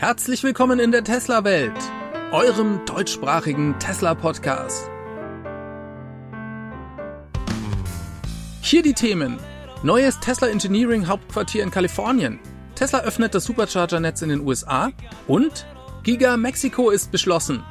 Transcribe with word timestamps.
Herzlich 0.00 0.42
willkommen 0.42 0.80
in 0.80 0.92
der 0.92 1.04
Tesla-Welt, 1.04 1.74
eurem 2.32 2.80
deutschsprachigen 2.86 3.78
Tesla-Podcast. 3.78 4.88
Hier 8.62 8.80
die 8.80 8.94
Themen. 8.94 9.38
Neues 9.82 10.18
Tesla 10.18 10.48
Engineering 10.48 11.06
Hauptquartier 11.06 11.62
in 11.62 11.70
Kalifornien. 11.70 12.38
Tesla 12.76 13.00
öffnet 13.00 13.34
das 13.34 13.44
Supercharger-Netz 13.44 14.22
in 14.22 14.30
den 14.30 14.40
USA 14.40 14.90
und 15.28 15.66
Giga 16.02 16.38
Mexiko 16.38 16.88
ist 16.88 17.12
beschlossen. 17.12 17.62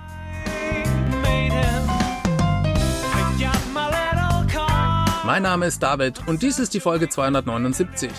Mein 5.26 5.42
Name 5.42 5.66
ist 5.66 5.82
David 5.82 6.28
und 6.28 6.44
dies 6.44 6.60
ist 6.60 6.76
die 6.76 6.80
Folge 6.80 7.10
279. 7.10 8.12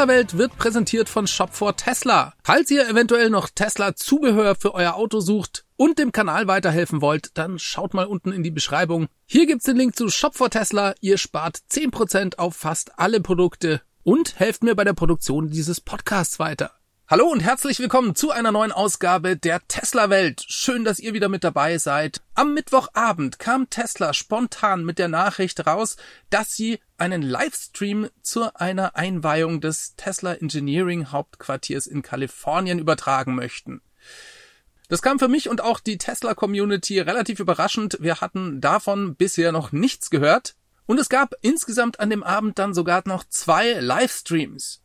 Tesla 0.00 0.14
Welt 0.14 0.38
wird 0.38 0.56
präsentiert 0.56 1.10
von 1.10 1.26
Shop 1.26 1.52
for 1.52 1.76
Tesla. 1.76 2.32
Falls 2.42 2.70
ihr 2.70 2.88
eventuell 2.88 3.28
noch 3.28 3.50
Tesla 3.50 3.94
Zubehör 3.94 4.54
für 4.54 4.72
euer 4.72 4.94
Auto 4.94 5.20
sucht 5.20 5.66
und 5.76 5.98
dem 5.98 6.10
Kanal 6.10 6.46
weiterhelfen 6.46 7.02
wollt, 7.02 7.36
dann 7.36 7.58
schaut 7.58 7.92
mal 7.92 8.06
unten 8.06 8.32
in 8.32 8.42
die 8.42 8.50
Beschreibung. 8.50 9.08
Hier 9.26 9.44
gibt's 9.44 9.66
den 9.66 9.76
Link 9.76 9.96
zu 9.96 10.08
Shop 10.08 10.34
for 10.34 10.48
Tesla. 10.48 10.94
Ihr 11.02 11.18
spart 11.18 11.58
10% 11.70 12.38
auf 12.38 12.56
fast 12.56 12.98
alle 12.98 13.20
Produkte 13.20 13.82
und 14.02 14.38
helft 14.38 14.64
mir 14.64 14.74
bei 14.74 14.84
der 14.84 14.94
Produktion 14.94 15.50
dieses 15.50 15.82
Podcasts 15.82 16.38
weiter. 16.38 16.79
Hallo 17.10 17.26
und 17.26 17.40
herzlich 17.40 17.80
willkommen 17.80 18.14
zu 18.14 18.30
einer 18.30 18.52
neuen 18.52 18.70
Ausgabe 18.70 19.36
der 19.36 19.66
Tesla 19.66 20.10
Welt. 20.10 20.44
Schön, 20.46 20.84
dass 20.84 21.00
ihr 21.00 21.12
wieder 21.12 21.28
mit 21.28 21.42
dabei 21.42 21.76
seid. 21.76 22.20
Am 22.36 22.54
Mittwochabend 22.54 23.40
kam 23.40 23.68
Tesla 23.68 24.14
spontan 24.14 24.84
mit 24.84 25.00
der 25.00 25.08
Nachricht 25.08 25.66
raus, 25.66 25.96
dass 26.30 26.54
sie 26.54 26.78
einen 26.98 27.22
Livestream 27.22 28.10
zu 28.22 28.54
einer 28.54 28.94
Einweihung 28.94 29.60
des 29.60 29.96
Tesla 29.96 30.34
Engineering 30.34 31.10
Hauptquartiers 31.10 31.88
in 31.88 32.02
Kalifornien 32.02 32.78
übertragen 32.78 33.34
möchten. 33.34 33.80
Das 34.88 35.02
kam 35.02 35.18
für 35.18 35.26
mich 35.26 35.48
und 35.48 35.62
auch 35.62 35.80
die 35.80 35.98
Tesla 35.98 36.34
Community 36.34 37.00
relativ 37.00 37.40
überraschend. 37.40 37.98
Wir 38.00 38.20
hatten 38.20 38.60
davon 38.60 39.16
bisher 39.16 39.50
noch 39.50 39.72
nichts 39.72 40.10
gehört. 40.10 40.54
Und 40.86 41.00
es 41.00 41.08
gab 41.08 41.34
insgesamt 41.40 41.98
an 41.98 42.08
dem 42.08 42.22
Abend 42.22 42.60
dann 42.60 42.72
sogar 42.72 43.02
noch 43.04 43.24
zwei 43.24 43.72
Livestreams. 43.80 44.84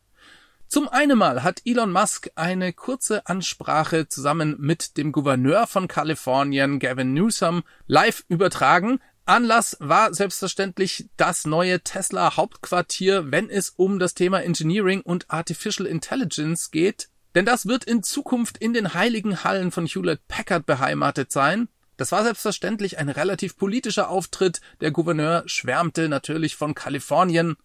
Zum 0.68 0.88
einen 0.88 1.16
Mal 1.16 1.44
hat 1.44 1.62
Elon 1.64 1.92
Musk 1.92 2.28
eine 2.34 2.72
kurze 2.72 3.26
Ansprache 3.26 4.08
zusammen 4.08 4.56
mit 4.58 4.96
dem 4.96 5.12
Gouverneur 5.12 5.68
von 5.68 5.86
Kalifornien, 5.86 6.80
Gavin 6.80 7.14
Newsom, 7.14 7.62
live 7.86 8.24
übertragen. 8.28 9.00
Anlass 9.26 9.76
war 9.78 10.12
selbstverständlich 10.12 11.08
das 11.16 11.46
neue 11.46 11.80
Tesla 11.80 12.36
Hauptquartier, 12.36 13.30
wenn 13.30 13.48
es 13.48 13.70
um 13.70 14.00
das 14.00 14.14
Thema 14.14 14.42
Engineering 14.42 15.02
und 15.02 15.30
Artificial 15.30 15.86
Intelligence 15.86 16.72
geht. 16.72 17.08
Denn 17.36 17.44
das 17.44 17.66
wird 17.66 17.84
in 17.84 18.02
Zukunft 18.02 18.58
in 18.58 18.72
den 18.72 18.92
heiligen 18.92 19.44
Hallen 19.44 19.70
von 19.70 19.86
Hewlett 19.86 20.26
Packard 20.26 20.66
beheimatet 20.66 21.32
sein. 21.32 21.68
Das 21.96 22.10
war 22.12 22.24
selbstverständlich 22.24 22.98
ein 22.98 23.08
relativ 23.08 23.56
politischer 23.56 24.10
Auftritt. 24.10 24.60
Der 24.80 24.90
Gouverneur 24.90 25.44
schwärmte 25.46 26.08
natürlich 26.08 26.56
von 26.56 26.74
Kalifornien. 26.74 27.56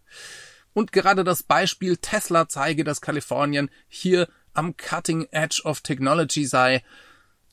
Und 0.74 0.92
gerade 0.92 1.24
das 1.24 1.44
Beispiel 1.44 1.98
Tesla 1.98 2.48
zeige, 2.48 2.84
dass 2.84 3.02
Kalifornien 3.02 3.70
hier 3.88 4.28
am 4.54 4.78
Cutting 4.78 5.28
Edge 5.32 5.62
of 5.66 5.82
Technology 5.82 6.46
sei. 6.46 6.84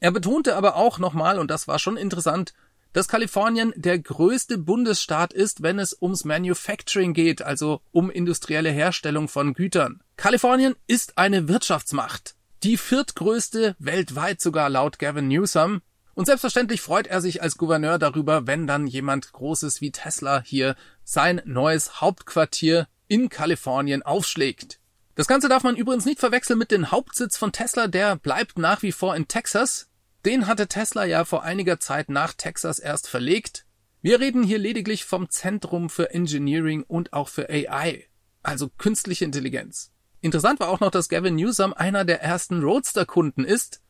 Er 0.00 0.12
betonte 0.12 0.56
aber 0.56 0.76
auch 0.76 0.98
nochmal, 0.98 1.38
und 1.38 1.50
das 1.50 1.68
war 1.68 1.78
schon 1.78 1.96
interessant, 1.96 2.54
dass 2.92 3.08
Kalifornien 3.08 3.72
der 3.76 3.98
größte 3.98 4.58
Bundesstaat 4.58 5.32
ist, 5.32 5.62
wenn 5.62 5.78
es 5.78 5.96
ums 6.00 6.24
Manufacturing 6.24 7.12
geht, 7.12 7.42
also 7.42 7.80
um 7.92 8.10
industrielle 8.10 8.70
Herstellung 8.70 9.28
von 9.28 9.54
Gütern. 9.54 10.02
Kalifornien 10.16 10.74
ist 10.86 11.18
eine 11.18 11.48
Wirtschaftsmacht. 11.48 12.34
Die 12.62 12.76
viertgrößte 12.76 13.76
weltweit 13.78 14.40
sogar 14.40 14.68
laut 14.68 14.98
Gavin 14.98 15.28
Newsom. 15.28 15.82
Und 16.14 16.26
selbstverständlich 16.26 16.80
freut 16.80 17.06
er 17.06 17.20
sich 17.20 17.40
als 17.42 17.56
Gouverneur 17.56 17.98
darüber, 17.98 18.48
wenn 18.48 18.66
dann 18.66 18.88
jemand 18.88 19.32
Großes 19.32 19.80
wie 19.80 19.92
Tesla 19.92 20.42
hier 20.44 20.74
sein 21.04 21.40
neues 21.44 22.00
Hauptquartier 22.00 22.88
in 23.08 23.28
Kalifornien 23.28 24.02
aufschlägt. 24.02 24.80
Das 25.14 25.26
Ganze 25.26 25.48
darf 25.48 25.64
man 25.64 25.76
übrigens 25.76 26.04
nicht 26.04 26.20
verwechseln 26.20 26.58
mit 26.58 26.70
dem 26.70 26.92
Hauptsitz 26.92 27.36
von 27.36 27.50
Tesla, 27.50 27.88
der 27.88 28.16
bleibt 28.16 28.58
nach 28.58 28.82
wie 28.82 28.92
vor 28.92 29.16
in 29.16 29.26
Texas. 29.26 29.90
Den 30.24 30.46
hatte 30.46 30.68
Tesla 30.68 31.04
ja 31.04 31.24
vor 31.24 31.42
einiger 31.42 31.80
Zeit 31.80 32.08
nach 32.08 32.34
Texas 32.34 32.78
erst 32.78 33.08
verlegt. 33.08 33.64
Wir 34.00 34.20
reden 34.20 34.44
hier 34.44 34.58
lediglich 34.58 35.04
vom 35.04 35.28
Zentrum 35.28 35.90
für 35.90 36.14
Engineering 36.14 36.84
und 36.84 37.12
auch 37.12 37.28
für 37.28 37.48
AI, 37.50 38.06
also 38.44 38.68
künstliche 38.68 39.24
Intelligenz. 39.24 39.90
Interessant 40.20 40.60
war 40.60 40.68
auch 40.68 40.80
noch, 40.80 40.90
dass 40.90 41.08
Gavin 41.08 41.34
Newsom 41.34 41.72
einer 41.72 42.04
der 42.04 42.22
ersten 42.22 42.62
Roadster-Kunden 42.62 43.44
ist. 43.44 43.82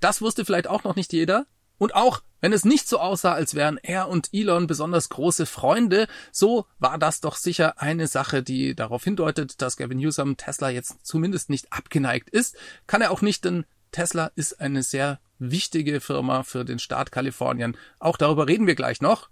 Das 0.00 0.20
wusste 0.20 0.44
vielleicht 0.44 0.66
auch 0.66 0.84
noch 0.84 0.96
nicht 0.96 1.12
jeder. 1.12 1.46
Und 1.78 1.94
auch 1.94 2.22
wenn 2.40 2.52
es 2.52 2.64
nicht 2.64 2.88
so 2.88 2.98
aussah, 2.98 3.32
als 3.32 3.54
wären 3.54 3.78
er 3.78 4.08
und 4.08 4.28
Elon 4.32 4.66
besonders 4.66 5.08
große 5.08 5.46
Freunde, 5.46 6.06
so 6.30 6.66
war 6.78 6.98
das 6.98 7.20
doch 7.20 7.36
sicher 7.36 7.80
eine 7.80 8.06
Sache, 8.06 8.42
die 8.42 8.74
darauf 8.74 9.04
hindeutet, 9.04 9.60
dass 9.60 9.76
Gavin 9.76 9.98
Newsom 9.98 10.36
Tesla 10.36 10.70
jetzt 10.70 11.04
zumindest 11.04 11.50
nicht 11.50 11.72
abgeneigt 11.72 12.30
ist. 12.30 12.56
Kann 12.86 13.02
er 13.02 13.10
auch 13.10 13.22
nicht, 13.22 13.44
denn 13.44 13.64
Tesla 13.90 14.30
ist 14.36 14.60
eine 14.60 14.82
sehr 14.82 15.20
wichtige 15.38 16.00
Firma 16.00 16.42
für 16.42 16.64
den 16.64 16.78
Staat 16.78 17.10
Kalifornien. 17.10 17.76
Auch 17.98 18.16
darüber 18.16 18.46
reden 18.46 18.66
wir 18.66 18.74
gleich 18.74 19.00
noch. 19.00 19.30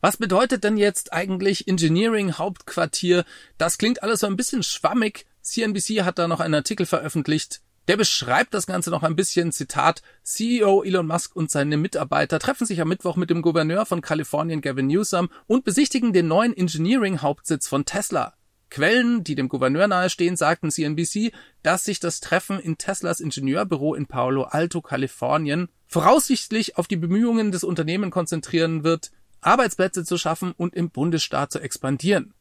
Was 0.00 0.18
bedeutet 0.18 0.64
denn 0.64 0.76
jetzt 0.76 1.14
eigentlich 1.14 1.66
Engineering 1.66 2.34
Hauptquartier? 2.34 3.24
Das 3.56 3.78
klingt 3.78 4.02
alles 4.02 4.20
so 4.20 4.26
ein 4.26 4.36
bisschen 4.36 4.62
schwammig. 4.62 5.24
CNBC 5.40 6.02
hat 6.02 6.18
da 6.18 6.28
noch 6.28 6.40
einen 6.40 6.54
Artikel 6.54 6.84
veröffentlicht, 6.84 7.62
der 7.88 7.96
beschreibt 7.96 8.54
das 8.54 8.66
Ganze 8.66 8.90
noch 8.90 9.02
ein 9.02 9.16
bisschen, 9.16 9.52
Zitat, 9.52 10.02
CEO 10.22 10.82
Elon 10.82 11.06
Musk 11.06 11.36
und 11.36 11.50
seine 11.50 11.76
Mitarbeiter 11.76 12.38
treffen 12.38 12.66
sich 12.66 12.80
am 12.80 12.88
Mittwoch 12.88 13.16
mit 13.16 13.30
dem 13.30 13.42
Gouverneur 13.42 13.86
von 13.86 14.00
Kalifornien 14.00 14.60
Gavin 14.60 14.86
Newsom 14.86 15.28
und 15.46 15.64
besichtigen 15.64 16.12
den 16.12 16.28
neuen 16.28 16.56
Engineering-Hauptsitz 16.56 17.68
von 17.68 17.84
Tesla. 17.84 18.34
Quellen, 18.70 19.22
die 19.22 19.34
dem 19.34 19.48
Gouverneur 19.48 19.86
nahestehen, 19.86 20.36
sagten 20.36 20.70
CNBC, 20.70 21.32
dass 21.62 21.84
sich 21.84 22.00
das 22.00 22.20
Treffen 22.20 22.58
in 22.58 22.78
Teslas 22.78 23.20
Ingenieurbüro 23.20 23.94
in 23.94 24.06
Palo 24.06 24.44
Alto, 24.44 24.80
Kalifornien, 24.80 25.68
voraussichtlich 25.86 26.76
auf 26.76 26.88
die 26.88 26.96
Bemühungen 26.96 27.52
des 27.52 27.62
Unternehmens 27.62 28.12
konzentrieren 28.12 28.82
wird, 28.82 29.12
Arbeitsplätze 29.42 30.04
zu 30.04 30.18
schaffen 30.18 30.52
und 30.56 30.74
im 30.74 30.90
Bundesstaat 30.90 31.52
zu 31.52 31.60
expandieren. 31.60 32.34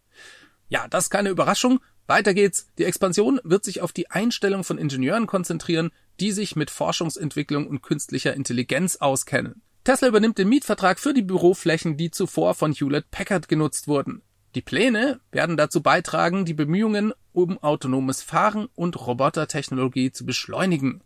Ja, 0.74 0.88
das 0.88 1.06
ist 1.06 1.10
keine 1.12 1.30
Überraschung. 1.30 1.82
Weiter 2.08 2.34
geht's. 2.34 2.68
Die 2.80 2.86
Expansion 2.86 3.40
wird 3.44 3.64
sich 3.64 3.82
auf 3.82 3.92
die 3.92 4.10
Einstellung 4.10 4.64
von 4.64 4.80
Ingenieuren 4.80 5.28
konzentrieren, 5.28 5.92
die 6.20 6.32
sich 6.32 6.56
mit 6.56 6.72
Forschungsentwicklung 6.72 7.68
und 7.68 7.84
künstlicher 7.84 8.34
Intelligenz 8.34 8.96
auskennen. 8.96 9.62
Tesla 9.84 10.08
übernimmt 10.08 10.40
den 10.40 10.50
Mietvertrag 10.50 11.00
für 11.00 11.14
die 11.14 11.22
Büroflächen, 11.22 11.96
die 11.96 12.10
zuvor 12.10 12.56
von 12.56 12.74
Hewlett 12.74 13.12
Packard 13.12 13.48
genutzt 13.48 13.88
wurden. 13.88 14.24
Die 14.56 14.64
Pläne 14.64 15.20
werden 15.32 15.58
dazu 15.58 15.84
beitragen, 15.84 16.44
die 16.44 16.56
Bemühungen 16.56 17.14
um 17.34 17.62
autonomes 17.62 18.24
Fahren 18.24 18.68
und 18.74 19.00
Robotertechnologie 19.00 20.12
zu 20.12 20.26
beschleunigen. 20.26 21.04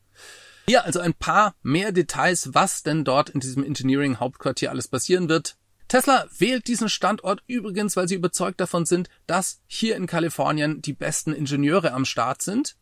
Hier 0.69 0.85
also 0.85 1.01
ein 1.01 1.13
paar 1.13 1.55
mehr 1.61 1.91
Details, 1.91 2.53
was 2.53 2.84
denn 2.84 3.03
dort 3.03 3.29
in 3.29 3.41
diesem 3.41 3.66
Engineering 3.66 4.22
Hauptquartier 4.22 4.72
alles 4.72 4.88
passieren 4.88 5.28
wird. 5.28 5.57
Tesla 5.87 6.27
wählt 6.37 6.67
diesen 6.67 6.89
Standort 6.89 7.43
übrigens, 7.47 7.95
weil 7.95 8.07
sie 8.07 8.15
überzeugt 8.15 8.59
davon 8.59 8.85
sind, 8.85 9.09
dass 9.25 9.61
hier 9.67 9.95
in 9.95 10.07
Kalifornien 10.07 10.81
die 10.81 10.93
besten 10.93 11.33
Ingenieure 11.33 11.93
am 11.93 12.05
Start 12.05 12.41
sind. 12.41 12.75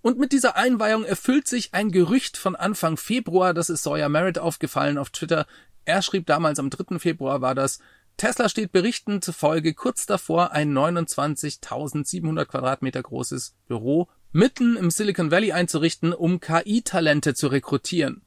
Und 0.00 0.18
mit 0.18 0.32
dieser 0.32 0.56
Einweihung 0.56 1.04
erfüllt 1.04 1.46
sich 1.48 1.74
ein 1.74 1.90
Gerücht 1.90 2.36
von 2.36 2.56
Anfang 2.56 2.96
Februar, 2.96 3.54
das 3.54 3.70
ist 3.70 3.82
Sawyer 3.82 4.08
Merritt 4.08 4.38
aufgefallen 4.38 4.98
auf 4.98 5.10
Twitter. 5.10 5.46
Er 5.84 6.02
schrieb 6.02 6.26
damals 6.26 6.58
am 6.58 6.70
3. 6.70 6.98
Februar 6.98 7.40
war 7.40 7.54
das, 7.54 7.78
Tesla 8.16 8.48
steht 8.48 8.72
Berichten 8.72 9.22
zufolge 9.22 9.74
kurz 9.74 10.06
davor, 10.06 10.52
ein 10.52 10.72
29.700 10.72 12.44
Quadratmeter 12.44 13.02
großes 13.02 13.54
Büro 13.66 14.08
mitten 14.32 14.76
im 14.76 14.90
Silicon 14.90 15.30
Valley 15.30 15.52
einzurichten, 15.52 16.12
um 16.12 16.40
KI-Talente 16.40 17.34
zu 17.34 17.48
rekrutieren. 17.48 18.22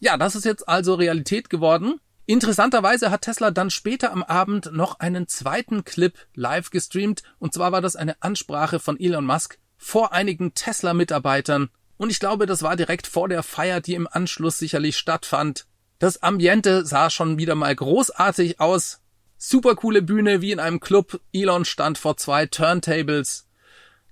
Ja, 0.00 0.16
das 0.16 0.34
ist 0.34 0.44
jetzt 0.44 0.68
also 0.68 0.94
Realität 0.94 1.50
geworden. 1.50 2.00
Interessanterweise 2.26 3.10
hat 3.10 3.22
Tesla 3.22 3.50
dann 3.50 3.70
später 3.70 4.12
am 4.12 4.22
Abend 4.22 4.72
noch 4.72 5.00
einen 5.00 5.26
zweiten 5.26 5.84
Clip 5.84 6.16
live 6.34 6.70
gestreamt, 6.70 7.22
und 7.38 7.52
zwar 7.52 7.72
war 7.72 7.80
das 7.80 7.96
eine 7.96 8.20
Ansprache 8.22 8.78
von 8.78 8.98
Elon 8.98 9.26
Musk 9.26 9.58
vor 9.76 10.12
einigen 10.12 10.54
Tesla-Mitarbeitern. 10.54 11.68
Und 11.96 12.10
ich 12.10 12.20
glaube, 12.20 12.46
das 12.46 12.62
war 12.62 12.76
direkt 12.76 13.06
vor 13.06 13.28
der 13.28 13.42
Feier, 13.42 13.80
die 13.80 13.94
im 13.94 14.08
Anschluss 14.10 14.58
sicherlich 14.58 14.96
stattfand. 14.96 15.66
Das 15.98 16.22
Ambiente 16.22 16.86
sah 16.86 17.10
schon 17.10 17.38
wieder 17.38 17.54
mal 17.54 17.74
großartig 17.74 18.60
aus. 18.60 19.00
Super 19.36 19.74
coole 19.74 20.02
Bühne 20.02 20.40
wie 20.40 20.52
in 20.52 20.60
einem 20.60 20.78
Club. 20.78 21.20
Elon 21.32 21.64
stand 21.64 21.98
vor 21.98 22.16
zwei 22.16 22.46
Turntables. 22.46 23.48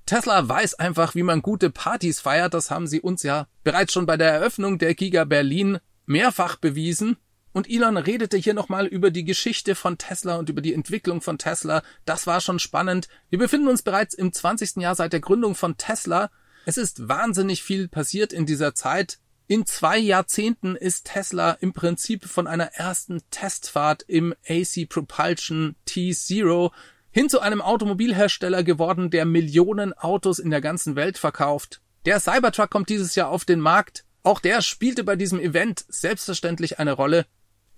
Tesla 0.07 0.49
weiß 0.49 0.75
einfach, 0.75 1.15
wie 1.15 1.23
man 1.23 1.43
gute 1.43 1.71
Partys 1.71 2.21
feiert. 2.21 2.55
Das 2.55 2.71
haben 2.71 2.89
sie 2.89 3.01
uns 3.01 3.23
ja 3.23 3.47
bereits 3.63 3.93
schon 3.93 4.07
bei 4.07 4.17
der 4.17 4.33
Eröffnung 4.33 4.79
der 4.79 4.95
Giga 4.95 5.25
Berlin 5.25 5.79
mehrfach 6.07 6.57
bewiesen. 6.57 7.17
Und 7.53 7.69
Elon 7.69 7.97
redete 7.97 8.37
hier 8.37 8.55
nochmal 8.55 8.87
über 8.87 9.11
die 9.11 9.25
Geschichte 9.25 9.75
von 9.75 9.99
Tesla 9.99 10.37
und 10.37 10.49
über 10.49 10.61
die 10.61 10.75
Entwicklung 10.75 11.21
von 11.21 11.39
Tesla. 11.39 11.83
Das 12.05 12.27
war 12.27 12.41
schon 12.41 12.59
spannend. 12.59 13.09
Wir 13.29 13.39
befinden 13.39 13.69
uns 13.69 13.83
bereits 13.83 14.15
im 14.15 14.33
20. 14.33 14.77
Jahr 14.77 14.95
seit 14.95 15.13
der 15.13 15.21
Gründung 15.21 15.55
von 15.55 15.77
Tesla. 15.77 16.31
Es 16.65 16.77
ist 16.77 17.09
wahnsinnig 17.09 17.63
viel 17.63 17.89
passiert 17.89 18.33
in 18.33 18.47
dieser 18.47 18.75
Zeit. 18.75 19.19
In 19.49 19.67
zwei 19.67 19.99
Jahrzehnten 19.99 20.77
ist 20.77 21.07
Tesla 21.07 21.53
im 21.53 21.73
Prinzip 21.73 22.25
von 22.25 22.47
einer 22.47 22.75
ersten 22.75 23.21
Testfahrt 23.33 24.05
im 24.07 24.33
AC 24.49 24.89
Propulsion 24.89 25.75
T0 25.89 26.71
hin 27.11 27.29
zu 27.29 27.41
einem 27.41 27.61
Automobilhersteller 27.61 28.63
geworden, 28.63 29.11
der 29.11 29.25
Millionen 29.25 29.93
Autos 29.93 30.39
in 30.39 30.51
der 30.51 30.61
ganzen 30.61 30.95
Welt 30.95 31.19
verkauft. 31.19 31.81
Der 32.05 32.21
Cybertruck 32.21 32.71
kommt 32.71 32.89
dieses 32.89 33.17
Jahr 33.17 33.29
auf 33.29 33.45
den 33.45 33.59
Markt. 33.59 34.05
Auch 34.23 34.39
der 34.39 34.63
spielte 34.63 35.03
bei 35.03 35.17
diesem 35.17 35.41
Event 35.41 35.85
selbstverständlich 35.89 36.79
eine 36.79 36.93
Rolle. 36.93 37.27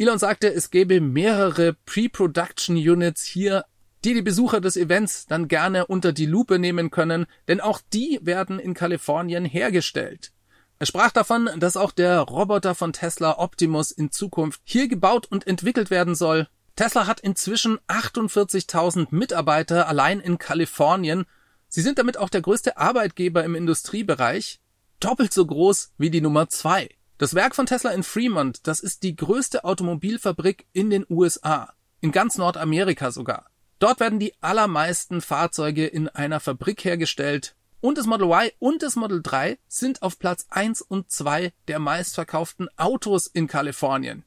Elon 0.03 0.19
sagte, 0.19 0.53
es 0.53 0.71
gäbe 0.71 1.01
mehrere 1.01 1.75
Pre-Production 1.87 2.75
Units 2.75 3.23
hier, 3.23 3.65
die 4.05 4.15
die 4.15 4.23
Besucher 4.23 4.61
des 4.61 4.77
Events 4.77 5.27
dann 5.27 5.47
gerne 5.47 5.87
unter 5.87 6.13
die 6.13 6.27
Lupe 6.27 6.59
nehmen 6.59 6.91
können, 6.91 7.27
denn 7.47 7.61
auch 7.61 7.81
die 7.93 8.19
werden 8.21 8.59
in 8.59 8.75
Kalifornien 8.75 9.45
hergestellt. 9.45 10.33
Er 10.81 10.87
sprach 10.87 11.13
davon, 11.13 11.49
dass 11.59 11.77
auch 11.77 11.93
der 11.93 12.19
Roboter 12.19 12.75
von 12.75 12.93
Tesla 12.93 13.39
Optimus 13.39 13.93
in 13.93 14.11
Zukunft 14.11 14.61
hier 14.65 14.89
gebaut 14.89 15.29
und 15.31 15.47
entwickelt 15.47 15.91
werden 15.91 16.17
soll. 16.17 16.49
Tesla 16.75 17.07
hat 17.07 17.21
inzwischen 17.21 17.79
48.000 17.87 19.07
Mitarbeiter 19.11 19.87
allein 19.87 20.19
in 20.19 20.37
Kalifornien. 20.37 21.27
Sie 21.69 21.81
sind 21.81 22.01
damit 22.01 22.17
auch 22.17 22.29
der 22.29 22.43
größte 22.43 22.77
Arbeitgeber 22.77 23.45
im 23.45 23.55
Industriebereich, 23.55 24.59
doppelt 24.99 25.33
so 25.33 25.47
groß 25.47 25.93
wie 25.97 26.11
die 26.11 26.21
Nummer 26.21 26.49
zwei. 26.49 26.91
Das 27.23 27.35
Werk 27.35 27.55
von 27.55 27.67
Tesla 27.67 27.93
in 27.93 28.03
Fremont, 28.03 28.67
das 28.67 28.81
ist 28.81 29.05
die 29.05 29.15
größte 29.15 29.63
Automobilfabrik 29.63 30.67
in 30.73 30.91
den 30.91 31.07
USA, 31.09 31.73
in 32.01 32.11
ganz 32.11 32.37
Nordamerika 32.37 33.13
sogar. 33.13 33.47
Dort 33.79 34.01
werden 34.01 34.19
die 34.19 34.35
allermeisten 34.41 35.21
Fahrzeuge 35.21 35.87
in 35.87 36.09
einer 36.09 36.41
Fabrik 36.41 36.85
hergestellt 36.85 37.55
und 37.81 37.97
das 37.97 38.07
Model 38.07 38.27
Y 38.27 38.51
und 38.59 38.83
das 38.83 38.97
Model 38.97 39.23
3 39.23 39.57
sind 39.69 40.03
auf 40.03 40.19
Platz 40.19 40.47
1 40.51 40.83
und 40.83 41.13
2 41.13 41.53
der 41.69 41.79
meistverkauften 41.79 42.69
Autos 42.77 43.29
in 43.29 43.47
Kalifornien. 43.47 44.25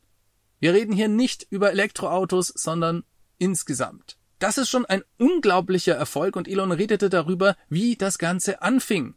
Wir 0.62 0.74
reden 0.74 0.94
hier 0.94 1.10
nicht 1.10 1.46
über 1.50 1.72
Elektroautos, 1.72 2.48
sondern 2.48 3.04
insgesamt. 3.38 4.16
Das 4.40 4.58
ist 4.58 4.70
schon 4.70 4.86
ein 4.86 5.04
unglaublicher 5.20 5.96
Erfolg 5.96 6.38
und 6.38 6.48
Elon 6.48 6.72
redete 6.72 7.10
darüber, 7.10 7.58
wie 7.68 7.98
das 7.98 8.18
Ganze 8.18 8.62
anfing. 8.62 9.16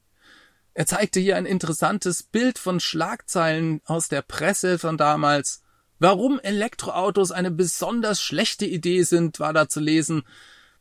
Er 0.79 0.87
zeigte 0.87 1.19
hier 1.19 1.35
ein 1.37 1.45
interessantes 1.45 2.23
Bild 2.23 2.57
von 2.57 2.79
Schlagzeilen 2.79 3.81
aus 3.85 4.07
der 4.07 4.23
Presse 4.23 4.79
von 4.79 4.97
damals. 4.97 5.61
Warum 5.99 6.39
Elektroautos 6.39 7.33
eine 7.33 7.51
besonders 7.51 8.23
schlechte 8.23 8.65
Idee 8.65 9.03
sind, 9.03 9.41
war 9.41 9.53
da 9.53 9.69
zu 9.69 9.81
lesen. 9.81 10.23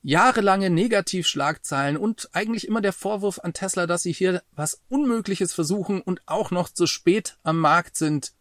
Jahrelange 0.03 0.69
Negativschlagzeilen 0.69 1.97
und 1.97 2.29
eigentlich 2.33 2.67
immer 2.67 2.81
der 2.81 2.93
Vorwurf 2.93 3.39
an 3.39 3.53
Tesla, 3.53 3.87
dass 3.87 4.03
sie 4.03 4.13
hier 4.13 4.43
was 4.51 4.83
Unmögliches 4.87 5.51
versuchen 5.55 5.99
und 6.03 6.21
auch 6.27 6.51
noch 6.51 6.69
zu 6.69 6.85
spät 6.85 7.39
am 7.41 7.57
Markt 7.57 7.97
sind. 7.97 8.33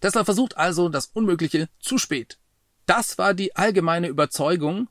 Tesla 0.00 0.22
versucht 0.22 0.56
also 0.56 0.88
das 0.88 1.06
Unmögliche 1.06 1.68
zu 1.80 1.98
spät. 1.98 2.38
Das 2.86 3.18
war 3.18 3.34
die 3.34 3.56
allgemeine 3.56 4.06
Überzeugung 4.06 4.86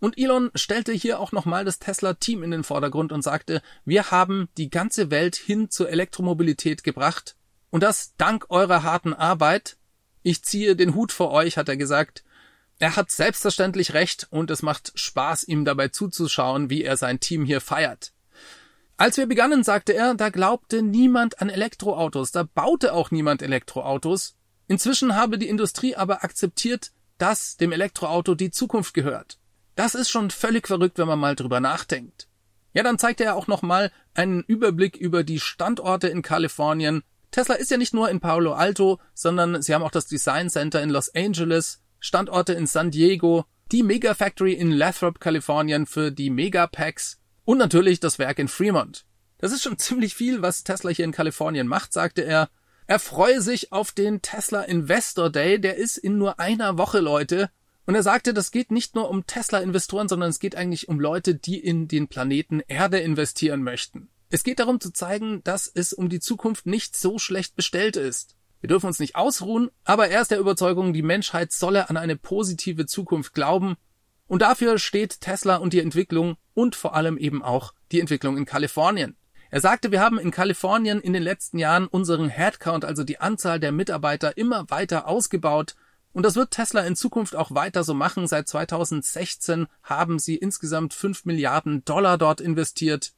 und 0.00 0.18
Elon 0.18 0.50
stellte 0.54 0.92
hier 0.92 1.18
auch 1.18 1.32
nochmal 1.32 1.64
das 1.64 1.78
Tesla-Team 1.78 2.42
in 2.42 2.50
den 2.50 2.64
Vordergrund 2.64 3.12
und 3.12 3.22
sagte, 3.22 3.62
wir 3.84 4.10
haben 4.10 4.48
die 4.56 4.70
ganze 4.70 5.10
Welt 5.10 5.36
hin 5.36 5.70
zur 5.70 5.90
Elektromobilität 5.90 6.84
gebracht. 6.84 7.36
Und 7.70 7.82
das 7.82 8.14
dank 8.16 8.46
eurer 8.48 8.82
harten 8.82 9.12
Arbeit. 9.12 9.76
Ich 10.22 10.42
ziehe 10.42 10.76
den 10.76 10.94
Hut 10.94 11.12
vor 11.12 11.30
euch, 11.32 11.56
hat 11.56 11.68
er 11.68 11.76
gesagt. 11.76 12.24
Er 12.78 12.94
hat 12.94 13.10
selbstverständlich 13.10 13.92
recht 13.92 14.28
und 14.30 14.50
es 14.50 14.62
macht 14.62 14.92
Spaß, 14.94 15.44
ihm 15.44 15.64
dabei 15.64 15.88
zuzuschauen, 15.88 16.70
wie 16.70 16.84
er 16.84 16.96
sein 16.96 17.18
Team 17.18 17.44
hier 17.44 17.60
feiert. 17.60 18.12
Als 18.96 19.16
wir 19.16 19.26
begannen, 19.26 19.64
sagte 19.64 19.94
er, 19.94 20.14
da 20.14 20.28
glaubte 20.28 20.82
niemand 20.82 21.40
an 21.40 21.50
Elektroautos, 21.50 22.32
da 22.32 22.42
baute 22.42 22.92
auch 22.92 23.10
niemand 23.10 23.42
Elektroautos. 23.42 24.36
Inzwischen 24.68 25.16
habe 25.16 25.38
die 25.38 25.48
Industrie 25.48 25.96
aber 25.96 26.24
akzeptiert, 26.24 26.92
dass 27.16 27.56
dem 27.56 27.72
Elektroauto 27.72 28.34
die 28.34 28.50
Zukunft 28.50 28.94
gehört. 28.94 29.38
Das 29.78 29.94
ist 29.94 30.10
schon 30.10 30.30
völlig 30.30 30.66
verrückt, 30.66 30.98
wenn 30.98 31.06
man 31.06 31.20
mal 31.20 31.36
drüber 31.36 31.60
nachdenkt. 31.60 32.26
Ja, 32.72 32.82
dann 32.82 32.98
zeigt 32.98 33.20
er 33.20 33.36
auch 33.36 33.46
nochmal 33.46 33.92
einen 34.12 34.42
Überblick 34.42 34.96
über 34.96 35.22
die 35.22 35.38
Standorte 35.38 36.08
in 36.08 36.20
Kalifornien. 36.20 37.04
Tesla 37.30 37.54
ist 37.54 37.70
ja 37.70 37.76
nicht 37.76 37.94
nur 37.94 38.10
in 38.10 38.18
Palo 38.18 38.54
Alto, 38.54 38.98
sondern 39.14 39.62
sie 39.62 39.72
haben 39.72 39.84
auch 39.84 39.92
das 39.92 40.06
Design 40.06 40.50
Center 40.50 40.82
in 40.82 40.90
Los 40.90 41.14
Angeles, 41.14 41.80
Standorte 42.00 42.54
in 42.54 42.66
San 42.66 42.90
Diego, 42.90 43.44
die 43.70 43.84
Mega 43.84 44.14
Factory 44.14 44.54
in 44.54 44.72
Lathrop, 44.72 45.20
Kalifornien 45.20 45.86
für 45.86 46.10
die 46.10 46.30
Megapacks 46.30 47.20
und 47.44 47.58
natürlich 47.58 48.00
das 48.00 48.18
Werk 48.18 48.40
in 48.40 48.48
Fremont. 48.48 49.04
Das 49.38 49.52
ist 49.52 49.62
schon 49.62 49.78
ziemlich 49.78 50.12
viel, 50.12 50.42
was 50.42 50.64
Tesla 50.64 50.90
hier 50.90 51.04
in 51.04 51.12
Kalifornien 51.12 51.68
macht, 51.68 51.92
sagte 51.92 52.22
er. 52.22 52.50
Er 52.88 52.98
freue 52.98 53.40
sich 53.40 53.70
auf 53.70 53.92
den 53.92 54.22
Tesla 54.22 54.62
Investor 54.62 55.30
Day, 55.30 55.60
der 55.60 55.76
ist 55.76 55.98
in 55.98 56.18
nur 56.18 56.40
einer 56.40 56.78
Woche, 56.78 56.98
Leute. 56.98 57.48
Und 57.88 57.94
er 57.94 58.02
sagte, 58.02 58.34
das 58.34 58.50
geht 58.50 58.70
nicht 58.70 58.94
nur 58.94 59.08
um 59.08 59.26
Tesla-Investoren, 59.26 60.08
sondern 60.08 60.28
es 60.28 60.40
geht 60.40 60.56
eigentlich 60.56 60.90
um 60.90 61.00
Leute, 61.00 61.34
die 61.34 61.58
in 61.58 61.88
den 61.88 62.06
Planeten 62.06 62.60
Erde 62.68 62.98
investieren 62.98 63.62
möchten. 63.62 64.10
Es 64.28 64.44
geht 64.44 64.58
darum 64.58 64.78
zu 64.78 64.92
zeigen, 64.92 65.42
dass 65.42 65.72
es 65.74 65.94
um 65.94 66.10
die 66.10 66.20
Zukunft 66.20 66.66
nicht 66.66 66.98
so 66.98 67.18
schlecht 67.18 67.56
bestellt 67.56 67.96
ist. 67.96 68.36
Wir 68.60 68.68
dürfen 68.68 68.88
uns 68.88 68.98
nicht 68.98 69.16
ausruhen, 69.16 69.70
aber 69.84 70.08
er 70.08 70.20
ist 70.20 70.30
der 70.30 70.38
Überzeugung, 70.38 70.92
die 70.92 71.00
Menschheit 71.00 71.50
solle 71.50 71.88
an 71.88 71.96
eine 71.96 72.16
positive 72.16 72.84
Zukunft 72.84 73.32
glauben. 73.32 73.76
Und 74.26 74.42
dafür 74.42 74.78
steht 74.78 75.22
Tesla 75.22 75.56
und 75.56 75.72
die 75.72 75.80
Entwicklung 75.80 76.36
und 76.52 76.76
vor 76.76 76.94
allem 76.94 77.16
eben 77.16 77.42
auch 77.42 77.72
die 77.90 78.00
Entwicklung 78.00 78.36
in 78.36 78.44
Kalifornien. 78.44 79.16
Er 79.50 79.62
sagte, 79.62 79.90
wir 79.92 80.02
haben 80.02 80.18
in 80.18 80.30
Kalifornien 80.30 81.00
in 81.00 81.14
den 81.14 81.22
letzten 81.22 81.58
Jahren 81.58 81.86
unseren 81.86 82.28
Headcount, 82.28 82.84
also 82.84 83.02
die 83.02 83.18
Anzahl 83.18 83.58
der 83.58 83.72
Mitarbeiter, 83.72 84.36
immer 84.36 84.68
weiter 84.68 85.08
ausgebaut 85.08 85.74
und 86.18 86.24
das 86.24 86.34
wird 86.34 86.50
Tesla 86.50 86.80
in 86.80 86.96
Zukunft 86.96 87.36
auch 87.36 87.54
weiter 87.54 87.84
so 87.84 87.94
machen. 87.94 88.26
Seit 88.26 88.48
2016 88.48 89.68
haben 89.84 90.18
sie 90.18 90.34
insgesamt 90.34 90.92
5 90.92 91.26
Milliarden 91.26 91.84
Dollar 91.84 92.18
dort 92.18 92.40
investiert 92.40 93.12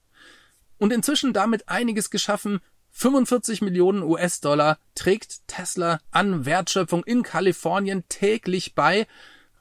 und 0.76 0.93
inzwischen 0.93 1.32
damit 1.32 1.70
einiges 1.70 2.11
geschaffen. 2.11 2.61
45 2.90 3.62
Millionen 3.62 4.02
US-Dollar 4.02 4.76
trägt 4.95 5.49
Tesla 5.49 6.00
an 6.11 6.45
Wertschöpfung 6.45 7.02
in 7.04 7.23
Kalifornien 7.23 8.04
täglich 8.11 8.75
bei. 8.75 9.07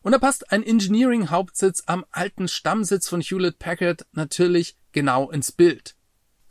Und 0.01 0.11
da 0.11 0.17
passt 0.17 0.51
ein 0.51 0.61
Engineering-Hauptsitz 0.61 1.83
am 1.85 2.03
alten 2.11 2.49
Stammsitz 2.49 3.07
von 3.07 3.21
Hewlett 3.21 3.57
Packard 3.57 4.05
natürlich 4.11 4.75
genau 4.91 5.31
ins 5.31 5.53
Bild. 5.53 5.95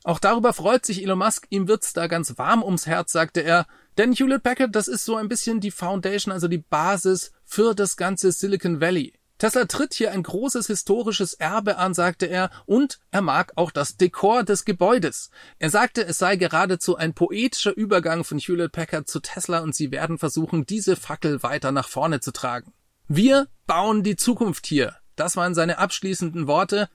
Auch 0.04 0.20
darüber 0.20 0.54
freut 0.54 0.86
sich 0.86 1.02
Elon 1.02 1.18
Musk, 1.18 1.48
ihm 1.50 1.68
wird's 1.68 1.92
da 1.92 2.06
ganz 2.06 2.38
warm 2.38 2.62
ums 2.62 2.86
Herz, 2.86 3.12
sagte 3.12 3.42
er, 3.42 3.66
denn 3.98 4.12
Hewlett 4.12 4.42
Packard, 4.42 4.74
das 4.74 4.88
ist 4.88 5.04
so 5.04 5.16
ein 5.16 5.28
bisschen 5.28 5.60
die 5.60 5.70
Foundation, 5.70 6.32
also 6.32 6.48
die 6.48 6.58
Basis 6.58 7.32
für 7.44 7.74
das 7.74 7.96
ganze 7.96 8.32
Silicon 8.32 8.80
Valley. 8.80 9.12
Tesla 9.38 9.66
tritt 9.66 9.94
hier 9.94 10.10
ein 10.10 10.24
großes 10.24 10.66
historisches 10.66 11.34
Erbe 11.34 11.78
an, 11.78 11.94
sagte 11.94 12.26
er, 12.26 12.50
und 12.66 12.98
er 13.12 13.22
mag 13.22 13.52
auch 13.54 13.70
das 13.70 13.96
Dekor 13.96 14.42
des 14.42 14.64
Gebäudes. 14.64 15.30
Er 15.60 15.70
sagte, 15.70 16.04
es 16.04 16.18
sei 16.18 16.34
geradezu 16.36 16.96
ein 16.96 17.14
poetischer 17.14 17.76
Übergang 17.76 18.24
von 18.24 18.38
Hewlett 18.38 18.72
Packard 18.72 19.08
zu 19.08 19.20
Tesla 19.20 19.60
und 19.60 19.76
sie 19.76 19.92
werden 19.92 20.18
versuchen, 20.18 20.66
diese 20.66 20.96
Fackel 20.96 21.42
weiter 21.44 21.70
nach 21.70 21.88
vorne 21.88 22.18
zu 22.18 22.32
tragen. 22.32 22.72
Wir 23.06 23.46
bauen 23.66 24.02
die 24.02 24.16
Zukunft 24.16 24.66
hier. 24.66 24.96
Das 25.14 25.36
waren 25.36 25.54
seine 25.54 25.78
abschließenden 25.78 26.48
Worte. 26.48 26.88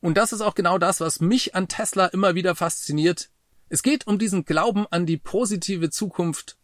Und 0.00 0.16
das 0.18 0.32
ist 0.32 0.40
auch 0.40 0.54
genau 0.56 0.78
das, 0.78 1.00
was 1.00 1.20
mich 1.20 1.54
an 1.54 1.68
Tesla 1.68 2.06
immer 2.06 2.34
wieder 2.34 2.56
fasziniert. 2.56 3.30
Es 3.74 3.82
geht 3.82 4.06
um 4.06 4.20
diesen 4.20 4.44
Glauben 4.44 4.86
an 4.92 5.04
die 5.04 5.16
positive 5.16 5.90
Zukunft. 5.90 6.58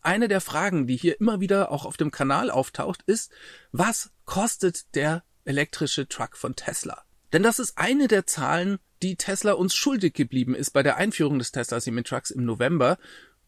Eine 0.00 0.26
der 0.26 0.40
Fragen, 0.40 0.88
die 0.88 0.96
hier 0.96 1.20
immer 1.20 1.38
wieder 1.38 1.70
auch 1.70 1.84
auf 1.84 1.96
dem 1.96 2.10
Kanal 2.10 2.50
auftaucht, 2.50 3.04
ist, 3.06 3.30
was 3.70 4.10
kostet 4.24 4.92
der 4.96 5.22
elektrische 5.44 6.08
Truck 6.08 6.36
von 6.36 6.56
Tesla? 6.56 7.04
Denn 7.32 7.44
das 7.44 7.60
ist 7.60 7.78
eine 7.78 8.08
der 8.08 8.26
Zahlen, 8.26 8.80
die 9.00 9.14
Tesla 9.14 9.52
uns 9.52 9.72
schuldig 9.76 10.14
geblieben 10.14 10.56
ist 10.56 10.70
bei 10.70 10.82
der 10.82 10.96
Einführung 10.96 11.38
des 11.38 11.52
Tesla 11.52 11.78
Siemens 11.78 12.08
Trucks 12.08 12.32
im 12.32 12.44
November. 12.44 12.98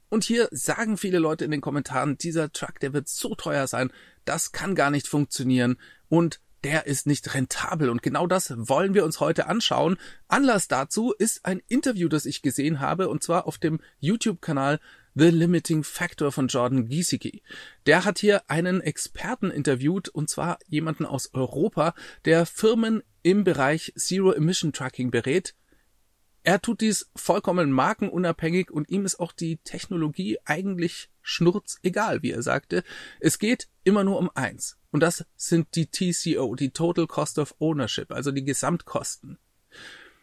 Und 0.09 0.23
hier 0.23 0.47
sagen 0.53 0.97
viele 0.97 1.19
Leute 1.19 1.45
in 1.45 1.51
den 1.51 1.61
Kommentaren, 1.61 2.17
dieser 2.17 2.53
Truck, 2.53 2.79
der 2.79 2.93
wird 2.93 3.09
so 3.09 3.35
teuer 3.35 3.67
sein, 3.67 3.93
das 4.25 4.53
kann 4.53 4.77
gar 4.77 4.93
nicht 4.93 5.09
funktionieren. 5.09 5.81
Und 6.09 6.41
der 6.65 6.87
ist 6.87 7.07
nicht 7.07 7.35
rentabel. 7.35 7.89
Und 7.89 8.03
genau 8.03 8.27
das 8.27 8.53
wollen 8.57 8.95
wir 8.95 9.05
uns 9.05 9.21
heute 9.21 9.47
anschauen. 9.47 9.97
Anlass 10.29 10.69
dazu 10.69 11.13
ist 11.13 11.45
ein 11.45 11.63
Interview, 11.69 12.09
das 12.09 12.27
ich 12.27 12.43
gesehen 12.43 12.81
habe, 12.81 13.09
und 13.09 13.23
zwar 13.23 13.47
auf 13.47 13.59
dem 13.59 13.81
YouTube-Kanal 13.99 14.81
The 15.15 15.29
Limiting 15.31 15.83
Factor 15.83 16.31
von 16.31 16.49
Jordan 16.49 16.87
Giesecke. 16.87 17.41
Der 17.87 18.05
hat 18.05 18.19
hier 18.19 18.49
einen 18.49 18.81
Experten 18.81 19.51
interviewt, 19.51 20.09
und 20.09 20.31
zwar 20.31 20.59
jemanden 20.69 21.05
aus 21.05 21.35
Europa, 21.35 21.95
der 22.25 22.47
Firmen 22.47 23.03
im 23.23 23.45
Bereich 23.45 23.93
Zero 23.97 24.33
Emission 24.33 24.73
Tracking 24.73 25.11
berät. 25.11 25.55
Er 26.43 26.63
tut 26.63 26.81
dies 26.81 27.11
vollkommen 27.15 27.71
markenunabhängig 27.71 28.71
und 28.71 28.89
ihm 28.89 29.05
ist 29.05 29.21
auch 29.21 29.33
die 29.33 29.59
Technologie 29.59 30.39
eigentlich 30.45 31.11
schnurz 31.21 31.79
egal, 31.83 32.23
wie 32.23 32.31
er 32.31 32.43
sagte. 32.43 32.83
Es 33.21 33.39
geht 33.39 33.69
immer 33.85 34.05
nur 34.05 34.19
um 34.19 34.31
eins. 34.35 34.79
Und 34.91 35.01
das 35.01 35.25
sind 35.37 35.75
die 35.75 35.87
TCO, 35.87 36.55
die 36.55 36.71
Total 36.71 37.07
Cost 37.07 37.39
of 37.39 37.55
Ownership, 37.59 38.11
also 38.11 38.33
die 38.33 38.45
Gesamtkosten. 38.45 39.39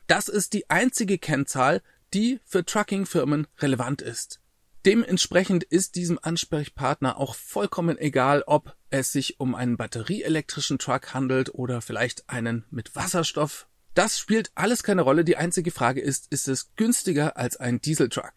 Das 0.08 0.28
ist 0.28 0.54
die 0.54 0.70
einzige 0.70 1.18
Kennzahl, 1.18 1.82
die 2.14 2.40
für 2.46 2.66
Trucking-Firmen 2.66 3.48
relevant 3.60 4.02
ist. 4.02 4.42
Dementsprechend 4.86 5.66
ist 5.66 5.96
diesem 5.96 6.18
Ansprechpartner 6.22 7.18
auch 7.18 7.36
vollkommen 7.36 7.98
egal, 7.98 8.44
ob 8.48 8.76
es 8.90 9.12
sich 9.12 9.40
um 9.40 9.54
einen 9.54 9.76
batterieelektrischen 9.76 10.80
Truck 10.80 11.14
handelt 11.14 11.54
oder 11.54 11.82
vielleicht 11.82 12.30
einen 12.30 12.66
mit 12.70 12.96
Wasserstoff. 12.96 13.68
Das 13.98 14.20
spielt 14.20 14.52
alles 14.54 14.84
keine 14.84 15.02
Rolle. 15.02 15.26
Die 15.26 15.38
einzige 15.38 15.72
Frage 15.72 16.02
ist, 16.02 16.28
ist 16.32 16.48
es 16.48 16.76
günstiger 16.76 17.36
als 17.36 17.58
ein 17.58 17.82
Dieseltruck? 17.82 18.32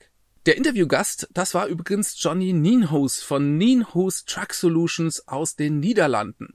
Der 0.47 0.57
Interviewgast, 0.57 1.29
das 1.35 1.53
war 1.53 1.67
übrigens 1.67 2.17
Johnny 2.19 2.55
Nienhuis 2.55 3.21
von 3.21 3.59
Nienhuis 3.59 4.25
Truck 4.25 4.55
Solutions 4.55 5.29
aus 5.29 5.57
den 5.57 5.79
Niederlanden. 5.79 6.55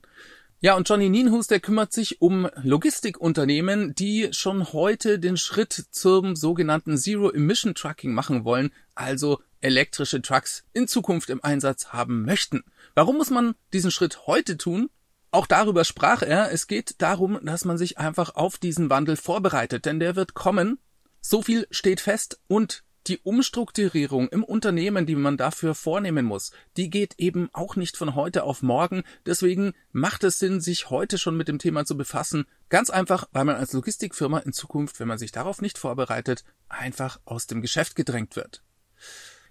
Ja, 0.60 0.76
und 0.76 0.90
Johnny 0.90 1.10
Nienhuis, 1.10 1.46
der 1.46 1.60
kümmert 1.60 1.94
sich 1.94 2.20
um 2.20 2.50
Logistikunternehmen, 2.56 3.94
die 3.94 4.30
schon 4.32 4.74
heute 4.74 5.20
den 5.20 5.38
Schritt 5.38 5.86
zum 5.92 6.36
sogenannten 6.36 6.98
Zero 6.98 7.30
Emission 7.30 7.76
Trucking 7.76 8.12
machen 8.12 8.44
wollen, 8.44 8.72
also 8.96 9.40
elektrische 9.62 10.24
Trucks 10.24 10.64
in 10.74 10.88
Zukunft 10.88 11.30
im 11.30 11.44
Einsatz 11.44 11.90
haben 11.90 12.24
möchten. 12.24 12.64
Warum 12.96 13.18
muss 13.18 13.30
man 13.30 13.54
diesen 13.72 13.92
Schritt 13.92 14.26
heute 14.26 14.58
tun? 14.58 14.90
Auch 15.36 15.48
darüber 15.48 15.84
sprach 15.84 16.22
er. 16.22 16.54
Es 16.54 16.66
geht 16.66 17.02
darum, 17.02 17.42
dass 17.44 17.66
man 17.66 17.78
sich 17.78 17.98
einfach 17.98 18.36
auf 18.36 18.58
diesen 18.58 18.90
Wandel 18.90 19.18
vorbereitet, 19.18 19.86
denn 19.86 20.00
der 20.00 20.16
wird 20.16 20.34
kommen. 20.34 20.80
So 21.20 21.42
viel 21.42 21.68
steht 21.72 22.00
fest 22.00 22.40
und 22.48 22.86
die 23.08 23.18
Umstrukturierung 23.18 24.30
im 24.30 24.46
Unternehmen, 24.46 25.06
die 25.06 25.16
man 25.16 25.36
dafür 25.36 25.76
vornehmen 25.76 26.26
muss, 26.26 26.54
die 26.78 26.90
geht 26.90 27.16
eben 27.18 27.50
auch 27.52 27.76
nicht 27.76 27.98
von 27.98 28.16
heute 28.16 28.44
auf 28.44 28.62
morgen. 28.62 29.04
Deswegen 29.26 29.74
macht 29.92 30.24
es 30.24 30.40
Sinn, 30.40 30.62
sich 30.62 30.90
heute 30.90 31.18
schon 31.18 31.36
mit 31.36 31.50
dem 31.50 31.60
Thema 31.60 31.84
zu 31.84 31.98
befassen. 31.98 32.46
Ganz 32.70 32.90
einfach, 32.90 33.28
weil 33.34 33.44
man 33.44 33.58
als 33.58 33.74
Logistikfirma 33.74 34.40
in 34.40 34.54
Zukunft, 34.54 35.02
wenn 35.02 35.10
man 35.10 35.18
sich 35.18 35.34
darauf 35.34 35.62
nicht 35.62 35.78
vorbereitet, 35.78 36.46
einfach 36.70 37.20
aus 37.26 37.46
dem 37.46 37.62
Geschäft 37.62 37.98
gedrängt 37.98 38.38
wird. 38.38 38.64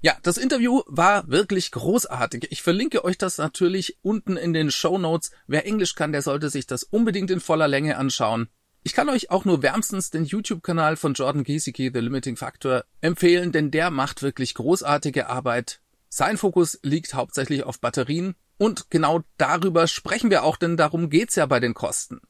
Ja, 0.04 0.18
das 0.23 0.37
Interview 0.37 0.82
war 0.84 1.28
wirklich 1.28 1.70
großartig. 1.70 2.49
Ich 2.50 2.61
verlinke 2.61 3.06
euch 3.06 3.16
das 3.16 3.38
natürlich 3.38 3.96
unten 4.02 4.37
in 4.37 4.52
den 4.52 4.70
Show 4.70 4.99
Notes. 4.99 5.30
Wer 5.46 5.64
Englisch 5.64 5.94
kann, 5.94 6.12
der 6.12 6.20
sollte 6.20 6.50
sich 6.50 6.66
das 6.66 6.82
unbedingt 6.82 7.30
in 7.30 7.40
voller 7.40 7.68
Länge 7.68 7.96
anschauen. 7.96 8.50
Ich 8.82 8.92
kann 8.92 9.08
euch 9.08 9.30
auch 9.30 9.46
nur 9.46 9.62
wärmstens 9.62 10.11
den 10.11 10.26
YouTube-Kanal 10.26 10.96
von 10.96 11.14
Jordan 11.14 11.42
Giesecke, 11.42 11.90
The 11.90 12.00
Limiting 12.00 12.37
Factor, 12.37 12.84
empfehlen, 13.00 13.50
denn 13.50 13.70
der 13.70 13.90
macht 13.90 14.20
wirklich 14.20 14.52
großartige 14.52 15.30
Arbeit. 15.30 15.80
Sein 16.11 16.37
Fokus 16.37 16.78
liegt 16.82 17.14
hauptsächlich 17.14 17.62
auf 17.62 17.80
Batterien 17.80 18.34
und 18.58 18.90
genau 18.90 19.23
darüber 19.38 19.87
sprechen 19.87 20.28
wir 20.28 20.44
auch, 20.44 20.58
denn 20.58 20.76
darum 20.76 21.08
geht's 21.08 21.37
ja 21.37 21.46
bei 21.46 21.61
den 21.61 21.73
Kosten. 21.73 22.20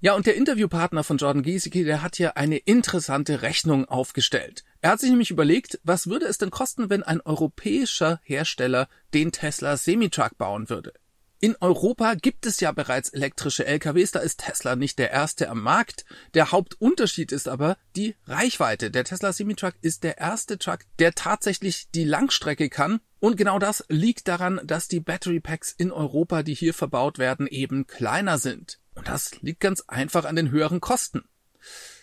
Ja, 0.00 0.14
und 0.14 0.26
der 0.26 0.34
Interviewpartner 0.34 1.04
von 1.04 1.18
Jordan 1.18 1.44
Giesecke, 1.44 1.84
der 1.84 2.02
hat 2.02 2.16
hier 2.16 2.36
eine 2.36 2.56
interessante 2.56 3.42
Rechnung 3.42 3.84
aufgestellt. 3.84 4.64
Er 4.82 4.92
hat 4.92 5.00
sich 5.00 5.10
nämlich 5.10 5.30
überlegt, 5.30 5.78
was 5.82 6.06
würde 6.06 6.26
es 6.26 6.38
denn 6.38 6.50
kosten, 6.50 6.88
wenn 6.88 7.02
ein 7.02 7.20
europäischer 7.20 8.20
Hersteller 8.22 8.88
den 9.12 9.30
Tesla 9.30 9.76
Semitruck 9.76 10.38
bauen 10.38 10.70
würde? 10.70 10.94
In 11.42 11.56
Europa 11.60 12.14
gibt 12.14 12.44
es 12.44 12.60
ja 12.60 12.70
bereits 12.70 13.08
elektrische 13.08 13.64
LKWs, 13.66 14.12
da 14.12 14.18
ist 14.20 14.40
Tesla 14.40 14.76
nicht 14.76 14.98
der 14.98 15.10
erste 15.10 15.48
am 15.48 15.62
Markt. 15.62 16.04
Der 16.34 16.52
Hauptunterschied 16.52 17.32
ist 17.32 17.48
aber 17.48 17.78
die 17.96 18.14
Reichweite. 18.26 18.90
Der 18.90 19.04
Tesla 19.04 19.32
Semitruck 19.32 19.74
ist 19.80 20.04
der 20.04 20.18
erste 20.18 20.58
Truck, 20.58 20.80
der 20.98 21.14
tatsächlich 21.14 21.90
die 21.94 22.04
Langstrecke 22.04 22.68
kann. 22.68 23.00
Und 23.20 23.38
genau 23.38 23.58
das 23.58 23.84
liegt 23.88 24.28
daran, 24.28 24.60
dass 24.64 24.88
die 24.88 25.00
Battery 25.00 25.40
Packs 25.40 25.72
in 25.72 25.92
Europa, 25.92 26.42
die 26.42 26.54
hier 26.54 26.74
verbaut 26.74 27.18
werden, 27.18 27.46
eben 27.46 27.86
kleiner 27.86 28.38
sind. 28.38 28.78
Und 28.94 29.08
das 29.08 29.40
liegt 29.40 29.60
ganz 29.60 29.82
einfach 29.88 30.26
an 30.26 30.36
den 30.36 30.50
höheren 30.50 30.82
Kosten. 30.82 31.24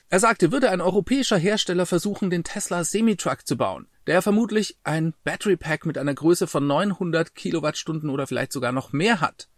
Er 0.10 0.22
sagte, 0.22 0.54
würde 0.54 0.70
ein 0.70 0.80
europäischer 0.80 1.38
Hersteller 1.38 1.86
versuchen, 1.86 2.30
den 2.30 2.46
Tesla 2.46 2.86
Semitruck 2.86 3.46
zu 3.46 3.58
bauen, 3.58 3.88
der 4.08 4.22
vermutlich 4.22 4.78
ein 4.86 5.14
Battery 5.26 5.58
Pack 5.58 5.86
mit 5.86 5.98
einer 5.98 6.14
Größe 6.14 6.48
von 6.48 6.66
900 6.66 7.36
Kilowattstunden 7.36 8.10
oder 8.10 8.26
vielleicht 8.26 8.54
sogar 8.54 8.72
noch 8.72 8.94
mehr 8.94 9.20
hat, 9.20 9.50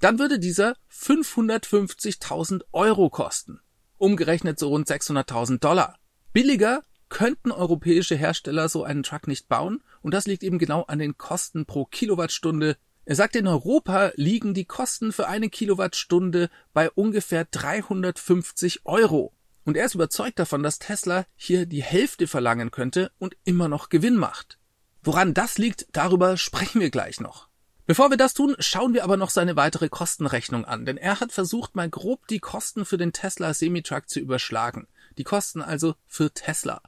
dann 0.00 0.18
würde 0.18 0.40
dieser 0.40 0.76
550.000 0.92 2.62
Euro 2.72 3.10
kosten. 3.10 3.60
Umgerechnet 3.96 4.58
so 4.58 4.70
rund 4.70 4.88
600.000 4.88 5.60
Dollar. 5.60 5.96
Billiger 6.32 6.82
könnten 7.08 7.52
europäische 7.52 8.16
Hersteller 8.16 8.68
so 8.68 8.82
einen 8.82 9.04
Truck 9.04 9.28
nicht 9.28 9.48
bauen 9.48 9.84
und 10.02 10.12
das 10.12 10.26
liegt 10.26 10.42
eben 10.42 10.58
genau 10.58 10.82
an 10.82 10.98
den 10.98 11.16
Kosten 11.16 11.64
pro 11.64 11.84
Kilowattstunde. 11.84 12.76
Er 13.04 13.14
sagt, 13.14 13.36
in 13.36 13.46
Europa 13.46 14.10
liegen 14.16 14.52
die 14.52 14.64
Kosten 14.64 15.12
für 15.12 15.28
eine 15.28 15.48
Kilowattstunde 15.48 16.50
bei 16.72 16.90
ungefähr 16.90 17.44
350 17.44 18.84
Euro. 18.84 19.35
Und 19.66 19.76
er 19.76 19.84
ist 19.84 19.96
überzeugt 19.96 20.38
davon, 20.38 20.62
dass 20.62 20.78
Tesla 20.78 21.26
hier 21.34 21.66
die 21.66 21.82
Hälfte 21.82 22.28
verlangen 22.28 22.70
könnte 22.70 23.10
und 23.18 23.36
immer 23.44 23.68
noch 23.68 23.88
Gewinn 23.88 24.16
macht. 24.16 24.58
Woran 25.02 25.34
das 25.34 25.58
liegt, 25.58 25.88
darüber 25.90 26.36
sprechen 26.36 26.80
wir 26.80 26.90
gleich 26.90 27.18
noch. 27.20 27.48
Bevor 27.84 28.10
wir 28.10 28.16
das 28.16 28.32
tun, 28.32 28.54
schauen 28.60 28.94
wir 28.94 29.02
aber 29.02 29.16
noch 29.16 29.30
seine 29.30 29.56
weitere 29.56 29.88
Kostenrechnung 29.88 30.64
an, 30.64 30.86
denn 30.86 30.96
er 30.96 31.18
hat 31.18 31.32
versucht, 31.32 31.74
mal 31.74 31.90
grob 31.90 32.28
die 32.28 32.38
Kosten 32.38 32.84
für 32.84 32.96
den 32.96 33.12
Tesla 33.12 33.54
Semitruck 33.54 34.08
zu 34.08 34.20
überschlagen. 34.20 34.86
Die 35.18 35.24
Kosten 35.24 35.62
also 35.62 35.96
für 36.06 36.32
Tesla. 36.32 36.80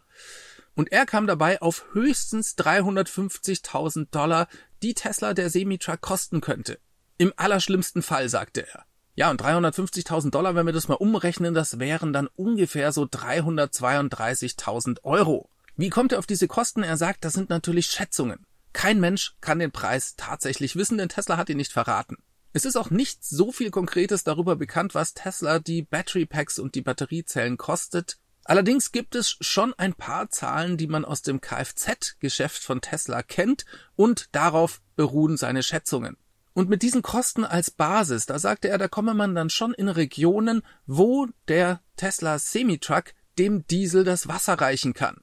Und 0.76 0.92
er 0.92 1.04
kam 1.04 1.26
dabei 1.26 1.60
auf 1.60 1.84
höchstens 1.94 2.56
350.000 2.58 4.06
Dollar, 4.12 4.46
die 4.82 4.94
Tesla 4.94 5.34
der 5.34 5.50
Semitruck 5.50 6.00
kosten 6.00 6.40
könnte. 6.40 6.78
Im 7.16 7.32
allerschlimmsten 7.36 8.02
Fall, 8.02 8.28
sagte 8.28 8.68
er. 8.68 8.87
Ja, 9.18 9.32
und 9.32 9.42
350.000 9.42 10.30
Dollar, 10.30 10.54
wenn 10.54 10.66
wir 10.66 10.72
das 10.72 10.86
mal 10.86 10.94
umrechnen, 10.94 11.52
das 11.52 11.80
wären 11.80 12.12
dann 12.12 12.28
ungefähr 12.36 12.92
so 12.92 13.02
332.000 13.02 15.02
Euro. 15.02 15.50
Wie 15.74 15.90
kommt 15.90 16.12
er 16.12 16.20
auf 16.20 16.26
diese 16.26 16.46
Kosten? 16.46 16.84
Er 16.84 16.96
sagt, 16.96 17.24
das 17.24 17.32
sind 17.32 17.50
natürlich 17.50 17.88
Schätzungen. 17.88 18.46
Kein 18.72 19.00
Mensch 19.00 19.34
kann 19.40 19.58
den 19.58 19.72
Preis 19.72 20.14
tatsächlich 20.16 20.76
wissen, 20.76 20.98
denn 20.98 21.08
Tesla 21.08 21.36
hat 21.36 21.48
ihn 21.48 21.56
nicht 21.56 21.72
verraten. 21.72 22.18
Es 22.52 22.64
ist 22.64 22.76
auch 22.76 22.90
nicht 22.90 23.24
so 23.24 23.50
viel 23.50 23.72
Konkretes 23.72 24.22
darüber 24.22 24.54
bekannt, 24.54 24.94
was 24.94 25.14
Tesla 25.14 25.58
die 25.58 25.82
Battery 25.82 26.24
Packs 26.24 26.60
und 26.60 26.76
die 26.76 26.82
Batteriezellen 26.82 27.56
kostet. 27.56 28.18
Allerdings 28.44 28.92
gibt 28.92 29.16
es 29.16 29.36
schon 29.40 29.74
ein 29.74 29.94
paar 29.94 30.30
Zahlen, 30.30 30.76
die 30.76 30.86
man 30.86 31.04
aus 31.04 31.22
dem 31.22 31.40
Kfz-Geschäft 31.40 32.62
von 32.62 32.80
Tesla 32.80 33.24
kennt 33.24 33.64
und 33.96 34.28
darauf 34.30 34.80
beruhen 34.94 35.36
seine 35.36 35.64
Schätzungen. 35.64 36.16
Und 36.58 36.68
mit 36.68 36.82
diesen 36.82 37.02
Kosten 37.02 37.44
als 37.44 37.70
Basis, 37.70 38.26
da 38.26 38.40
sagte 38.40 38.66
er, 38.68 38.78
da 38.78 38.88
komme 38.88 39.14
man 39.14 39.36
dann 39.36 39.48
schon 39.48 39.72
in 39.74 39.88
Regionen, 39.88 40.62
wo 40.86 41.28
der 41.46 41.80
Tesla 41.94 42.40
Semitruck 42.40 43.14
dem 43.38 43.64
Diesel 43.68 44.02
das 44.02 44.26
Wasser 44.26 44.54
reichen 44.54 44.92
kann. 44.92 45.20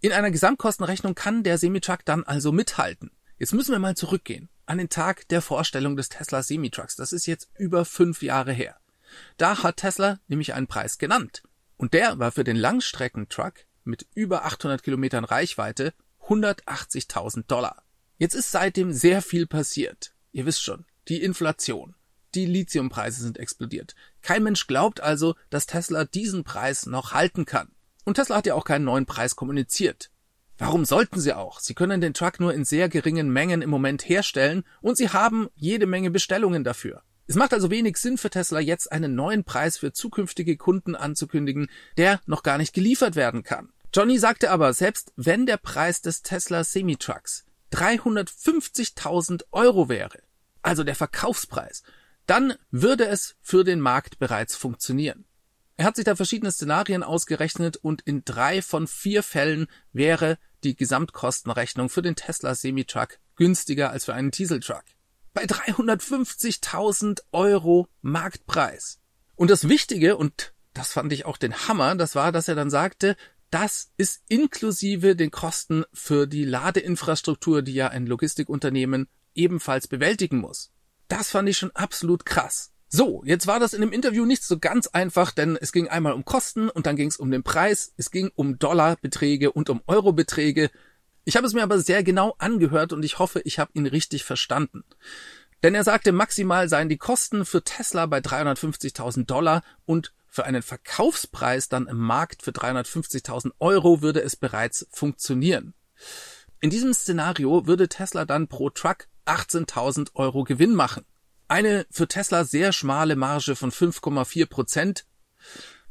In 0.00 0.10
einer 0.10 0.32
Gesamtkostenrechnung 0.32 1.14
kann 1.14 1.44
der 1.44 1.56
Semitruck 1.56 2.04
dann 2.04 2.24
also 2.24 2.50
mithalten. 2.50 3.12
Jetzt 3.38 3.54
müssen 3.54 3.70
wir 3.70 3.78
mal 3.78 3.96
zurückgehen 3.96 4.48
an 4.66 4.78
den 4.78 4.88
Tag 4.88 5.28
der 5.28 5.40
Vorstellung 5.40 5.96
des 5.96 6.08
Tesla 6.08 6.42
Semitrucks. 6.42 6.96
Das 6.96 7.12
ist 7.12 7.26
jetzt 7.26 7.48
über 7.56 7.84
fünf 7.84 8.20
Jahre 8.20 8.52
her. 8.52 8.76
Da 9.36 9.62
hat 9.62 9.76
Tesla 9.76 10.18
nämlich 10.26 10.52
einen 10.54 10.66
Preis 10.66 10.98
genannt. 10.98 11.44
Und 11.76 11.94
der 11.94 12.18
war 12.18 12.32
für 12.32 12.42
den 12.42 12.56
Langstreckentruck 12.56 13.54
mit 13.84 14.08
über 14.16 14.44
800 14.46 14.82
Kilometern 14.82 15.24
Reichweite 15.24 15.94
180.000 16.26 17.44
Dollar. 17.46 17.84
Jetzt 18.18 18.34
ist 18.34 18.50
seitdem 18.50 18.92
sehr 18.92 19.22
viel 19.22 19.46
passiert. 19.46 20.12
Ihr 20.32 20.46
wisst 20.46 20.62
schon, 20.62 20.84
die 21.08 21.22
Inflation. 21.22 21.94
Die 22.34 22.46
Lithiumpreise 22.46 23.22
sind 23.22 23.38
explodiert. 23.38 23.96
Kein 24.22 24.44
Mensch 24.44 24.66
glaubt 24.66 25.00
also, 25.00 25.34
dass 25.50 25.66
Tesla 25.66 26.04
diesen 26.04 26.44
Preis 26.44 26.86
noch 26.86 27.12
halten 27.12 27.44
kann. 27.44 27.72
Und 28.04 28.14
Tesla 28.14 28.36
hat 28.36 28.46
ja 28.46 28.54
auch 28.54 28.64
keinen 28.64 28.84
neuen 28.84 29.06
Preis 29.06 29.34
kommuniziert. 29.34 30.10
Warum 30.56 30.84
sollten 30.84 31.20
sie 31.20 31.32
auch? 31.32 31.58
Sie 31.58 31.74
können 31.74 32.00
den 32.00 32.14
Truck 32.14 32.38
nur 32.38 32.54
in 32.54 32.64
sehr 32.64 32.88
geringen 32.88 33.32
Mengen 33.32 33.62
im 33.62 33.70
Moment 33.70 34.08
herstellen 34.08 34.62
und 34.82 34.96
sie 34.96 35.08
haben 35.08 35.48
jede 35.56 35.86
Menge 35.86 36.10
Bestellungen 36.10 36.64
dafür. 36.64 37.02
Es 37.26 37.34
macht 37.34 37.54
also 37.54 37.70
wenig 37.70 37.96
Sinn 37.96 38.18
für 38.18 38.28
Tesla 38.28 38.60
jetzt 38.60 38.92
einen 38.92 39.14
neuen 39.14 39.44
Preis 39.44 39.78
für 39.78 39.92
zukünftige 39.92 40.56
Kunden 40.56 40.94
anzukündigen, 40.94 41.68
der 41.96 42.20
noch 42.26 42.42
gar 42.42 42.58
nicht 42.58 42.74
geliefert 42.74 43.16
werden 43.16 43.42
kann. 43.42 43.72
Johnny 43.94 44.18
sagte 44.18 44.50
aber, 44.50 44.72
selbst 44.72 45.12
wenn 45.16 45.46
der 45.46 45.56
Preis 45.56 46.02
des 46.02 46.22
Tesla 46.22 46.62
Semi-Trucks 46.62 47.44
350.000 47.72 49.44
Euro 49.52 49.88
wäre, 49.88 50.18
also 50.62 50.84
der 50.84 50.94
Verkaufspreis, 50.94 51.82
dann 52.26 52.54
würde 52.70 53.06
es 53.06 53.36
für 53.42 53.64
den 53.64 53.80
Markt 53.80 54.18
bereits 54.18 54.56
funktionieren. 54.56 55.24
Er 55.76 55.86
hat 55.86 55.96
sich 55.96 56.04
da 56.04 56.14
verschiedene 56.14 56.52
Szenarien 56.52 57.02
ausgerechnet 57.02 57.78
und 57.78 58.02
in 58.02 58.22
drei 58.24 58.60
von 58.60 58.86
vier 58.86 59.22
Fällen 59.22 59.66
wäre 59.92 60.36
die 60.62 60.76
Gesamtkostenrechnung 60.76 61.88
für 61.88 62.02
den 62.02 62.16
Tesla 62.16 62.54
Semitruck 62.54 63.18
günstiger 63.36 63.90
als 63.90 64.04
für 64.04 64.12
einen 64.12 64.30
Dieseltruck. 64.30 64.84
Bei 65.32 65.44
350.000 65.44 67.22
Euro 67.32 67.88
Marktpreis. 68.02 69.00
Und 69.36 69.50
das 69.50 69.68
Wichtige, 69.68 70.18
und 70.18 70.52
das 70.74 70.92
fand 70.92 71.14
ich 71.14 71.24
auch 71.24 71.38
den 71.38 71.66
Hammer, 71.66 71.94
das 71.94 72.14
war, 72.14 72.30
dass 72.30 72.48
er 72.48 72.56
dann 72.56 72.68
sagte, 72.68 73.16
das 73.50 73.90
ist 73.96 74.22
inklusive 74.28 75.16
den 75.16 75.30
Kosten 75.30 75.84
für 75.92 76.26
die 76.26 76.44
Ladeinfrastruktur, 76.44 77.62
die 77.62 77.74
ja 77.74 77.88
ein 77.88 78.06
Logistikunternehmen 78.06 79.08
ebenfalls 79.34 79.88
bewältigen 79.88 80.38
muss. 80.38 80.72
Das 81.08 81.30
fand 81.30 81.48
ich 81.48 81.58
schon 81.58 81.72
absolut 81.72 82.24
krass. 82.24 82.72
So, 82.88 83.22
jetzt 83.24 83.46
war 83.46 83.60
das 83.60 83.72
in 83.72 83.82
dem 83.82 83.92
Interview 83.92 84.24
nicht 84.24 84.42
so 84.42 84.58
ganz 84.58 84.88
einfach, 84.88 85.30
denn 85.30 85.56
es 85.56 85.72
ging 85.72 85.88
einmal 85.88 86.12
um 86.12 86.24
Kosten 86.24 86.68
und 86.68 86.86
dann 86.86 86.96
ging 86.96 87.08
es 87.08 87.16
um 87.16 87.30
den 87.30 87.44
Preis, 87.44 87.92
es 87.96 88.10
ging 88.10 88.32
um 88.34 88.58
Dollarbeträge 88.58 89.52
und 89.52 89.70
um 89.70 89.80
Eurobeträge. 89.86 90.70
Ich 91.24 91.36
habe 91.36 91.46
es 91.46 91.54
mir 91.54 91.62
aber 91.62 91.78
sehr 91.78 92.02
genau 92.02 92.34
angehört 92.38 92.92
und 92.92 93.04
ich 93.04 93.20
hoffe, 93.20 93.42
ich 93.44 93.60
habe 93.60 93.70
ihn 93.74 93.86
richtig 93.86 94.24
verstanden. 94.24 94.82
Denn 95.62 95.74
er 95.74 95.84
sagte, 95.84 96.10
maximal 96.10 96.68
seien 96.68 96.88
die 96.88 96.96
Kosten 96.96 97.44
für 97.44 97.62
Tesla 97.62 98.06
bei 98.06 98.18
350.000 98.18 99.26
Dollar 99.26 99.62
und 99.84 100.12
für 100.30 100.44
einen 100.44 100.62
Verkaufspreis 100.62 101.68
dann 101.68 101.88
im 101.88 101.98
Markt 101.98 102.42
für 102.42 102.52
350.000 102.52 103.50
Euro 103.58 104.00
würde 104.00 104.22
es 104.22 104.36
bereits 104.36 104.86
funktionieren. 104.90 105.74
In 106.60 106.70
diesem 106.70 106.94
Szenario 106.94 107.66
würde 107.66 107.88
Tesla 107.88 108.24
dann 108.24 108.48
pro 108.48 108.70
Truck 108.70 109.08
18.000 109.26 110.14
Euro 110.14 110.44
Gewinn 110.44 110.74
machen. 110.74 111.04
Eine 111.48 111.84
für 111.90 112.06
Tesla 112.06 112.44
sehr 112.44 112.72
schmale 112.72 113.16
Marge 113.16 113.56
von 113.56 113.72
5,4 113.72 114.46
Prozent. 114.46 115.04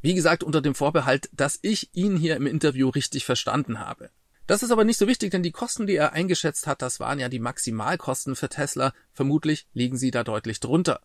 Wie 0.02 0.14
gesagt, 0.14 0.44
unter 0.44 0.62
dem 0.62 0.74
Vorbehalt, 0.74 1.30
dass 1.34 1.60
ich 1.62 1.90
ihn 1.94 2.16
hier 2.16 2.38
im 2.38 2.48
Interview 2.48 2.88
richtig 2.90 3.26
verstanden 3.26 3.80
habe. 3.80 4.10
Das 4.48 4.64
ist 4.64 4.72
aber 4.72 4.86
nicht 4.86 4.98
so 4.98 5.08
wichtig, 5.08 5.32
denn 5.32 5.44
die 5.44 5.52
Kosten, 5.52 5.86
die 5.86 5.96
er 5.96 6.14
eingeschätzt 6.14 6.66
hat, 6.66 6.82
das 6.82 7.00
waren 7.00 7.20
ja 7.20 7.30
die 7.30 7.40
Maximalkosten 7.40 8.36
für 8.36 8.50
Tesla. 8.50 8.94
Vermutlich 9.12 9.68
liegen 9.74 9.98
sie 9.98 10.12
da 10.12 10.24
deutlich 10.24 10.60
drunter. 10.60 11.02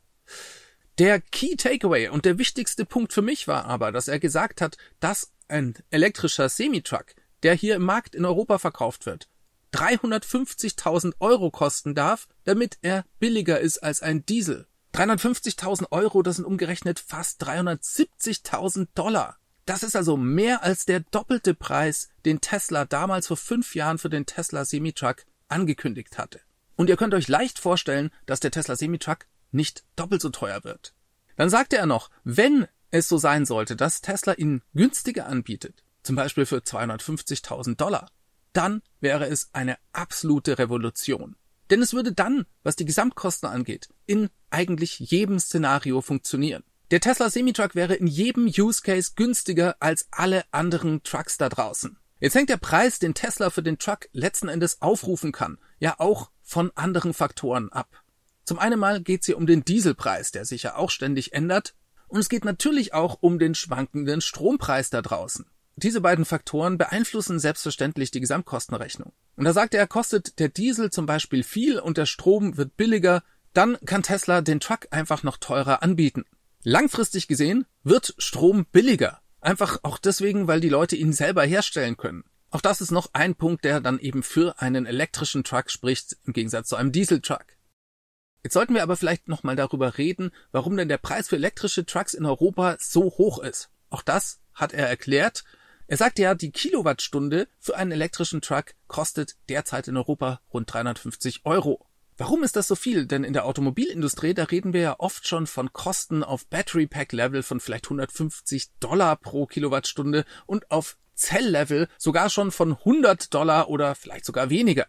Der 0.99 1.21
Key 1.21 1.57
Takeaway 1.57 2.09
und 2.09 2.25
der 2.25 2.39
wichtigste 2.39 2.85
Punkt 2.85 3.13
für 3.13 3.23
mich 3.23 3.49
war 3.49 3.65
aber, 3.65 3.91
dass 3.91 4.07
er 4.07 4.21
gesagt 4.21 4.61
hat, 4.61 4.77
dass 5.01 5.33
ein 5.49 5.75
elektrischer 5.91 6.49
Semitruck, 6.49 7.07
der 7.43 7.55
hier 7.55 7.75
im 7.75 7.83
Markt 7.83 8.15
in 8.15 8.25
Europa 8.25 8.59
verkauft 8.59 9.05
wird, 9.05 9.29
350.000 9.73 11.15
Euro 11.19 11.51
kosten 11.51 11.97
darf, 11.97 12.29
damit 12.45 12.79
er 12.83 13.05
billiger 13.19 13.59
ist 13.59 13.79
als 13.79 14.03
ein 14.03 14.25
Diesel. 14.25 14.69
350.000 14.95 15.91
Euro, 15.91 16.23
das 16.23 16.37
sind 16.37 16.45
umgerechnet 16.45 17.01
fast 17.01 17.43
370.000 17.45 18.87
Dollar. 18.95 19.37
Das 19.67 19.83
ist 19.83 19.97
also 19.97 20.17
mehr 20.17 20.63
als 20.63 20.85
der 20.85 21.01
doppelte 21.01 21.55
Preis, 21.55 22.09
den 22.25 22.41
Tesla 22.41 22.85
damals 22.85 23.27
vor 23.27 23.37
fünf 23.37 23.75
Jahren 23.75 23.99
für 23.99 24.11
den 24.11 24.27
Tesla 24.27 24.65
Semitruck 24.65 25.25
angekündigt 25.49 26.19
hatte. 26.19 26.41
Und 26.77 26.89
ihr 26.89 26.97
könnt 26.97 27.15
euch 27.15 27.27
leicht 27.27 27.59
vorstellen, 27.59 28.11
dass 28.27 28.39
der 28.39 28.53
Tesla 28.53 28.77
Semitruck 28.77 29.27
nicht 29.55 29.85
doppelt 29.97 30.21
so 30.21 30.31
teuer 30.31 30.65
wird. 30.65 30.95
Dann 31.37 31.51
sagte 31.51 31.77
er 31.77 31.87
noch, 31.87 32.11
wenn 32.25 32.67
es 32.91 33.09
so 33.09 33.19
sein 33.19 33.45
sollte, 33.47 33.77
dass 33.77 34.01
Tesla 34.01 34.35
ihn 34.35 34.63
günstiger 34.75 35.27
anbietet, 35.27 35.83
zum 36.03 36.17
Beispiel 36.17 36.47
für 36.47 36.59
250.000 36.59 37.77
Dollar, 37.77 38.11
dann 38.53 38.83
wäre 39.01 39.27
es 39.27 39.51
eine 39.53 39.77
absolute 39.93 40.59
Revolution. 40.59 41.37
Denn 41.71 41.83
es 41.83 41.95
würde 41.95 42.13
dann, 42.13 42.47
was 42.63 42.77
die 42.77 42.85
Gesamtkosten 42.85 43.49
angeht, 43.49 43.89
in 44.07 44.29
eigentlich 44.51 44.99
jedem 44.99 45.41
Szenario 45.41 46.03
funktionieren. 46.03 46.63
Der 46.91 47.01
Tesla 47.01 47.31
Semitruck 47.31 47.75
wäre 47.75 47.95
in 47.95 48.07
jedem 48.07 48.45
Use 48.47 48.83
Case 48.83 49.13
günstiger 49.17 49.77
als 49.81 50.07
alle 50.11 50.45
anderen 50.53 51.03
Trucks 51.03 51.39
da 51.39 51.49
draußen. 51.49 51.99
Jetzt 52.21 52.37
hängt 52.37 52.51
der 52.51 52.59
Preis, 52.59 52.99
den 52.99 53.15
Tesla 53.15 53.51
für 53.51 53.63
den 53.63 53.79
Truck 53.79 54.09
letzten 54.13 54.49
Endes 54.49 54.81
aufrufen 54.83 55.33
kann, 55.33 55.59
ja 55.79 55.99
auch 55.99 56.31
von 56.43 56.71
anderen 56.77 57.13
Faktoren 57.13 57.73
ab. 57.73 58.04
Zum 58.45 58.59
einen 58.59 58.79
mal 58.79 59.03
geht 59.03 59.21
es 59.21 59.27
hier 59.27 59.37
um 59.37 59.47
den 59.47 59.65
Dieselpreis, 59.65 60.31
der 60.31 60.45
sich 60.45 60.65
ja 60.65 60.77
auch 60.77 60.91
ständig 60.91 61.33
ändert, 61.33 61.75
und 62.07 62.21
es 62.21 62.29
geht 62.29 62.45
natürlich 62.45 62.95
auch 62.95 63.19
um 63.21 63.39
den 63.39 63.55
schwankenden 63.55 64.21
Strompreis 64.21 64.91
da 64.91 65.03
draußen. 65.03 65.47
Diese 65.77 66.01
beiden 66.01 66.25
Faktoren 66.25 66.79
beeinflussen 66.79 67.41
selbstverständlich 67.41 68.13
die 68.13 68.21
Gesamtkostenrechnung. 68.21 69.13
Und 69.37 69.45
da 69.45 69.53
sagt 69.53 69.75
er, 69.75 69.87
kostet 69.89 70.39
der 70.39 70.49
Diesel 70.49 70.91
zum 70.91 71.07
Beispiel 71.07 71.43
viel 71.43 71.81
und 71.81 71.97
der 71.97 72.07
Strom 72.07 72.57
wird 72.57 72.77
billiger, 72.77 73.25
dann 73.53 73.79
kann 73.85 74.03
Tesla 74.03 74.43
den 74.43 74.61
Truck 74.61 74.87
einfach 74.91 75.23
noch 75.23 75.37
teurer 75.37 75.83
anbieten. 75.83 76.25
Langfristig 76.63 77.27
gesehen 77.27 77.67
wird 77.83 78.15
Strom 78.19 78.67
billiger. 78.71 79.21
Einfach 79.41 79.79
auch 79.83 79.99
deswegen, 79.99 80.47
weil 80.47 80.61
die 80.61 80.69
Leute 80.69 80.97
ihn 80.97 81.13
selber 81.13 81.45
herstellen 81.45 81.97
können. 81.97 82.25
Auch 82.51 82.61
das 82.61 82.81
ist 82.81 82.93
noch 82.93 83.11
ein 83.13 83.35
Punkt, 83.35 83.65
der 83.65 83.81
dann 83.81 83.99
eben 83.99 84.23
für 84.23 84.61
einen 84.61 84.87
elektrischen 84.87 85.43
Truck 85.43 85.71
spricht, 85.71 86.17
im 86.25 86.33
Gegensatz 86.33 86.69
zu 86.69 86.77
einem 86.77 86.93
Dieseltruck. 86.93 87.45
Jetzt 88.45 88.53
sollten 88.53 88.75
wir 88.75 88.83
aber 88.83 88.97
vielleicht 88.97 89.27
nochmal 89.27 89.57
darüber 89.57 89.97
reden, 89.97 90.31
warum 90.53 90.77
denn 90.77 90.89
der 90.89 90.99
Preis 90.99 91.29
für 91.29 91.37
elektrische 91.37 91.87
Trucks 91.87 92.13
in 92.13 92.27
Europa 92.27 92.77
so 92.79 93.05
hoch 93.05 93.39
ist. 93.39 93.71
Auch 93.89 94.03
das 94.03 94.39
hat 94.53 94.75
er 94.75 94.87
erklärt. 94.87 95.45
Er 95.87 95.97
sagt 95.97 96.19
ja, 96.19 96.35
die 96.35 96.53
Kilowattstunde 96.53 97.49
für 97.59 97.77
einen 97.77 97.93
elektrischen 97.93 98.43
Truck 98.43 98.75
kostet 98.87 99.37
derzeit 99.49 99.89
in 99.89 99.97
Europa 99.97 100.43
rund 100.53 100.71
350 100.71 101.47
Euro. 101.47 101.87
Warum 102.19 102.43
ist 102.43 102.57
das 102.57 102.69
so 102.69 102.77
viel? 102.77 103.07
Denn 103.07 103.25
in 103.25 103.33
der 103.33 103.47
Automobilindustrie, 103.47 104.35
da 104.35 104.45
reden 104.45 104.75
wir 104.75 104.81
ja 104.83 104.97
oft 104.99 105.27
schon 105.27 105.47
von 105.47 105.73
Kosten 105.73 106.23
auf 106.23 106.47
Battery 106.47 106.87
Pack 106.87 107.13
Level 107.13 107.43
von 107.43 107.61
vielleicht 107.61 107.87
150 107.87 108.73
Dollar 108.79 109.17
pro 109.17 109.47
Kilowattstunde 109.47 110.27
und 110.45 110.71
auf 110.71 110.99
Zell 111.15 111.49
Level 111.49 111.89
sogar 111.97 112.29
schon 112.29 112.53
von 112.53 112.73
100 112.73 113.33
Dollar 113.33 113.71
oder 113.71 113.95
vielleicht 113.95 114.27
sogar 114.27 114.51
weniger. 114.51 114.87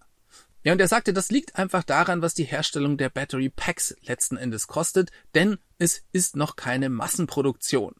Ja, 0.65 0.73
und 0.73 0.82
er 0.82 0.88
sagte, 0.88 1.13
das 1.13 1.30
liegt 1.30 1.58
einfach 1.58 1.84
daran, 1.84 2.23
was 2.23 2.34
die 2.34 2.43
Herstellung 2.43 2.97
der 2.97 3.10
Battery 3.10 3.49
Packs 3.49 3.95
letzten 4.01 4.36
Endes 4.36 4.65
kostet, 4.65 5.12
denn 5.36 5.60
es 5.78 6.01
ist 6.12 6.36
noch 6.36 6.56
keine 6.56 6.89
Massenproduktion. 6.89 7.93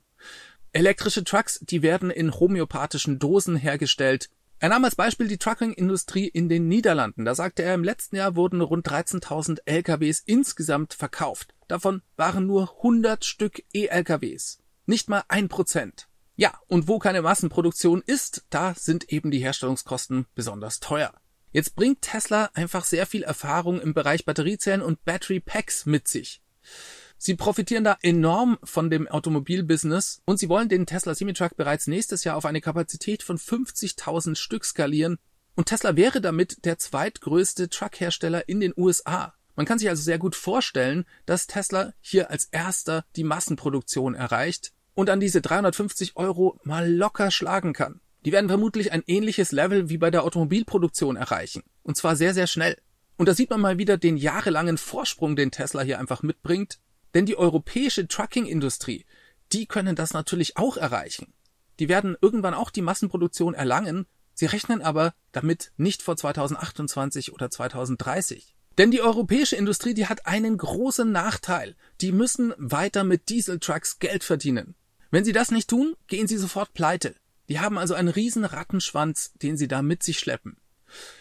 Elektrische 0.72 1.24
Trucks, 1.24 1.60
die 1.62 1.84
werden 1.84 2.10
in 2.10 2.34
homöopathischen 2.34 3.20
Dosen 3.20 3.56
hergestellt. 3.56 4.32
Er 4.58 4.70
nahm 4.70 4.84
als 4.84 4.96
Beispiel 4.96 5.28
die 5.28 5.38
Trucking-Industrie 5.38 6.28
in 6.28 6.50
den 6.50 6.68
Niederlanden. 6.68 7.24
Da 7.24 7.36
sagte 7.36 7.62
er, 7.62 7.76
im 7.76 7.84
letzten 7.84 8.16
Jahr 8.16 8.36
wurden 8.36 8.62
rund 8.62 8.90
13.000 8.90 9.60
LKWs 9.66 10.24
insgesamt 10.26 10.96
verkauft. 10.96 11.54
Davon 11.68 12.02
waren 12.18 12.48
nur 12.48 12.78
100 12.78 13.26
Stück 13.26 13.62
E-LKWs. 13.74 14.58
Nicht 14.88 15.08
mal 15.08 15.24
ein 15.28 15.50
Prozent. 15.50 16.08
Ja, 16.36 16.60
und 16.66 16.88
wo 16.88 16.98
keine 16.98 17.22
Massenproduktion 17.22 18.02
ist, 18.04 18.48
da 18.50 18.74
sind 18.74 19.12
eben 19.14 19.30
die 19.30 19.40
Herstellungskosten 19.40 20.26
besonders 20.34 20.80
teuer. 20.80 21.14
Jetzt 21.56 21.78
bringt 21.78 22.02
Tesla 22.02 22.50
einfach 22.54 22.84
sehr 22.84 23.06
viel 23.06 23.24
Erfahrung 23.24 23.80
im 23.80 23.94
Bereich 23.94 24.26
Batteriezellen 24.26 24.82
und 24.82 25.06
Battery 25.06 25.40
Packs 25.40 25.86
mit 25.86 26.06
sich. 26.06 26.42
Sie 27.18 27.36
profitieren 27.36 27.86
da 27.86 27.98
enorm 28.02 28.58
von 28.66 28.90
dem 28.90 29.08
Automobilbusiness 29.08 30.22
und 30.26 30.38
sie 30.38 30.50
wollen 30.50 30.68
den 30.68 30.86
Tesla 30.86 31.16
Semitruck 31.16 31.56
bereits 31.56 31.88
nächstes 31.88 32.26
Jahr 32.26 32.36
auf 32.36 32.44
eine 32.44 32.60
Kapazität 32.60 33.24
von 33.24 33.38
50.000 33.38 34.36
Stück 34.36 34.66
skalieren 34.66 35.18
und 35.56 35.68
Tesla 35.68 35.96
wäre 35.96 36.20
damit 36.20 36.66
der 36.66 36.78
zweitgrößte 36.78 37.70
Truckhersteller 37.70 38.50
in 38.50 38.60
den 38.60 38.74
USA. 38.76 39.34
Man 39.56 39.66
kann 39.66 39.80
sich 39.80 39.88
also 39.88 40.04
sehr 40.04 40.20
gut 40.20 40.36
vorstellen, 40.36 41.06
dass 41.26 41.48
Tesla 41.48 41.94
hier 42.02 42.32
als 42.32 42.50
erster 42.52 43.06
die 43.16 43.24
Massenproduktion 43.24 44.14
erreicht 44.14 44.74
und 44.94 45.10
an 45.10 45.22
diese 45.22 45.40
350 45.40 46.18
Euro 46.18 46.60
mal 46.66 46.94
locker 46.94 47.32
schlagen 47.32 47.72
kann. 47.72 48.02
Die 48.26 48.32
werden 48.32 48.50
vermutlich 48.50 48.92
ein 48.92 49.04
ähnliches 49.06 49.52
Level 49.52 49.88
wie 49.90 50.00
bei 50.00 50.10
der 50.10 50.24
Automobilproduktion 50.24 51.16
erreichen. 51.16 51.64
Und 51.84 51.96
zwar 51.96 52.16
sehr, 52.16 52.34
sehr 52.34 52.48
schnell. 52.48 52.76
Und 53.18 53.30
da 53.30 53.36
sieht 53.36 53.52
man 53.52 53.62
mal 53.62 53.78
wieder 53.78 53.98
den 53.98 54.18
jahrelangen 54.18 54.80
Vorsprung, 54.80 55.36
den 55.36 55.52
Tesla 55.52 55.84
hier 55.84 56.00
einfach 56.00 56.24
mitbringt. 56.24 56.80
Denn 57.14 57.28
die 57.28 57.38
europäische 57.38 58.08
Trucking-Industrie, 58.08 59.06
die 59.54 59.68
können 59.68 59.96
das 59.96 60.14
natürlich 60.14 60.58
auch 60.58 60.76
erreichen. 60.76 61.34
Die 61.80 61.88
werden 61.88 62.18
irgendwann 62.20 62.56
auch 62.56 62.72
die 62.72 62.82
Massenproduktion 62.82 63.54
erlangen, 63.54 64.08
sie 64.34 64.48
rechnen 64.48 64.82
aber 64.82 65.14
damit 65.32 65.72
nicht 65.78 66.02
vor 66.02 66.18
2028 66.18 67.32
oder 67.32 67.52
2030. 67.52 68.56
Denn 68.78 68.92
die 68.92 69.02
europäische 69.02 69.56
Industrie, 69.56 69.94
die 69.94 70.08
hat 70.08 70.26
einen 70.26 70.58
großen 70.58 71.10
Nachteil. 71.10 71.76
Die 72.02 72.12
müssen 72.12 72.54
weiter 72.58 73.04
mit 73.04 73.30
Dieseltrucks 73.30 74.00
Geld 74.00 74.24
verdienen. 74.24 74.76
Wenn 75.12 75.24
sie 75.24 75.32
das 75.32 75.52
nicht 75.52 75.70
tun, 75.70 75.96
gehen 76.08 76.28
sie 76.28 76.38
sofort 76.38 76.74
pleite. 76.74 77.16
Die 77.50 77.60
haben 77.60 77.78
also 77.78 77.94
einen 77.94 78.10
riesen 78.10 78.46
Rattenschwanz, 78.46 79.34
den 79.42 79.58
sie 79.58 79.68
da 79.68 79.82
mit 79.82 80.04
sich 80.04 80.20
schleppen. 80.20 80.58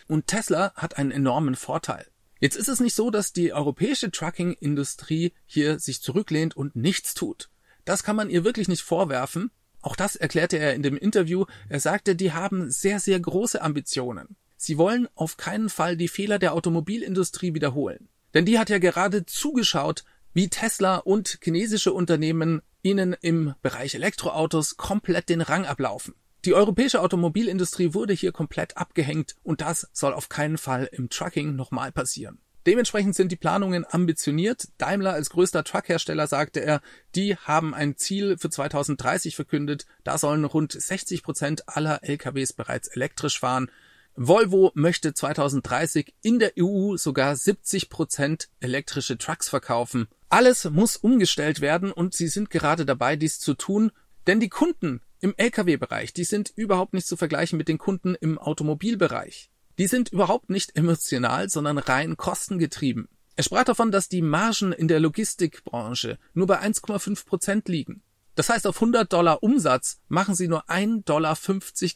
Und 0.07 0.27
Tesla 0.27 0.73
hat 0.75 0.99
einen 0.99 1.11
enormen 1.11 1.55
Vorteil. 1.55 2.07
Jetzt 2.41 2.57
ist 2.57 2.69
es 2.69 2.81
nicht 2.81 2.95
so, 2.95 3.11
dass 3.11 3.33
die 3.33 3.53
europäische 3.53 4.11
Trucking-Industrie 4.11 5.33
hier 5.47 5.79
sich 5.79 6.03
zurücklehnt 6.03 6.57
und 6.57 6.77
nichts 6.77 7.15
tut. 7.15 7.49
Das 7.85 8.03
kann 8.03 8.17
man 8.17 8.31
ihr 8.31 8.45
wirklich 8.45 8.69
nicht 8.69 8.83
vorwerfen. 8.83 9.51
Auch 9.81 9.97
das 9.97 10.17
erklärte 10.17 10.59
er 10.59 10.75
in 10.75 10.83
dem 10.83 10.97
Interview. 10.97 11.45
Er 11.69 11.81
sagte, 11.81 12.17
die 12.17 12.33
haben 12.33 12.71
sehr, 12.71 13.01
sehr 13.01 13.21
große 13.21 13.61
Ambitionen. 13.61 14.37
Sie 14.57 14.79
wollen 14.79 15.09
auf 15.15 15.37
keinen 15.37 15.69
Fall 15.69 15.97
die 15.97 16.09
Fehler 16.09 16.39
der 16.39 16.55
Automobilindustrie 16.55 17.55
wiederholen. 17.55 18.09
Denn 18.33 18.47
die 18.47 18.59
hat 18.59 18.71
ja 18.71 18.79
gerade 18.79 19.27
zugeschaut, 19.27 20.05
wie 20.33 20.49
Tesla 20.49 20.97
und 20.97 21.39
chinesische 21.43 21.93
Unternehmen 21.93 22.63
ihnen 22.85 23.17
im 23.21 23.55
Bereich 23.63 23.97
Elektroautos 23.97 24.77
komplett 24.77 25.29
den 25.29 25.41
Rang 25.41 25.67
ablaufen. 25.67 26.15
Die 26.45 26.55
europäische 26.55 27.01
Automobilindustrie 27.01 27.95
wurde 27.95 28.13
hier 28.13 28.31
komplett 28.31 28.77
abgehängt 28.77 29.35
und 29.43 29.63
das 29.63 29.89
soll 29.93 30.13
auf 30.13 30.29
keinen 30.29 30.59
Fall 30.59 30.89
im 30.93 31.09
Trucking 31.09 31.57
nochmal 31.57 31.91
passieren. 31.91 32.39
Dementsprechend 32.67 33.15
sind 33.15 33.31
die 33.31 33.37
Planungen 33.37 33.85
ambitioniert. 33.89 34.69
Daimler 34.79 35.13
als 35.13 35.31
größter 35.31 35.65
Truckhersteller 35.65 36.27
sagte 36.27 36.61
er, 36.61 36.81
die 37.15 37.37
haben 37.37 37.75
ein 37.75 37.97
Ziel 37.97 38.39
für 38.39 38.49
2030 38.49 39.37
verkündet. 39.37 39.87
Da 40.03 40.17
sollen 40.17 40.45
rund 40.45 40.73
60 40.73 41.23
Prozent 41.23 41.69
aller 41.69 42.03
LKWs 42.03 42.55
bereits 42.55 42.89
elektrisch 42.89 43.39
fahren. 43.39 43.71
Volvo 44.17 44.71
möchte 44.75 45.13
2030 45.13 46.15
in 46.23 46.39
der 46.39 46.53
EU 46.57 46.97
sogar 46.97 47.35
70 47.35 47.91
Prozent 47.91 48.49
elektrische 48.61 49.19
Trucks 49.19 49.49
verkaufen. 49.49 50.07
Alles 50.29 50.71
muss 50.71 50.97
umgestellt 50.97 51.61
werden 51.61 51.91
und 51.91 52.15
sie 52.15 52.29
sind 52.29 52.49
gerade 52.49 52.87
dabei, 52.87 53.17
dies 53.17 53.41
zu 53.41 53.55
tun, 53.55 53.91
denn 54.29 54.39
die 54.39 54.49
Kunden 54.49 55.01
im 55.21 55.35
Lkw-Bereich, 55.37 56.13
die 56.13 56.25
sind 56.25 56.53
überhaupt 56.55 56.95
nicht 56.95 57.09
zu 57.09 57.17
vergleichen 57.17 57.57
mit 57.57 57.67
den 57.67 57.79
Kunden 57.79 58.15
im 58.15 58.39
Automobilbereich. 58.39 59.51
Die 59.79 59.89
sind 59.89 60.13
überhaupt 60.13 60.49
nicht 60.49 60.77
emotional, 60.77 61.49
sondern 61.49 61.79
rein 61.79 62.17
kostengetrieben. 62.17 63.09
Er 63.35 63.43
sprach 63.43 63.65
davon, 63.65 63.91
dass 63.91 64.09
die 64.09 64.23
Margen 64.23 64.73
in 64.73 64.87
der 64.87 65.01
Logistikbranche 65.01 66.19
nur 66.35 66.47
bei 66.47 66.61
1,5 66.61 67.27
Prozent 67.27 67.69
liegen. 67.69 68.03
Das 68.37 68.49
heißt, 68.49 68.67
auf 68.67 68.77
100 68.77 69.13
Dollar 69.13 69.43
Umsatz 69.43 70.01
machen 70.09 70.37
sie 70.37 70.47
nur 70.47 70.69
1,50 70.69 71.05
Dollar 71.05 71.37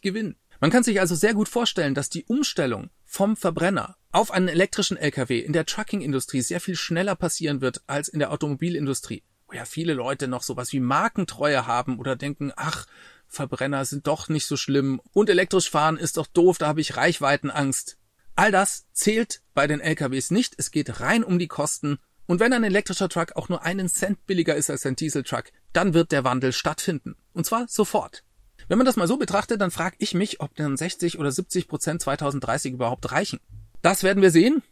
Gewinn. 0.02 0.36
Man 0.60 0.70
kann 0.70 0.82
sich 0.82 0.98
also 1.00 1.14
sehr 1.14 1.34
gut 1.34 1.48
vorstellen, 1.48 1.94
dass 1.94 2.10
die 2.10 2.24
Umstellung 2.24 2.90
vom 3.04 3.36
Verbrenner 3.36 3.96
auf 4.10 4.32
einen 4.32 4.48
elektrischen 4.48 4.96
LKW 4.96 5.38
in 5.38 5.52
der 5.52 5.66
Trucking-Industrie 5.66 6.40
sehr 6.40 6.60
viel 6.60 6.74
schneller 6.74 7.14
passieren 7.14 7.60
wird 7.60 7.82
als 7.86 8.08
in 8.08 8.18
der 8.18 8.32
Automobilindustrie, 8.32 9.22
wo 9.46 9.54
ja 9.54 9.64
viele 9.64 9.94
Leute 9.94 10.26
noch 10.26 10.42
sowas 10.42 10.72
wie 10.72 10.80
Markentreue 10.80 11.66
haben 11.66 11.98
oder 11.98 12.16
denken, 12.16 12.52
ach, 12.56 12.86
Verbrenner 13.28 13.84
sind 13.84 14.06
doch 14.06 14.28
nicht 14.28 14.46
so 14.46 14.56
schlimm 14.56 15.00
und 15.12 15.30
elektrisch 15.30 15.70
fahren 15.70 15.96
ist 15.96 16.16
doch 16.16 16.26
doof, 16.26 16.58
da 16.58 16.66
habe 16.66 16.80
ich 16.80 16.96
Reichweitenangst. 16.96 17.98
All 18.34 18.50
das 18.50 18.86
zählt 18.92 19.42
bei 19.54 19.66
den 19.66 19.80
LKWs 19.80 20.30
nicht, 20.30 20.54
es 20.56 20.70
geht 20.70 21.00
rein 21.00 21.22
um 21.22 21.38
die 21.38 21.48
Kosten 21.48 21.98
und 22.26 22.40
wenn 22.40 22.52
ein 22.52 22.64
elektrischer 22.64 23.08
Truck 23.08 23.36
auch 23.36 23.48
nur 23.48 23.62
einen 23.62 23.88
Cent 23.88 24.26
billiger 24.26 24.54
ist 24.56 24.70
als 24.70 24.84
ein 24.86 24.96
Dieseltruck, 24.96 25.44
dann 25.72 25.94
wird 25.94 26.12
der 26.12 26.24
Wandel 26.24 26.52
stattfinden. 26.52 27.16
Und 27.32 27.46
zwar 27.46 27.66
sofort. 27.68 28.22
Wenn 28.68 28.78
man 28.78 28.84
das 28.84 28.96
mal 28.96 29.08
so 29.08 29.16
betrachtet, 29.16 29.60
dann 29.60 29.70
frage 29.70 29.96
ich 29.98 30.14
mich, 30.14 30.40
ob 30.40 30.54
dann 30.54 30.76
60 30.76 31.18
oder 31.18 31.32
70 31.32 31.68
Prozent 31.68 32.02
2030 32.02 32.74
überhaupt 32.74 33.10
reichen. 33.10 33.40
Das 33.80 34.02
werden 34.02 34.22
wir 34.22 34.30
sehen. 34.30 34.62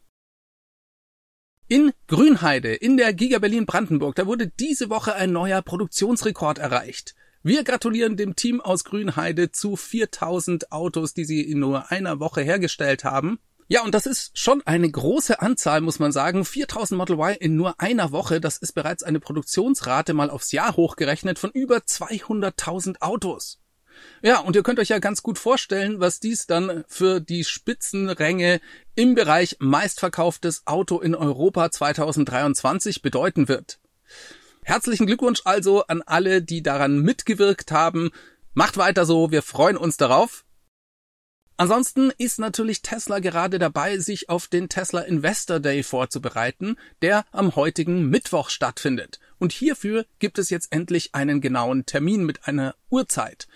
In 1.69 1.93
Grünheide, 2.07 2.75
in 2.75 2.97
der 2.97 3.13
Giga 3.13 3.39
Berlin 3.39 3.67
Brandenburg, 3.67 4.15
da 4.15 4.27
wurde 4.27 4.47
diese 4.47 4.91
Woche 4.91 5.15
ein 5.15 5.33
neuer 5.33 5.63
Produktionsrekord 5.63 6.59
erreicht. 6.59 7.15
Wir 7.43 7.65
gratulieren 7.65 8.17
dem 8.17 8.37
Team 8.37 8.61
aus 8.61 8.85
Grünheide 8.85 9.51
zu 9.51 9.77
4000 9.77 10.73
Autos, 10.73 11.15
die 11.15 11.25
sie 11.25 11.41
in 11.41 11.59
nur 11.59 11.91
einer 11.91 12.21
Woche 12.21 12.43
hergestellt 12.43 13.05
haben. 13.05 13.39
Ja, 13.69 13.83
und 13.83 13.95
das 13.95 14.07
ist 14.07 14.39
schon 14.39 14.63
eine 14.65 14.89
große 14.89 15.41
Anzahl, 15.41 15.81
muss 15.81 15.99
man 15.99 16.13
sagen. 16.13 16.45
4000 16.45 16.99
Model 16.99 17.17
Y 17.17 17.37
in 17.41 17.57
nur 17.57 17.81
einer 17.81 18.13
Woche, 18.13 18.41
das 18.41 18.59
ist 18.59 18.73
bereits 18.73 19.03
eine 19.03 19.19
Produktionsrate 19.19 20.15
mal 20.15 20.31
aufs 20.31 20.53
Jahr 20.53 20.77
hochgerechnet 20.77 21.39
von 21.39 21.51
über 21.51 21.79
200.000 21.79 23.01
Autos. 23.01 23.59
Ja, 24.23 24.41
und 24.41 24.57
ihr 24.57 24.63
könnt 24.63 24.79
euch 24.79 24.89
ja 24.89 24.99
ganz 24.99 25.23
gut 25.23 25.39
vorstellen, 25.39 26.01
was 26.01 26.21
dies 26.21 26.47
dann 26.47 26.85
für 26.89 27.21
die 27.21 27.45
Spitzenränge 27.45 28.61
im 28.95 29.15
Bereich 29.15 29.57
meistverkauftes 29.61 30.67
Auto 30.67 31.01
in 31.01 31.15
Europa 31.15 31.71
2023 31.71 33.03
bedeuten 33.03 33.49
wird. 33.49 33.79
Herzlichen 34.63 35.07
Glückwunsch 35.07 35.43
also 35.45 35.87
an 35.87 36.03
alle, 36.03 36.43
die 36.43 36.63
daran 36.63 36.99
mitgewirkt 37.01 37.71
haben. 37.71 38.11
Macht 38.55 38.77
weiter 38.77 39.07
so, 39.07 39.31
wir 39.31 39.43
freuen 39.43 39.77
uns 39.77 39.97
darauf. 39.97 40.45
Ansonsten 41.59 42.11
ist 42.19 42.39
natürlich 42.39 42.83
Tesla 42.83 43.19
gerade 43.19 43.59
dabei, 43.59 43.99
sich 43.99 44.29
auf 44.29 44.47
den 44.47 44.69
Tesla 44.69 45.01
Investor 45.01 45.59
Day 45.59 45.83
vorzubereiten, 45.83 46.77
der 47.01 47.25
am 47.33 47.57
heutigen 47.57 48.11
Mittwoch 48.11 48.51
stattfindet. 48.51 49.21
Und 49.39 49.53
hierfür 49.53 50.05
gibt 50.19 50.39
es 50.39 50.51
jetzt 50.51 50.71
endlich 50.71 51.15
einen 51.15 51.41
genauen 51.41 51.87
Termin 51.87 52.25
mit 52.25 52.47
einer 52.47 52.75
Uhrzeit. 52.91 53.49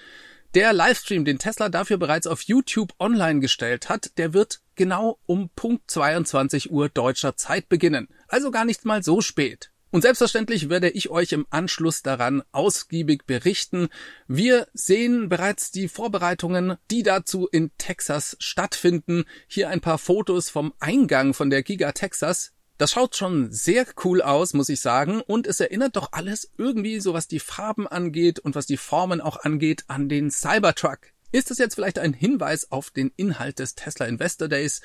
Der 0.55 0.73
Livestream, 0.73 1.25
den 1.25 1.39
Tesla 1.39 1.69
dafür 1.69 1.97
bereits 1.97 2.27
auf 2.27 2.43
YouTube 2.43 2.93
online 2.99 3.39
gestellt 3.39 3.89
hat, 3.89 4.19
der 4.19 4.35
wird 4.35 4.61
genau 4.75 5.21
um 5.27 5.49
Punkt 5.55 5.89
22 5.89 6.73
Uhr 6.73 6.89
deutscher 6.89 7.37
Zeit 7.37 7.69
beginnen. 7.69 8.09
Also 8.27 8.51
gar 8.51 8.65
nicht 8.65 8.85
mal 8.85 9.05
so 9.05 9.21
spät. 9.21 9.71
Und 9.93 10.03
selbstverständlich 10.03 10.69
werde 10.69 10.91
ich 10.91 11.09
euch 11.09 11.31
im 11.31 11.47
Anschluss 11.51 12.03
daran 12.03 12.43
ausgiebig 12.51 13.27
berichten. 13.27 13.91
Wir 14.27 14.67
sehen 14.73 15.29
bereits 15.29 15.71
die 15.71 15.87
Vorbereitungen, 15.87 16.77
die 16.91 17.05
dazu 17.05 17.47
in 17.47 17.71
Texas 17.79 18.37
stattfinden. 18.41 19.27
Hier 19.47 19.69
ein 19.69 19.81
paar 19.81 19.99
Fotos 19.99 20.51
vom 20.51 20.75
Eingang 20.81 21.33
von 21.33 21.51
der 21.51 21.63
Giga 21.63 21.93
Texas. 21.93 22.55
Das 22.81 22.93
schaut 22.93 23.15
schon 23.15 23.53
sehr 23.53 23.85
cool 24.05 24.23
aus, 24.23 24.55
muss 24.55 24.71
ich 24.71 24.81
sagen, 24.81 25.21
und 25.21 25.47
es 25.47 25.61
erinnert 25.61 25.97
doch 25.97 26.13
alles 26.13 26.51
irgendwie, 26.57 26.99
so 27.01 27.13
was 27.13 27.29
die 27.29 27.39
Farben 27.39 27.87
angeht 27.87 28.39
und 28.39 28.55
was 28.55 28.65
die 28.65 28.79
Formen 28.79 29.21
auch 29.21 29.37
angeht, 29.45 29.85
an 29.89 30.09
den 30.09 30.31
Cybertruck. 30.31 31.01
Ist 31.31 31.51
es 31.51 31.59
jetzt 31.59 31.75
vielleicht 31.75 31.99
ein 31.99 32.15
Hinweis 32.15 32.73
auf 32.73 32.89
den 32.89 33.13
Inhalt 33.17 33.59
des 33.59 33.75
Tesla 33.75 34.07
Investor 34.07 34.49
Days? 34.49 34.81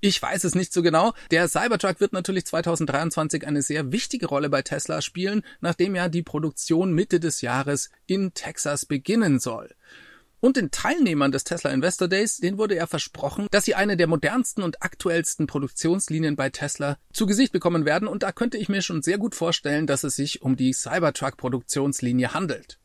Ich 0.00 0.20
weiß 0.20 0.44
es 0.44 0.54
nicht 0.54 0.74
so 0.74 0.82
genau. 0.82 1.14
Der 1.30 1.48
Cybertruck 1.48 2.00
wird 2.00 2.12
natürlich 2.12 2.44
2023 2.44 3.46
eine 3.46 3.62
sehr 3.62 3.92
wichtige 3.92 4.26
Rolle 4.26 4.50
bei 4.50 4.60
Tesla 4.60 5.00
spielen, 5.00 5.42
nachdem 5.60 5.96
ja 5.96 6.10
die 6.10 6.22
Produktion 6.22 6.92
Mitte 6.92 7.18
des 7.18 7.40
Jahres 7.40 7.88
in 8.04 8.34
Texas 8.34 8.84
beginnen 8.84 9.38
soll. 9.38 9.74
Und 10.40 10.56
den 10.56 10.70
Teilnehmern 10.70 11.32
des 11.32 11.44
Tesla 11.44 11.70
Investor 11.70 12.06
Days, 12.06 12.38
denen 12.38 12.58
wurde 12.58 12.76
ja 12.76 12.86
versprochen, 12.86 13.48
dass 13.50 13.64
sie 13.64 13.74
eine 13.74 13.96
der 13.96 14.06
modernsten 14.06 14.62
und 14.62 14.82
aktuellsten 14.82 15.46
Produktionslinien 15.46 16.36
bei 16.36 16.50
Tesla 16.50 16.96
zu 17.12 17.26
Gesicht 17.26 17.52
bekommen 17.52 17.84
werden. 17.84 18.06
Und 18.06 18.22
da 18.22 18.30
könnte 18.30 18.56
ich 18.56 18.68
mir 18.68 18.82
schon 18.82 19.02
sehr 19.02 19.18
gut 19.18 19.34
vorstellen, 19.34 19.86
dass 19.86 20.04
es 20.04 20.14
sich 20.14 20.42
um 20.42 20.56
die 20.56 20.72
Cybertruck 20.72 21.36
Produktionslinie 21.36 22.34
handelt. 22.34 22.78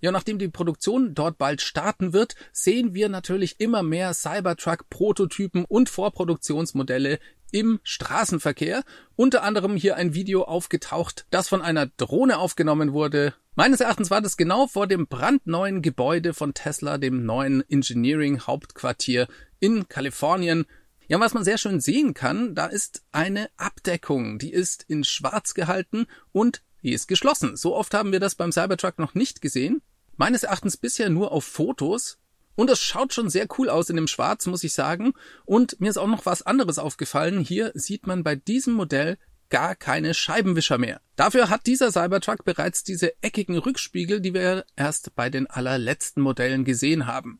Ja, 0.00 0.12
nachdem 0.12 0.38
die 0.38 0.48
Produktion 0.48 1.14
dort 1.14 1.38
bald 1.38 1.62
starten 1.62 2.12
wird, 2.12 2.34
sehen 2.52 2.92
wir 2.94 3.08
natürlich 3.08 3.58
immer 3.58 3.82
mehr 3.82 4.12
Cybertruck-Prototypen 4.12 5.64
und 5.64 5.88
Vorproduktionsmodelle 5.88 7.18
im 7.50 7.80
Straßenverkehr. 7.82 8.84
Unter 9.14 9.42
anderem 9.42 9.76
hier 9.76 9.96
ein 9.96 10.14
Video 10.14 10.44
aufgetaucht, 10.44 11.26
das 11.30 11.48
von 11.48 11.62
einer 11.62 11.86
Drohne 11.86 12.38
aufgenommen 12.38 12.92
wurde. 12.92 13.34
Meines 13.54 13.80
Erachtens 13.80 14.10
war 14.10 14.20
das 14.20 14.36
genau 14.36 14.66
vor 14.66 14.86
dem 14.86 15.06
brandneuen 15.06 15.80
Gebäude 15.80 16.34
von 16.34 16.52
Tesla, 16.52 16.98
dem 16.98 17.24
neuen 17.24 17.68
Engineering 17.70 18.40
Hauptquartier 18.40 19.28
in 19.60 19.88
Kalifornien. 19.88 20.66
Ja, 21.08 21.20
was 21.20 21.34
man 21.34 21.44
sehr 21.44 21.56
schön 21.56 21.80
sehen 21.80 22.14
kann, 22.14 22.54
da 22.54 22.66
ist 22.66 23.04
eine 23.12 23.48
Abdeckung, 23.56 24.38
die 24.38 24.52
ist 24.52 24.84
in 24.88 25.04
schwarz 25.04 25.54
gehalten 25.54 26.06
und 26.32 26.62
die 26.82 26.92
ist 26.92 27.08
geschlossen. 27.08 27.56
So 27.56 27.74
oft 27.74 27.94
haben 27.94 28.12
wir 28.12 28.20
das 28.20 28.34
beim 28.34 28.52
Cybertruck 28.52 28.98
noch 28.98 29.14
nicht 29.14 29.40
gesehen. 29.40 29.82
Meines 30.16 30.42
Erachtens 30.42 30.76
bisher 30.76 31.10
nur 31.10 31.32
auf 31.32 31.44
Fotos. 31.44 32.18
Und 32.56 32.70
es 32.70 32.82
schaut 32.82 33.12
schon 33.12 33.30
sehr 33.30 33.46
cool 33.58 33.68
aus 33.68 33.90
in 33.90 33.96
dem 33.96 34.08
Schwarz, 34.08 34.46
muss 34.46 34.64
ich 34.64 34.72
sagen. 34.72 35.12
Und 35.44 35.80
mir 35.80 35.90
ist 35.90 35.98
auch 35.98 36.08
noch 36.08 36.26
was 36.26 36.42
anderes 36.42 36.78
aufgefallen. 36.78 37.38
Hier 37.38 37.70
sieht 37.74 38.06
man 38.06 38.24
bei 38.24 38.34
diesem 38.34 38.74
Modell 38.74 39.18
gar 39.48 39.76
keine 39.76 40.14
Scheibenwischer 40.14 40.78
mehr. 40.78 41.00
Dafür 41.14 41.50
hat 41.50 41.66
dieser 41.66 41.92
Cybertruck 41.92 42.44
bereits 42.44 42.82
diese 42.82 43.12
eckigen 43.22 43.58
Rückspiegel, 43.58 44.20
die 44.20 44.34
wir 44.34 44.64
erst 44.74 45.14
bei 45.14 45.30
den 45.30 45.46
allerletzten 45.46 46.22
Modellen 46.22 46.64
gesehen 46.64 47.06
haben. 47.06 47.38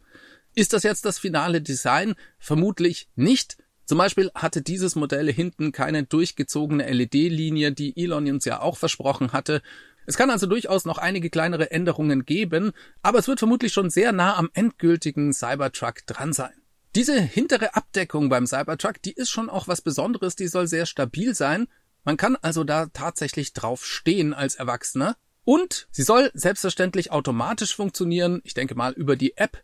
Ist 0.55 0.73
das 0.73 0.85
jetzt 0.85 1.05
das 1.05 1.19
finale 1.19 1.61
Design? 1.61 2.15
Vermutlich 2.39 3.09
nicht. 3.17 3.57
Zum 3.85 3.99
Beispiel 3.99 4.31
hatte 4.35 4.63
dieses 4.63 4.97
Modell 4.97 5.33
hinten 5.33 5.71
keine 5.71 6.05
durchgezogene 6.05 6.91
LED-Linie, 6.91 7.73
die 7.73 7.97
Elon 7.97 8.31
uns 8.31 8.45
ja 8.45 8.61
auch 8.61 8.77
versprochen 8.77 9.33
hatte. 9.33 9.63
Es 10.07 10.17
kann 10.17 10.31
also 10.31 10.47
durchaus 10.47 10.85
noch 10.85 10.99
einige 10.99 11.31
kleinere 11.31 11.71
Änderungen 11.71 12.25
geben, 12.25 12.73
aber 13.03 13.19
es 13.19 13.29
wird 13.29 13.41
vermutlich 13.41 13.73
schon 13.73 13.91
sehr 13.91 14.13
nah 14.13 14.37
am 14.37 14.51
endgültigen 14.55 15.33
Cybertruck 15.33 16.07
dran 16.07 16.33
sein. 16.33 16.55
Diese 16.95 17.21
hintere 17.21 17.75
Abdeckung 17.75 18.29
beim 18.29 18.47
Cybertruck, 18.47 19.03
die 19.03 19.13
ist 19.13 19.29
schon 19.31 19.51
auch 19.51 19.69
was 19.69 19.83
Besonderes, 19.83 20.37
die 20.37 20.49
soll 20.49 20.67
sehr 20.67 20.87
stabil 20.87 21.35
sein. 21.35 21.69
Man 22.05 22.17
kann 22.17 22.37
also 22.37 22.65
da 22.65 22.87
tatsächlich 22.87 23.53
drauf 23.53 23.85
stehen 23.85 24.33
als 24.33 24.55
Erwachsener. 24.55 25.17
Und 25.45 25.89
sie 25.91 26.03
soll 26.03 26.31
selbstverständlich 26.35 27.13
automatisch 27.13 27.77
funktionieren, 27.77 28.41
ich 28.45 28.55
denke 28.55 28.75
mal 28.75 28.93
über 28.95 29.17
die 29.17 29.37
App. 29.37 29.63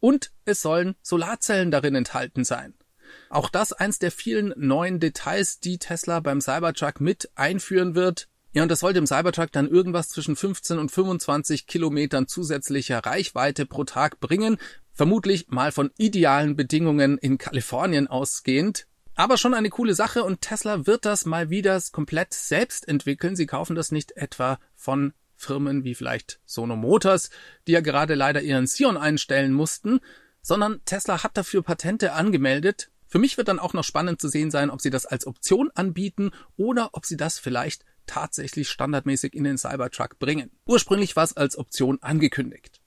Und 0.00 0.32
es 0.44 0.60
sollen 0.60 0.96
Solarzellen 1.02 1.70
darin 1.70 1.94
enthalten 1.94 2.44
sein. 2.44 2.74
Auch 3.30 3.48
das 3.48 3.72
eins 3.72 3.98
der 3.98 4.10
vielen 4.10 4.52
neuen 4.56 5.00
Details, 5.00 5.60
die 5.60 5.78
Tesla 5.78 6.20
beim 6.20 6.40
Cybertruck 6.40 7.00
mit 7.00 7.30
einführen 7.34 7.94
wird. 7.94 8.28
Ja, 8.54 8.62
und 8.62 8.68
das 8.68 8.80
soll 8.80 8.92
dem 8.92 9.06
Cybertruck 9.06 9.50
dann 9.50 9.68
irgendwas 9.68 10.10
zwischen 10.10 10.36
15 10.36 10.78
und 10.78 10.90
25 10.90 11.66
Kilometern 11.66 12.28
zusätzlicher 12.28 12.98
Reichweite 12.98 13.64
pro 13.64 13.84
Tag 13.84 14.20
bringen. 14.20 14.58
Vermutlich 14.92 15.48
mal 15.48 15.72
von 15.72 15.90
idealen 15.96 16.54
Bedingungen 16.54 17.16
in 17.16 17.38
Kalifornien 17.38 18.08
ausgehend. 18.08 18.86
Aber 19.14 19.38
schon 19.38 19.54
eine 19.54 19.70
coole 19.70 19.94
Sache 19.94 20.24
und 20.24 20.42
Tesla 20.42 20.86
wird 20.86 21.06
das 21.06 21.24
mal 21.24 21.48
wieder 21.48 21.80
komplett 21.92 22.34
selbst 22.34 22.88
entwickeln. 22.88 23.36
Sie 23.36 23.46
kaufen 23.46 23.74
das 23.74 23.90
nicht 23.90 24.16
etwa 24.16 24.58
von 24.74 25.14
Firmen 25.34 25.84
wie 25.84 25.94
vielleicht 25.94 26.40
Sono 26.44 26.76
Motors, 26.76 27.30
die 27.66 27.72
ja 27.72 27.80
gerade 27.80 28.14
leider 28.14 28.42
ihren 28.42 28.66
Sion 28.66 28.96
einstellen 28.96 29.52
mussten, 29.52 30.00
sondern 30.42 30.80
Tesla 30.84 31.22
hat 31.22 31.36
dafür 31.36 31.62
Patente 31.62 32.12
angemeldet. 32.12 32.90
Für 33.06 33.18
mich 33.18 33.36
wird 33.36 33.48
dann 33.48 33.58
auch 33.58 33.74
noch 33.74 33.84
spannend 33.84 34.20
zu 34.20 34.28
sehen 34.28 34.50
sein, 34.50 34.70
ob 34.70 34.80
sie 34.80 34.90
das 34.90 35.04
als 35.04 35.26
Option 35.26 35.70
anbieten 35.74 36.30
oder 36.56 36.90
ob 36.92 37.04
sie 37.04 37.16
das 37.16 37.38
vielleicht 37.38 37.84
tatsächlich 38.06 38.68
standardmäßig 38.68 39.34
in 39.34 39.44
den 39.44 39.58
Cybertruck 39.58 40.18
bringen. 40.18 40.50
Ursprünglich 40.66 41.16
war 41.16 41.24
es 41.24 41.36
als 41.36 41.56
Option 41.56 41.98
angekündigt. 42.02 42.82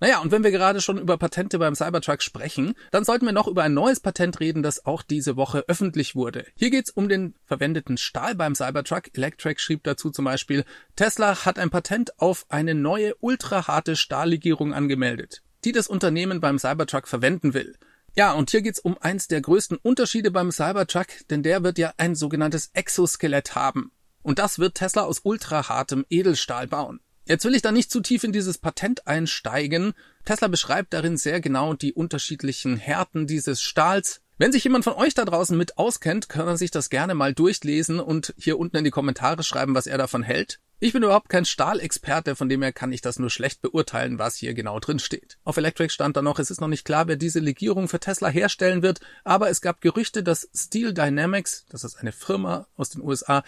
Naja, 0.00 0.20
und 0.20 0.30
wenn 0.30 0.44
wir 0.44 0.52
gerade 0.52 0.80
schon 0.80 0.98
über 0.98 1.18
Patente 1.18 1.58
beim 1.58 1.74
Cybertruck 1.74 2.22
sprechen, 2.22 2.74
dann 2.92 3.04
sollten 3.04 3.26
wir 3.26 3.32
noch 3.32 3.48
über 3.48 3.64
ein 3.64 3.74
neues 3.74 3.98
Patent 3.98 4.38
reden, 4.38 4.62
das 4.62 4.86
auch 4.86 5.02
diese 5.02 5.36
Woche 5.36 5.64
öffentlich 5.66 6.14
wurde. 6.14 6.46
Hier 6.54 6.70
geht's 6.70 6.90
um 6.90 7.08
den 7.08 7.34
verwendeten 7.44 7.96
Stahl 7.96 8.36
beim 8.36 8.54
Cybertruck. 8.54 9.14
Electrek 9.14 9.60
schrieb 9.60 9.82
dazu 9.82 10.10
zum 10.10 10.24
Beispiel, 10.24 10.64
Tesla 10.94 11.44
hat 11.44 11.58
ein 11.58 11.70
Patent 11.70 12.18
auf 12.20 12.46
eine 12.48 12.74
neue 12.74 13.14
ultraharte 13.16 13.96
Stahllegierung 13.96 14.72
angemeldet, 14.72 15.42
die 15.64 15.72
das 15.72 15.88
Unternehmen 15.88 16.40
beim 16.40 16.58
Cybertruck 16.58 17.08
verwenden 17.08 17.54
will. 17.54 17.76
Ja, 18.14 18.32
und 18.32 18.50
hier 18.50 18.62
geht's 18.62 18.80
um 18.80 18.96
eins 18.98 19.28
der 19.28 19.40
größten 19.40 19.78
Unterschiede 19.78 20.30
beim 20.30 20.52
Cybertruck, 20.52 21.06
denn 21.30 21.42
der 21.42 21.62
wird 21.64 21.78
ja 21.78 21.92
ein 21.98 22.14
sogenanntes 22.14 22.70
Exoskelett 22.72 23.54
haben. 23.54 23.92
Und 24.28 24.38
das 24.38 24.58
wird 24.58 24.74
Tesla 24.74 25.04
aus 25.04 25.20
ultrahartem 25.22 26.04
Edelstahl 26.10 26.66
bauen. 26.66 27.00
Jetzt 27.24 27.46
will 27.46 27.54
ich 27.54 27.62
da 27.62 27.72
nicht 27.72 27.90
zu 27.90 28.02
tief 28.02 28.24
in 28.24 28.32
dieses 28.32 28.58
Patent 28.58 29.06
einsteigen. 29.06 29.94
Tesla 30.26 30.48
beschreibt 30.48 30.92
darin 30.92 31.16
sehr 31.16 31.40
genau 31.40 31.72
die 31.72 31.94
unterschiedlichen 31.94 32.76
Härten 32.76 33.26
dieses 33.26 33.62
Stahls. 33.62 34.20
Wenn 34.36 34.52
sich 34.52 34.64
jemand 34.64 34.84
von 34.84 34.92
euch 34.92 35.14
da 35.14 35.24
draußen 35.24 35.56
mit 35.56 35.78
auskennt, 35.78 36.28
kann 36.28 36.46
er 36.46 36.58
sich 36.58 36.70
das 36.70 36.90
gerne 36.90 37.14
mal 37.14 37.32
durchlesen 37.32 38.00
und 38.00 38.34
hier 38.36 38.58
unten 38.58 38.76
in 38.76 38.84
die 38.84 38.90
Kommentare 38.90 39.42
schreiben, 39.42 39.74
was 39.74 39.86
er 39.86 39.96
davon 39.96 40.22
hält. 40.22 40.60
Ich 40.78 40.92
bin 40.92 41.02
überhaupt 41.02 41.30
kein 41.30 41.46
Stahlexperte, 41.46 42.36
von 42.36 42.50
dem 42.50 42.60
her 42.60 42.72
kann 42.72 42.92
ich 42.92 43.00
das 43.00 43.18
nur 43.18 43.30
schlecht 43.30 43.62
beurteilen, 43.62 44.18
was 44.18 44.36
hier 44.36 44.52
genau 44.52 44.78
drin 44.78 44.98
steht. 44.98 45.38
Auf 45.42 45.56
Electric 45.56 45.92
stand 45.92 46.18
da 46.18 46.22
noch, 46.22 46.38
es 46.38 46.50
ist 46.50 46.60
noch 46.60 46.68
nicht 46.68 46.84
klar, 46.84 47.08
wer 47.08 47.16
diese 47.16 47.40
Legierung 47.40 47.88
für 47.88 47.98
Tesla 47.98 48.28
herstellen 48.28 48.82
wird, 48.82 49.00
aber 49.24 49.48
es 49.48 49.62
gab 49.62 49.80
Gerüchte, 49.80 50.22
dass 50.22 50.50
Steel 50.54 50.92
Dynamics, 50.92 51.64
das 51.70 51.82
ist 51.82 51.96
eine 51.96 52.12
Firma 52.12 52.68
aus 52.76 52.90
den 52.90 53.02
USA, 53.02 53.42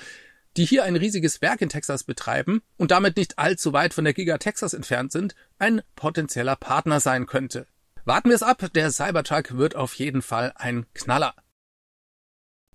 die 0.56 0.64
hier 0.64 0.84
ein 0.84 0.96
riesiges 0.96 1.40
Werk 1.42 1.60
in 1.60 1.68
Texas 1.68 2.04
betreiben 2.04 2.62
und 2.76 2.90
damit 2.90 3.16
nicht 3.16 3.38
allzu 3.38 3.72
weit 3.72 3.94
von 3.94 4.04
der 4.04 4.14
Giga 4.14 4.38
Texas 4.38 4.74
entfernt 4.74 5.12
sind, 5.12 5.34
ein 5.58 5.82
potenzieller 5.96 6.56
Partner 6.56 7.00
sein 7.00 7.26
könnte. 7.26 7.66
Warten 8.04 8.30
wir 8.30 8.36
es 8.36 8.42
ab, 8.42 8.70
der 8.74 8.90
Cybertruck 8.90 9.56
wird 9.56 9.76
auf 9.76 9.94
jeden 9.94 10.22
Fall 10.22 10.52
ein 10.56 10.86
Knaller. 10.94 11.34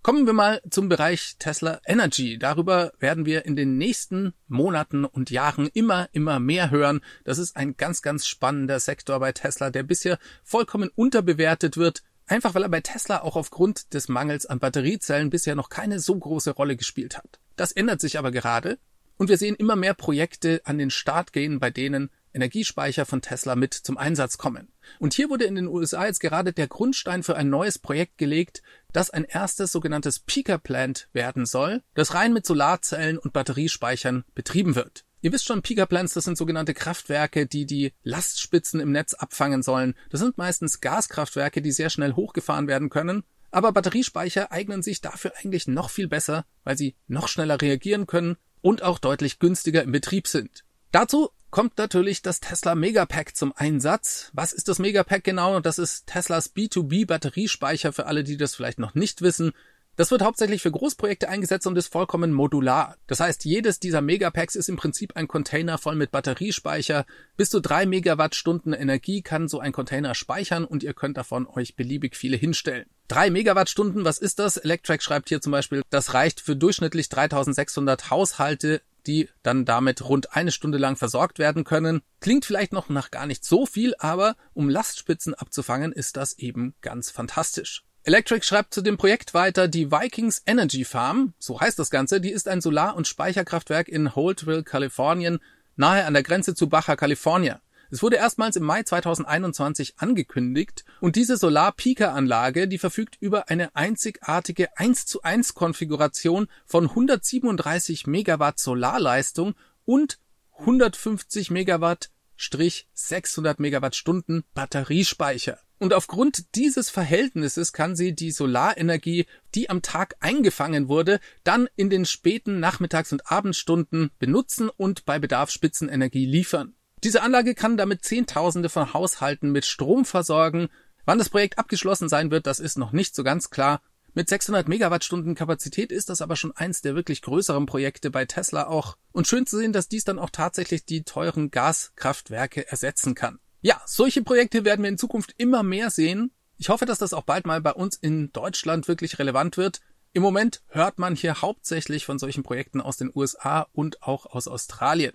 Kommen 0.06 0.28
wir 0.28 0.34
mal 0.34 0.62
zum 0.70 0.88
Bereich 0.88 1.38
Tesla 1.40 1.82
Energy. 1.84 2.38
Darüber 2.38 2.94
werden 3.00 3.26
wir 3.26 3.46
in 3.46 3.56
den 3.56 3.80
nächsten 3.80 4.36
Monaten 4.48 5.04
und 5.04 5.32
Jahren 5.32 5.68
immer, 5.74 6.10
immer 6.12 6.40
mehr 6.40 6.70
hören. 6.70 7.02
Das 7.24 7.40
ist 7.40 7.56
ein 7.56 7.76
ganz, 7.76 8.04
ganz 8.04 8.28
spannender 8.28 8.80
Sektor 8.80 9.20
bei 9.20 9.32
Tesla, 9.32 9.72
der 9.72 9.82
bisher 9.82 10.20
vollkommen 10.44 10.92
unterbewertet 10.94 11.76
wird. 11.76 12.04
Einfach 12.28 12.54
weil 12.54 12.62
er 12.62 12.70
bei 12.70 12.82
Tesla 12.82 13.24
auch 13.24 13.36
aufgrund 13.36 13.96
des 13.96 14.08
Mangels 14.08 14.46
an 14.46 14.60
Batteriezellen 14.60 15.32
bisher 15.32 15.56
noch 15.56 15.70
keine 15.70 16.00
so 16.00 16.16
große 16.16 16.52
Rolle 16.52 16.76
gespielt 16.76 17.18
hat. 17.18 17.40
Das 17.56 17.72
ändert 17.72 18.02
sich 18.02 18.18
aber 18.18 18.32
gerade 18.32 18.78
und 19.18 19.30
wir 19.30 19.38
sehen 19.38 19.56
immer 19.56 19.76
mehr 19.76 19.94
Projekte 19.94 20.62
an 20.66 20.78
den 20.78 20.90
Start 20.90 21.34
gehen, 21.34 21.60
bei 21.60 21.70
denen 21.70 22.10
Energiespeicher 22.34 23.06
von 23.06 23.22
Tesla 23.22 23.56
mit 23.56 23.74
zum 23.74 23.98
Einsatz 23.98 24.38
kommen. 24.38 24.68
Und 25.00 25.14
hier 25.14 25.30
wurde 25.30 25.46
in 25.46 25.56
den 25.56 25.68
USA 25.68 26.06
jetzt 26.06 26.20
gerade 26.20 26.52
der 26.52 26.68
Grundstein 26.68 27.24
für 27.24 27.38
ein 27.38 27.50
neues 27.50 27.80
Projekt 27.80 28.18
gelegt, 28.18 28.62
das 28.92 29.10
ein 29.10 29.24
erstes 29.24 29.72
sogenanntes 29.72 30.20
Peaker 30.20 30.58
Plant 30.58 31.08
werden 31.14 31.46
soll, 31.46 31.82
das 31.94 32.14
rein 32.14 32.34
mit 32.34 32.46
Solarzellen 32.46 33.18
und 33.18 33.32
Batteriespeichern 33.32 34.26
betrieben 34.36 34.76
wird. 34.76 35.06
Ihr 35.22 35.32
wisst 35.32 35.46
schon, 35.46 35.64
Peaker 35.64 35.88
Plants, 35.88 36.14
das 36.14 36.26
sind 36.26 36.38
sogenannte 36.38 36.74
Kraftwerke, 36.74 37.48
die 37.48 37.66
die 37.66 37.94
Lastspitzen 38.04 38.80
im 38.80 38.92
Netz 38.92 39.14
abfangen 39.14 39.64
sollen. 39.64 39.96
Das 40.12 40.20
sind 40.20 40.38
meistens 40.38 40.82
Gaskraftwerke, 40.82 41.64
die 41.64 41.72
sehr 41.72 41.90
schnell 41.90 42.14
hochgefahren 42.14 42.68
werden 42.68 42.90
können 42.90 43.24
aber 43.56 43.72
Batteriespeicher 43.72 44.52
eignen 44.52 44.84
sich 44.84 45.00
dafür 45.00 45.32
eigentlich 45.38 45.66
noch 45.66 45.90
viel 45.90 46.10
besser, 46.10 46.46
weil 46.66 46.78
sie 46.78 46.98
noch 47.08 47.30
schneller 47.30 47.62
reagieren 47.62 48.06
können 48.06 48.36
und 48.60 48.84
auch 48.84 49.00
deutlich 49.00 49.40
günstiger 49.40 49.82
im 49.82 49.94
Betrieb 49.94 50.28
sind. 50.28 50.66
Dazu 50.92 51.30
kommt 51.52 51.78
natürlich 51.78 52.22
das 52.22 52.42
Tesla 52.42 52.76
Megapack 52.76 53.34
zum 53.34 53.54
Einsatz. 53.56 54.30
Was 54.34 54.52
ist 54.52 54.68
das 54.68 54.80
Megapack 54.80 55.24
genau? 55.24 55.62
Das 55.62 55.80
ist 55.80 56.06
Teslas 56.06 56.54
B2B 56.54 57.08
Batteriespeicher 57.08 57.94
für 57.94 58.08
alle, 58.08 58.26
die 58.26 58.36
das 58.36 58.56
vielleicht 58.56 58.78
noch 58.78 58.94
nicht 58.94 59.22
wissen. 59.22 59.54
Das 59.96 60.12
wird 60.12 60.24
hauptsächlich 60.24 60.62
für 60.62 60.72
Großprojekte 60.72 61.30
eingesetzt 61.30 61.68
und 61.68 61.78
ist 61.78 61.92
vollkommen 61.92 62.34
modular. 62.34 62.98
Das 63.08 63.22
heißt, 63.22 63.46
jedes 63.46 63.80
dieser 63.80 64.02
Megapacks 64.02 64.56
ist 64.56 64.68
im 64.68 64.76
Prinzip 64.76 65.16
ein 65.16 65.28
Container 65.28 65.78
voll 65.78 65.96
mit 65.96 66.12
Batteriespeicher. 66.12 67.06
Bis 67.38 67.50
zu 67.50 67.62
drei 67.62 67.86
Megawattstunden 67.86 68.74
Energie 68.74 69.22
kann 69.22 69.48
so 69.48 69.60
ein 69.60 69.72
Container 69.72 70.14
speichern 70.14 70.66
und 70.66 70.84
ihr 70.84 70.94
könnt 70.94 71.16
davon 71.16 71.48
euch 71.48 71.76
beliebig 71.78 72.18
viele 72.18 72.36
hinstellen. 72.36 72.88
Drei 73.08 73.30
Megawattstunden, 73.30 74.04
was 74.04 74.18
ist 74.18 74.40
das? 74.40 74.58
Electrac 74.58 75.02
schreibt 75.02 75.30
hier 75.30 75.40
zum 75.40 75.52
Beispiel, 75.52 75.82
das 75.90 76.14
reicht 76.14 76.42
für 76.42 76.58
durchschnittlich 76.58 77.08
3600 77.08 78.10
Haushalte, 78.10 78.82
die 79.08 79.30
dann 79.44 79.64
damit 79.64 80.04
rund 80.10 80.36
eine 80.36 80.52
Stunde 80.52 80.78
lang 80.78 80.98
versorgt 80.98 81.40
werden 81.40 81.64
können. 81.64 82.02
Klingt 82.20 82.44
vielleicht 82.44 82.74
noch 82.74 82.90
nach 82.90 83.12
gar 83.12 83.28
nicht 83.28 83.46
so 83.46 83.66
viel, 83.66 83.94
aber 84.00 84.36
um 84.54 84.68
Lastspitzen 84.68 85.34
abzufangen, 85.34 85.92
ist 85.94 86.18
das 86.18 86.38
eben 86.38 86.74
ganz 86.82 87.12
fantastisch. 87.12 87.85
Electric 88.08 88.46
schreibt 88.46 88.72
zu 88.72 88.84
dem 88.84 88.98
Projekt 88.98 89.34
weiter, 89.34 89.68
die 89.68 89.90
Vikings 89.90 90.44
Energy 90.46 90.86
Farm, 90.86 91.34
so 91.40 91.60
heißt 91.60 91.80
das 91.80 91.90
Ganze, 91.90 92.22
die 92.22 92.30
ist 92.30 92.48
ein 92.48 92.62
Solar- 92.62 92.96
und 92.96 93.08
Speicherkraftwerk 93.08 93.88
in 93.88 94.14
Holtville, 94.14 94.62
Kalifornien, 94.62 95.40
nahe 95.76 96.06
an 96.06 96.14
der 96.14 96.22
Grenze 96.22 96.54
zu 96.54 96.70
Baja 96.70 96.96
California. 96.96 97.62
Es 97.90 98.04
wurde 98.04 98.18
erstmals 98.18 98.58
im 98.58 98.64
Mai 98.64 98.84
2021 98.84 99.96
angekündigt 99.98 100.86
und 101.02 101.16
diese 101.16 101.36
Solar-Peaker-Anlage, 101.36 102.68
die 102.68 102.78
verfügt 102.78 103.18
über 103.20 103.50
eine 103.50 103.76
einzigartige 103.76 104.78
1 104.78 105.08
zu 105.08 105.24
1 105.24 105.56
Konfiguration 105.56 106.46
von 106.68 106.88
137 106.88 108.06
Megawatt 108.06 108.60
Solarleistung 108.60 109.56
und 109.84 110.20
150 110.60 111.50
Megawatt 111.50 112.12
600 112.38 113.60
Megawattstunden 113.60 114.44
Batteriespeicher. 114.54 115.60
Und 115.78 115.94
aufgrund 115.94 116.56
dieses 116.56 116.90
Verhältnisses 116.90 117.74
kann 117.74 117.96
sie 117.96 118.16
die 118.16 118.32
Solarenergie, 118.32 119.26
die 119.54 119.70
am 119.70 119.82
Tag 119.82 120.16
eingefangen 120.22 120.88
wurde, 120.88 121.20
dann 121.44 121.68
in 121.76 121.90
den 121.90 122.06
späten 122.06 122.60
Nachmittags- 122.60 123.12
und 123.12 123.30
Abendstunden 123.30 124.12
benutzen 124.18 124.70
und 124.70 125.06
bei 125.06 125.20
Bedarf 125.20 125.52
Spitzenenergie 125.52 126.26
liefern. 126.26 126.76
Diese 127.04 127.22
Anlage 127.22 127.56
kann 127.56 127.78
damit 127.78 128.06
Zehntausende 128.06 128.70
von 128.70 128.94
Haushalten 128.94 129.52
mit 129.52 129.66
Strom 129.66 130.06
versorgen. 130.06 130.70
Wann 131.04 131.20
das 131.20 131.30
Projekt 131.30 131.60
abgeschlossen 131.60 132.10
sein 132.10 132.32
wird, 132.32 132.48
das 132.48 132.60
ist 132.60 132.78
noch 132.78 132.94
nicht 132.94 133.14
so 133.14 133.24
ganz 133.24 133.50
klar. 133.50 133.82
Mit 134.18 134.30
600 134.30 134.70
Megawattstunden 134.70 135.36
Kapazität 135.36 135.92
ist 135.92 136.08
das 136.08 136.22
aber 136.22 136.38
schon 136.38 136.54
eins 136.54 136.82
der 136.82 136.96
wirklich 136.96 137.22
größeren 137.22 137.66
Projekte 137.66 138.10
bei 138.10 138.24
Tesla 138.24 138.66
auch. 138.68 138.96
Und 139.12 139.28
schön 139.28 139.46
zu 139.46 139.58
sehen, 139.58 139.74
dass 139.74 139.90
dies 139.90 140.06
dann 140.06 140.20
auch 140.20 140.30
tatsächlich 140.30 140.86
die 140.86 141.04
teuren 141.04 141.52
Gaskraftwerke 141.52 142.66
ersetzen 142.66 143.14
kann. 143.14 143.40
Ja, 143.60 143.82
solche 143.86 144.24
Projekte 144.24 144.64
werden 144.64 144.84
wir 144.84 144.90
in 144.90 144.98
Zukunft 144.98 145.34
immer 145.36 145.64
mehr 145.64 145.90
sehen. 145.90 146.32
Ich 146.56 146.70
hoffe, 146.70 146.86
dass 146.86 146.98
das 146.98 147.12
auch 147.12 147.24
bald 147.24 147.46
mal 147.46 147.60
bei 147.60 147.74
uns 147.74 147.98
in 147.98 148.32
Deutschland 148.32 148.88
wirklich 148.88 149.20
relevant 149.20 149.58
wird. 149.58 149.82
Im 150.14 150.22
Moment 150.22 150.64
hört 150.70 150.98
man 150.98 151.18
hier 151.18 151.42
hauptsächlich 151.42 152.06
von 152.06 152.18
solchen 152.18 152.44
Projekten 152.44 152.80
aus 152.80 152.96
den 152.96 153.12
USA 153.14 153.68
und 153.74 154.02
auch 154.02 154.28
aus 154.28 154.48
Australien. 154.48 155.12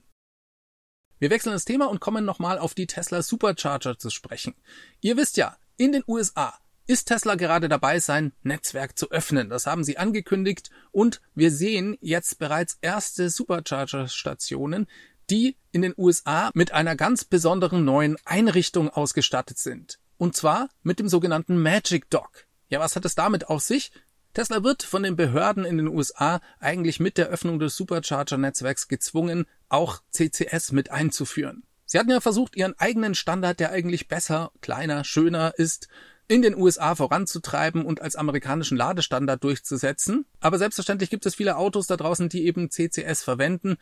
Wir 1.19 1.31
wechseln 1.31 1.55
das 1.55 1.65
Thema 1.65 1.89
und 1.89 2.01
kommen 2.01 2.27
nochmal 2.27 2.59
auf 2.59 2.75
die 2.75 2.87
Tesla 2.87 3.23
Supercharger 3.23 3.99
zu 3.99 4.11
sprechen. 4.11 4.55
Ihr 5.01 5.17
wisst 5.17 5.39
ja, 5.39 5.57
in 5.79 5.93
den 5.93 6.05
USA 6.07 6.59
ist 6.91 7.07
Tesla 7.07 7.37
gerade 7.37 7.69
dabei, 7.69 8.01
sein 8.01 8.33
Netzwerk 8.43 8.99
zu 8.99 9.13
öffnen. 9.13 9.49
Das 9.49 9.67
haben 9.67 9.85
sie 9.85 9.97
angekündigt 9.97 10.71
und 10.91 11.21
wir 11.37 11.53
sehen 11.53 11.97
jetzt 12.01 12.41
bereits 12.41 12.79
erste 12.81 13.31
Supercharger-Stationen, 13.31 14.89
die 15.31 15.57
in 15.71 15.83
den 15.83 15.95
USA 15.97 16.51
mit 16.53 16.73
einer 16.73 16.97
ganz 16.97 17.25
besonderen 17.25 17.85
neuen 17.85 18.17
Einrichtung 18.25 18.91
ausgestattet 18.91 19.59
sind. 19.59 20.01
Und 20.19 20.35
zwar 20.35 20.69
mit 20.83 20.99
dem 20.99 21.09
sogenannten 21.09 21.63
Magic 21.63 22.11
Dock. 22.11 22.47
Ja, 22.69 22.81
was 22.81 22.97
hat 22.97 23.05
es 23.05 23.15
damit 23.15 23.49
auf 23.49 23.63
sich? 23.63 23.93
Tesla 24.35 24.65
wird 24.65 24.83
von 24.83 25.05
den 25.05 25.15
Behörden 25.15 25.65
in 25.65 25.77
den 25.77 25.87
USA 25.87 26.41
eigentlich 26.59 26.99
mit 26.99 27.19
der 27.19 27.29
Öffnung 27.29 27.61
des 27.61 27.77
Supercharger-Netzwerks 27.77 28.89
gezwungen, 28.89 29.47
auch 29.69 30.03
CCS 30.11 30.73
mit 30.73 30.91
einzuführen. 30.91 31.63
Sie 31.85 31.99
hatten 31.99 32.11
ja 32.11 32.21
versucht, 32.21 32.55
ihren 32.55 32.79
eigenen 32.79 33.17
Standard, 33.17 33.59
der 33.59 33.71
eigentlich 33.71 34.07
besser, 34.07 34.53
kleiner, 34.61 35.03
schöner 35.05 35.55
ist, 35.57 35.89
in 36.31 36.43
den 36.43 36.57
USA 36.57 36.95
voranzutreiben 36.95 37.85
und 37.85 38.01
als 38.01 38.15
amerikanischen 38.15 38.77
Ladestandard 38.77 39.43
durchzusetzen. 39.43 40.27
Aber 40.39 40.59
selbstverständlich 40.59 41.11
gibt 41.11 41.27
es 41.27 41.35
viele 41.35 41.57
Autos 41.57 41.89
da 41.89 41.97
draußen, 41.97 42.29
die 42.29 42.47
eben 42.47 42.71
CCS 42.71 43.25
verwenden. 43.25 43.79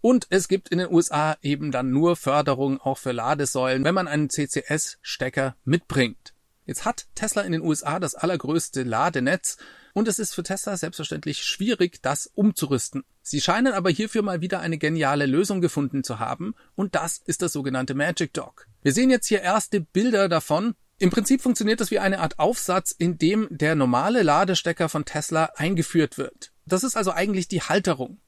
Und 0.00 0.26
es 0.30 0.48
gibt 0.48 0.68
in 0.70 0.78
den 0.78 0.92
USA 0.92 1.36
eben 1.42 1.70
dann 1.70 1.92
nur 1.92 2.16
Förderung 2.16 2.80
auch 2.80 2.98
für 2.98 3.12
Ladesäulen, 3.12 3.84
wenn 3.84 3.94
man 3.94 4.08
einen 4.08 4.30
CCS-Stecker 4.30 5.54
mitbringt. 5.64 6.34
Jetzt 6.66 6.84
hat 6.84 7.06
Tesla 7.14 7.42
in 7.42 7.52
den 7.52 7.62
USA 7.62 8.00
das 8.00 8.16
allergrößte 8.16 8.82
Ladenetz, 8.82 9.56
und 9.94 10.08
es 10.08 10.18
ist 10.18 10.34
für 10.34 10.42
Tesla 10.42 10.76
selbstverständlich 10.76 11.44
schwierig, 11.44 12.00
das 12.02 12.26
umzurüsten. 12.34 13.04
Sie 13.20 13.40
scheinen 13.40 13.74
aber 13.74 13.90
hierfür 13.90 14.22
mal 14.22 14.40
wieder 14.40 14.60
eine 14.60 14.78
geniale 14.78 15.26
Lösung 15.26 15.60
gefunden 15.60 16.02
zu 16.02 16.18
haben 16.18 16.54
und 16.74 16.94
das 16.94 17.20
ist 17.26 17.42
das 17.42 17.52
sogenannte 17.52 17.94
Magic 17.94 18.32
Dock. 18.32 18.66
Wir 18.82 18.92
sehen 18.92 19.10
jetzt 19.10 19.26
hier 19.26 19.42
erste 19.42 19.80
Bilder 19.80 20.28
davon. 20.28 20.74
Im 21.02 21.10
Prinzip 21.10 21.42
funktioniert 21.42 21.80
das 21.80 21.90
wie 21.90 21.98
eine 21.98 22.20
Art 22.20 22.38
Aufsatz, 22.38 22.92
in 22.92 23.18
dem 23.18 23.48
der 23.50 23.74
normale 23.74 24.22
Ladestecker 24.22 24.88
von 24.88 25.04
Tesla 25.04 25.50
eingeführt 25.56 26.16
wird. 26.16 26.52
Das 26.64 26.84
ist 26.84 26.96
also 26.96 27.10
eigentlich 27.10 27.48
die 27.48 27.60
Halterung. 27.60 28.20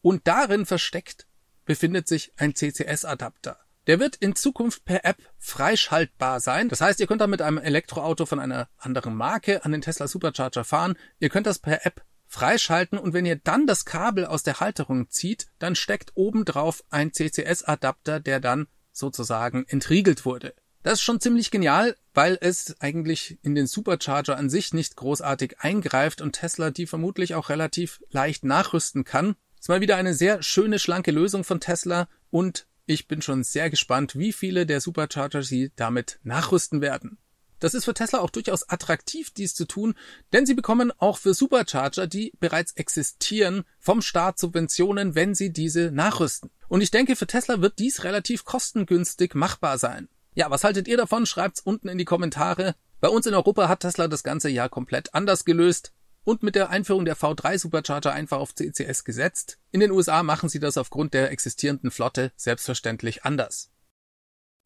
Und 0.00 0.26
darin 0.26 0.64
versteckt 0.64 1.26
befindet 1.66 2.08
sich 2.08 2.32
ein 2.38 2.54
CCS-Adapter. 2.54 3.58
Der 3.86 4.00
wird 4.00 4.16
in 4.16 4.34
Zukunft 4.34 4.86
per 4.86 5.04
App 5.04 5.18
freischaltbar 5.36 6.40
sein. 6.40 6.70
Das 6.70 6.80
heißt, 6.80 7.00
ihr 7.00 7.06
könnt 7.06 7.20
da 7.20 7.26
mit 7.26 7.42
einem 7.42 7.58
Elektroauto 7.58 8.24
von 8.24 8.40
einer 8.40 8.66
anderen 8.78 9.14
Marke 9.14 9.66
an 9.66 9.72
den 9.72 9.82
Tesla 9.82 10.08
Supercharger 10.08 10.64
fahren. 10.64 10.96
Ihr 11.18 11.28
könnt 11.28 11.46
das 11.46 11.58
per 11.58 11.84
App 11.84 12.02
freischalten 12.28 12.98
und 12.98 13.12
wenn 13.12 13.26
ihr 13.26 13.36
dann 13.36 13.66
das 13.66 13.84
Kabel 13.84 14.24
aus 14.24 14.42
der 14.42 14.58
Halterung 14.58 15.10
zieht, 15.10 15.48
dann 15.58 15.74
steckt 15.74 16.12
obendrauf 16.14 16.82
ein 16.88 17.12
CCS-Adapter, 17.12 18.20
der 18.20 18.40
dann 18.40 18.68
sozusagen 18.90 19.66
entriegelt 19.68 20.24
wurde. 20.24 20.54
Das 20.82 20.94
ist 20.94 21.02
schon 21.02 21.20
ziemlich 21.20 21.50
genial, 21.50 21.96
weil 22.12 22.38
es 22.40 22.74
eigentlich 22.80 23.38
in 23.42 23.54
den 23.54 23.68
Supercharger 23.68 24.36
an 24.36 24.50
sich 24.50 24.74
nicht 24.74 24.96
großartig 24.96 25.60
eingreift 25.60 26.20
und 26.20 26.32
Tesla 26.32 26.70
die 26.70 26.86
vermutlich 26.86 27.34
auch 27.34 27.50
relativ 27.50 28.02
leicht 28.10 28.44
nachrüsten 28.44 29.04
kann. 29.04 29.36
Ist 29.60 29.68
mal 29.68 29.80
wieder 29.80 29.96
eine 29.96 30.14
sehr 30.14 30.42
schöne, 30.42 30.80
schlanke 30.80 31.12
Lösung 31.12 31.44
von 31.44 31.60
Tesla 31.60 32.08
und 32.30 32.66
ich 32.86 33.06
bin 33.06 33.22
schon 33.22 33.44
sehr 33.44 33.70
gespannt, 33.70 34.16
wie 34.16 34.32
viele 34.32 34.66
der 34.66 34.80
Supercharger 34.80 35.44
sie 35.44 35.70
damit 35.76 36.18
nachrüsten 36.24 36.80
werden. 36.80 37.18
Das 37.60 37.74
ist 37.74 37.84
für 37.84 37.94
Tesla 37.94 38.18
auch 38.18 38.30
durchaus 38.30 38.68
attraktiv, 38.68 39.30
dies 39.30 39.54
zu 39.54 39.66
tun, 39.66 39.94
denn 40.32 40.46
sie 40.46 40.54
bekommen 40.54 40.90
auch 40.98 41.16
für 41.16 41.32
Supercharger, 41.32 42.08
die 42.08 42.32
bereits 42.40 42.72
existieren, 42.72 43.62
vom 43.78 44.02
Staat 44.02 44.40
Subventionen, 44.40 45.14
wenn 45.14 45.36
sie 45.36 45.52
diese 45.52 45.92
nachrüsten. 45.92 46.50
Und 46.66 46.80
ich 46.80 46.90
denke, 46.90 47.14
für 47.14 47.28
Tesla 47.28 47.60
wird 47.60 47.78
dies 47.78 48.02
relativ 48.02 48.44
kostengünstig 48.44 49.36
machbar 49.36 49.78
sein. 49.78 50.08
Ja, 50.34 50.50
was 50.50 50.64
haltet 50.64 50.88
ihr 50.88 50.96
davon? 50.96 51.26
Schreibt's 51.26 51.60
unten 51.60 51.88
in 51.88 51.98
die 51.98 52.06
Kommentare. 52.06 52.74
Bei 53.00 53.08
uns 53.08 53.26
in 53.26 53.34
Europa 53.34 53.68
hat 53.68 53.80
Tesla 53.80 54.08
das 54.08 54.22
ganze 54.22 54.48
Jahr 54.48 54.70
komplett 54.70 55.14
anders 55.14 55.44
gelöst 55.44 55.92
und 56.24 56.42
mit 56.42 56.54
der 56.54 56.70
Einführung 56.70 57.04
der 57.04 57.16
V3 57.16 57.58
Supercharger 57.58 58.12
einfach 58.12 58.38
auf 58.38 58.54
CCS 58.54 59.04
gesetzt. 59.04 59.58
In 59.72 59.80
den 59.80 59.90
USA 59.90 60.22
machen 60.22 60.48
sie 60.48 60.60
das 60.60 60.78
aufgrund 60.78 61.12
der 61.12 61.30
existierenden 61.30 61.90
Flotte 61.90 62.32
selbstverständlich 62.36 63.24
anders. 63.24 63.70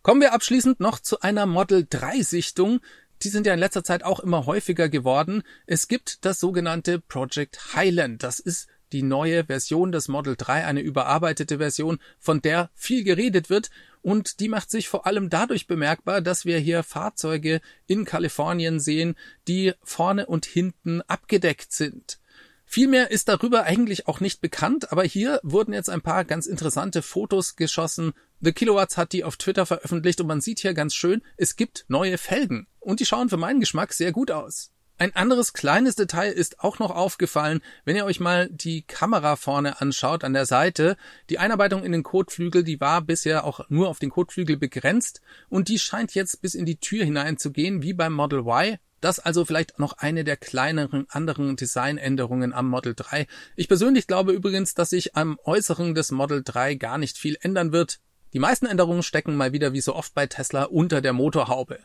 Kommen 0.03 0.21
wir 0.21 0.35
abschließend 0.35 0.79
noch 0.79 1.01
zu 1.01 1.21
einer 1.21 1.47
Model 1.47 1.85
3 1.89 2.23
Sichtung. 2.23 2.81
Die 3.23 3.29
sind 3.29 3.47
ja 3.47 3.55
in 3.55 3.59
letzter 3.59 3.83
Zeit 3.83 4.05
auch 4.05 4.21
immer 4.21 4.47
häufiger 4.47 4.89
geworden. 4.89 5.43
Es 5.67 5.89
gibt 5.89 6.25
das 6.25 6.39
sogenannte 6.39 7.01
Project 7.01 7.75
Highland. 7.75 8.23
Das 8.23 8.39
ist 8.39 8.69
die 8.93 9.03
neue 9.03 9.47
Version 9.47 9.91
des 9.91 10.07
Model 10.07 10.37
3, 10.37 10.65
eine 10.65 10.81
überarbeitete 10.81 11.59
Version, 11.59 11.99
von 12.21 12.41
der 12.41 12.71
viel 12.75 13.03
geredet 13.03 13.51
wird 13.51 13.71
und 14.07 14.39
die 14.39 14.49
macht 14.49 14.71
sich 14.71 14.89
vor 14.89 15.05
allem 15.05 15.31
dadurch 15.31 15.67
bemerkbar, 15.67 16.21
dass 16.21 16.45
wir 16.45 16.61
hier 16.61 16.85
Fahrzeuge 16.85 17.61
in 17.89 18.05
Kalifornien 18.05 18.79
sehen, 18.79 19.17
die 19.49 19.73
vorne 19.83 20.27
und 20.27 20.47
hinten 20.47 21.03
abgedeckt 21.09 21.73
sind. 21.73 22.21
Viel 22.65 22.87
mehr 22.87 23.11
ist 23.11 23.29
darüber 23.29 23.65
eigentlich 23.65 24.07
auch 24.07 24.21
nicht 24.21 24.41
bekannt, 24.41 24.93
aber 24.93 25.03
hier 25.03 25.41
wurden 25.43 25.75
jetzt 25.75 25.91
ein 25.91 26.03
paar 26.03 26.25
ganz 26.25 26.47
interessante 26.47 27.03
Fotos 27.03 27.57
geschossen. 27.57 28.13
The 28.41 28.53
Kilowatts 28.53 28.97
hat 28.97 29.13
die 29.13 29.25
auf 29.25 29.39
Twitter 29.39 29.67
veröffentlicht 29.67 30.21
und 30.21 30.29
man 30.29 30.41
sieht 30.41 30.61
hier 30.61 30.73
ganz 30.73 30.95
schön, 30.95 31.21
es 31.37 31.57
gibt 31.57 31.85
neue 31.89 32.17
Felgen 32.17 32.69
und 32.79 33.01
die 33.01 33.07
schauen 33.07 33.29
für 33.29 33.37
meinen 33.37 33.59
Geschmack 33.59 33.93
sehr 33.93 34.13
gut 34.13 34.31
aus. 34.31 34.71
Ein 34.99 35.15
anderes 35.15 35.53
kleines 35.53 35.95
Detail 35.95 36.33
ist 36.33 36.61
auch 36.61 36.79
noch 36.79 36.91
aufgefallen, 36.91 37.61
wenn 37.85 37.97
ihr 37.97 38.07
euch 38.07 38.19
mal 38.19 38.49
die 38.51 38.81
Kamera 38.81 39.37
vorne 39.37 39.83
anschaut 39.83 40.25
an 40.25 40.33
der 40.33 40.47
Seite. 40.47 40.97
Die 41.29 41.39
Einarbeitung 41.39 41.85
in 41.85 41.93
den 41.93 42.03
Kotflügel, 42.03 42.65
die 42.65 42.81
war 42.81 43.03
bisher 43.03 43.45
auch 43.45 43.61
nur 43.69 43.89
auf 43.89 43.99
den 43.99 44.09
Kotflügel 44.09 44.57
begrenzt 44.57 45.21
und 45.51 45.69
die 45.69 45.79
scheint 45.79 46.15
jetzt 46.15 46.41
bis 46.41 46.55
in 46.55 46.65
die 46.65 46.79
Tür 46.79 47.05
hineinzugehen, 47.05 47.83
wie 47.83 47.93
beim 47.93 48.15
Model 48.15 48.39
Y. 48.39 48.79
Das 49.03 49.19
also 49.19 49.45
vielleicht 49.45 49.79
noch 49.79 49.99
eine 49.99 50.25
der 50.25 50.39
kleineren 50.39 51.05
anderen 51.11 51.57
Designänderungen 51.57 52.55
am 52.55 52.67
Model 52.67 52.95
3. 52.97 53.27
Ich 53.55 53.69
persönlich 53.69 54.07
glaube 54.07 54.33
übrigens, 54.33 54.73
dass 54.73 54.91
sich 54.91 55.15
am 55.15 55.39
Äußeren 55.45 55.95
des 55.95 56.11
Model 56.11 56.43
3 56.43 56.75
gar 56.77 56.97
nicht 56.97 57.19
viel 57.19 57.37
ändern 57.43 57.71
wird. 57.71 58.01
Die 58.33 58.39
meisten 58.39 58.65
Änderungen 58.65 59.03
stecken 59.03 59.37
mal 59.37 59.53
wieder 59.53 59.75
wie 59.75 59.83
so 59.83 59.95
oft 59.95 60.15
bei 60.15 60.27
Tesla 60.27 60.65
unter 60.65 61.03
der 61.03 61.13
Motorhaube. 61.13 61.81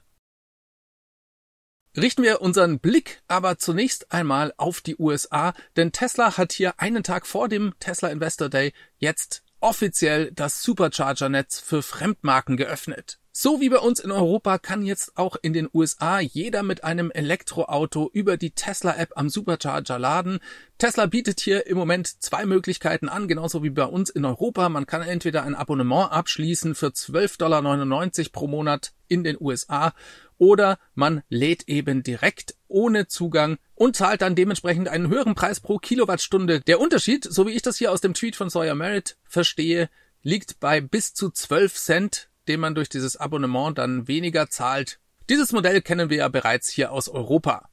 Richten 1.98 2.24
wir 2.24 2.42
unseren 2.42 2.80
Blick 2.80 3.22
aber 3.28 3.58
zunächst 3.58 4.14
einmal 4.14 4.54
auf 4.56 4.80
die 4.80 4.96
USA, 4.98 5.54
denn 5.76 5.92
Tesla 5.92 6.38
hat 6.38 6.54
hier 6.54 6.80
einen 6.80 7.04
Tag 7.04 7.28
vor 7.28 7.50
dem 7.50 7.74
Tesla 7.82 8.08
Investor 8.08 8.48
Day 8.48 8.72
jetzt 8.98 9.44
offiziell 9.60 10.32
das 10.32 10.64
Supercharger-Netz 10.64 11.60
für 11.60 11.84
Fremdmarken 11.84 12.56
geöffnet. 12.56 13.20
So 13.34 13.62
wie 13.62 13.70
bei 13.70 13.78
uns 13.78 14.02
in 14.02 14.12
Europa 14.12 14.58
kann 14.58 14.84
jetzt 14.84 15.18
auch 15.18 15.38
in 15.42 15.54
den 15.54 15.70
USA 15.74 16.20
jeder 16.20 16.64
mit 16.64 16.84
einem 16.84 17.12
Elektroauto 17.12 18.10
über 18.12 18.36
die 18.36 18.52
Tesla-App 18.52 19.14
am 19.16 19.30
Supercharger 19.30 20.00
laden. 20.00 20.40
Tesla 20.78 21.06
bietet 21.06 21.40
hier 21.40 21.66
im 21.68 21.78
Moment 21.78 22.22
zwei 22.22 22.46
Möglichkeiten 22.46 23.08
an, 23.08 23.30
genauso 23.30 23.64
wie 23.64 23.70
bei 23.70 23.86
uns 23.86 24.10
in 24.10 24.26
Europa. 24.26 24.68
Man 24.68 24.86
kann 24.86 25.02
entweder 25.02 25.44
ein 25.44 25.56
Abonnement 25.56 26.12
abschließen 26.12 26.76
für 26.76 26.88
12,99 26.88 27.38
Dollar 27.38 28.30
pro 28.34 28.48
Monat 28.48 28.92
in 29.08 29.24
den 29.24 29.38
USA 29.40 29.94
oder 30.42 30.80
man 30.96 31.22
lädt 31.30 31.70
eben 31.70 32.02
direkt 32.02 32.56
ohne 32.68 33.08
Zugang 33.08 33.60
und 33.76 33.96
zahlt 33.96 34.24
dann 34.24 34.36
dementsprechend 34.36 34.88
einen 34.90 35.08
höheren 35.08 35.36
Preis 35.36 35.60
pro 35.60 35.78
Kilowattstunde. 35.78 36.62
Der 36.62 36.80
Unterschied, 36.80 37.24
so 37.24 37.46
wie 37.46 37.52
ich 37.52 37.62
das 37.62 37.78
hier 37.78 37.92
aus 37.92 38.02
dem 38.02 38.16
Tweet 38.16 38.36
von 38.36 38.50
Sawyer 38.50 38.74
Merritt 38.74 39.18
verstehe, 39.24 39.90
liegt 40.24 40.60
bei 40.60 40.82
bis 40.82 41.14
zu 41.14 41.30
12 41.30 41.76
Cent 41.76 42.32
den 42.48 42.60
man 42.60 42.76
durch 42.76 42.90
dieses 42.90 43.18
Abonnement 43.18 43.78
dann 43.78 44.08
weniger 44.08 44.50
zahlt. 44.50 45.00
Dieses 45.30 45.52
Modell 45.52 45.82
kennen 45.82 46.10
wir 46.10 46.18
ja 46.18 46.28
bereits 46.28 46.70
hier 46.70 46.92
aus 46.92 47.10
Europa. 47.10 47.70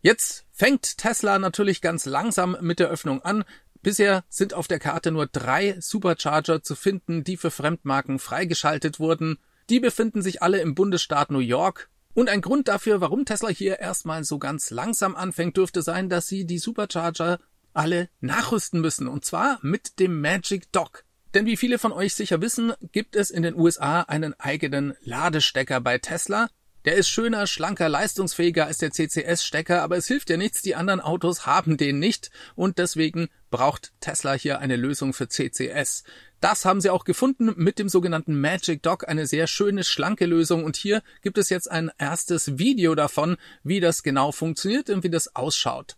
Jetzt 0.00 0.44
fängt 0.50 0.98
Tesla 0.98 1.38
natürlich 1.38 1.80
ganz 1.80 2.06
langsam 2.06 2.56
mit 2.60 2.80
der 2.80 2.88
Öffnung 2.88 3.22
an. 3.22 3.44
Bisher 3.80 4.24
sind 4.28 4.54
auf 4.54 4.68
der 4.68 4.78
Karte 4.78 5.12
nur 5.12 5.26
drei 5.26 5.76
Supercharger 5.80 6.62
zu 6.62 6.74
finden, 6.74 7.24
die 7.24 7.36
für 7.36 7.50
Fremdmarken 7.50 8.18
freigeschaltet 8.18 9.00
wurden. 9.00 9.38
Die 9.70 9.80
befinden 9.80 10.22
sich 10.22 10.42
alle 10.42 10.60
im 10.60 10.74
Bundesstaat 10.74 11.30
New 11.30 11.38
York. 11.38 11.88
Und 12.14 12.28
ein 12.28 12.42
Grund 12.42 12.68
dafür, 12.68 13.00
warum 13.00 13.24
Tesla 13.24 13.48
hier 13.48 13.78
erstmal 13.78 14.24
so 14.24 14.38
ganz 14.38 14.70
langsam 14.70 15.16
anfängt, 15.16 15.56
dürfte 15.56 15.82
sein, 15.82 16.08
dass 16.08 16.26
sie 16.26 16.44
die 16.44 16.58
Supercharger 16.58 17.38
alle 17.72 18.08
nachrüsten 18.20 18.80
müssen. 18.80 19.08
Und 19.08 19.24
zwar 19.24 19.58
mit 19.62 19.98
dem 19.98 20.20
Magic 20.20 20.70
Dock. 20.72 21.04
Denn 21.34 21.46
wie 21.46 21.56
viele 21.56 21.78
von 21.78 21.92
euch 21.92 22.14
sicher 22.14 22.42
wissen, 22.42 22.74
gibt 22.92 23.16
es 23.16 23.30
in 23.30 23.42
den 23.42 23.54
USA 23.54 24.02
einen 24.02 24.38
eigenen 24.38 24.94
Ladestecker 25.00 25.80
bei 25.80 25.96
Tesla. 25.96 26.48
Der 26.84 26.96
ist 26.96 27.08
schöner, 27.08 27.46
schlanker, 27.46 27.88
leistungsfähiger 27.88 28.66
als 28.66 28.78
der 28.78 28.90
CCS-Stecker, 28.90 29.82
aber 29.82 29.96
es 29.96 30.08
hilft 30.08 30.30
ja 30.30 30.36
nichts, 30.36 30.62
die 30.62 30.74
anderen 30.74 31.00
Autos 31.00 31.46
haben 31.46 31.76
den 31.76 32.00
nicht 32.00 32.30
und 32.56 32.78
deswegen 32.78 33.28
braucht 33.50 33.92
Tesla 34.00 34.32
hier 34.32 34.58
eine 34.58 34.74
Lösung 34.74 35.12
für 35.12 35.28
CCS. 35.28 36.02
Das 36.40 36.64
haben 36.64 36.80
sie 36.80 36.90
auch 36.90 37.04
gefunden 37.04 37.52
mit 37.56 37.78
dem 37.78 37.88
sogenannten 37.88 38.40
Magic 38.40 38.82
Dock, 38.82 39.08
eine 39.08 39.26
sehr 39.26 39.46
schöne, 39.46 39.84
schlanke 39.84 40.26
Lösung 40.26 40.64
und 40.64 40.74
hier 40.74 41.02
gibt 41.22 41.38
es 41.38 41.50
jetzt 41.50 41.70
ein 41.70 41.92
erstes 41.98 42.58
Video 42.58 42.96
davon, 42.96 43.36
wie 43.62 43.78
das 43.78 44.02
genau 44.02 44.32
funktioniert 44.32 44.90
und 44.90 45.04
wie 45.04 45.10
das 45.10 45.36
ausschaut. 45.36 45.96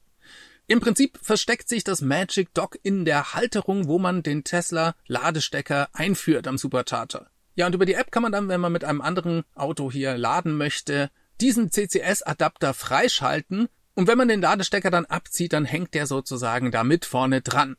Im 0.67 0.81
Prinzip 0.81 1.19
versteckt 1.23 1.69
sich 1.69 1.85
das 1.85 2.03
Magic 2.03 2.53
Dock 2.53 2.79
in 2.83 3.07
der 3.07 3.33
Halterung, 3.33 3.89
wo 3.89 3.99
man 3.99 4.23
den 4.23 4.45
Tesla 4.45 4.95
Ladestecker 5.07 5.89
einführt 5.95 6.47
am 6.47 6.59
Supercharger. 6.59 7.31
Ja, 7.55 7.67
und 7.67 7.75
über 7.75 7.87
die 7.87 7.95
App 7.95 8.11
kann 8.11 8.23
man 8.23 8.33
dann, 8.33 8.49
wenn 8.49 8.61
man 8.61 8.73
mit 8.73 8.85
einem 8.85 9.01
anderen 9.01 9.45
Auto 9.55 9.91
hier 9.91 10.17
laden 10.17 10.57
möchte, 10.57 11.11
diesen 11.41 11.71
CCS-Adapter 11.71 12.75
freischalten 12.75 13.69
und 13.95 14.09
wenn 14.09 14.19
man 14.19 14.29
den 14.29 14.41
Ladestecker 14.41 14.91
dann 14.91 15.07
abzieht, 15.07 15.53
dann 15.53 15.65
hängt 15.65 15.95
der 15.95 16.07
sozusagen 16.07 16.73
da 16.73 16.83
mit 16.83 17.05
vorne 17.05 17.41
dran. 17.43 17.77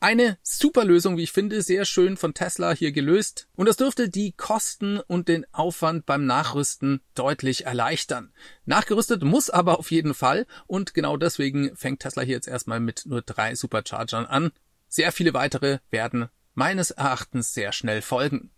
Eine 0.00 0.38
super 0.42 0.84
Lösung, 0.84 1.16
wie 1.16 1.24
ich 1.24 1.32
finde, 1.32 1.60
sehr 1.60 1.84
schön 1.84 2.16
von 2.16 2.32
Tesla 2.32 2.72
hier 2.72 2.92
gelöst. 2.92 3.48
Und 3.56 3.68
das 3.68 3.76
dürfte 3.76 4.08
die 4.08 4.32
Kosten 4.32 5.00
und 5.00 5.26
den 5.26 5.44
Aufwand 5.52 6.06
beim 6.06 6.24
Nachrüsten 6.24 7.00
deutlich 7.14 7.66
erleichtern. 7.66 8.32
Nachgerüstet 8.64 9.24
muss 9.24 9.50
aber 9.50 9.78
auf 9.78 9.90
jeden 9.90 10.14
Fall. 10.14 10.46
Und 10.68 10.94
genau 10.94 11.16
deswegen 11.16 11.74
fängt 11.76 12.00
Tesla 12.00 12.22
hier 12.22 12.36
jetzt 12.36 12.48
erstmal 12.48 12.78
mit 12.78 13.06
nur 13.06 13.22
drei 13.22 13.56
Superchargern 13.56 14.24
an. 14.24 14.52
Sehr 14.86 15.10
viele 15.10 15.34
weitere 15.34 15.80
werden 15.90 16.28
meines 16.54 16.92
Erachtens 16.92 17.52
sehr 17.52 17.72
schnell 17.72 18.00
folgen. 18.00 18.50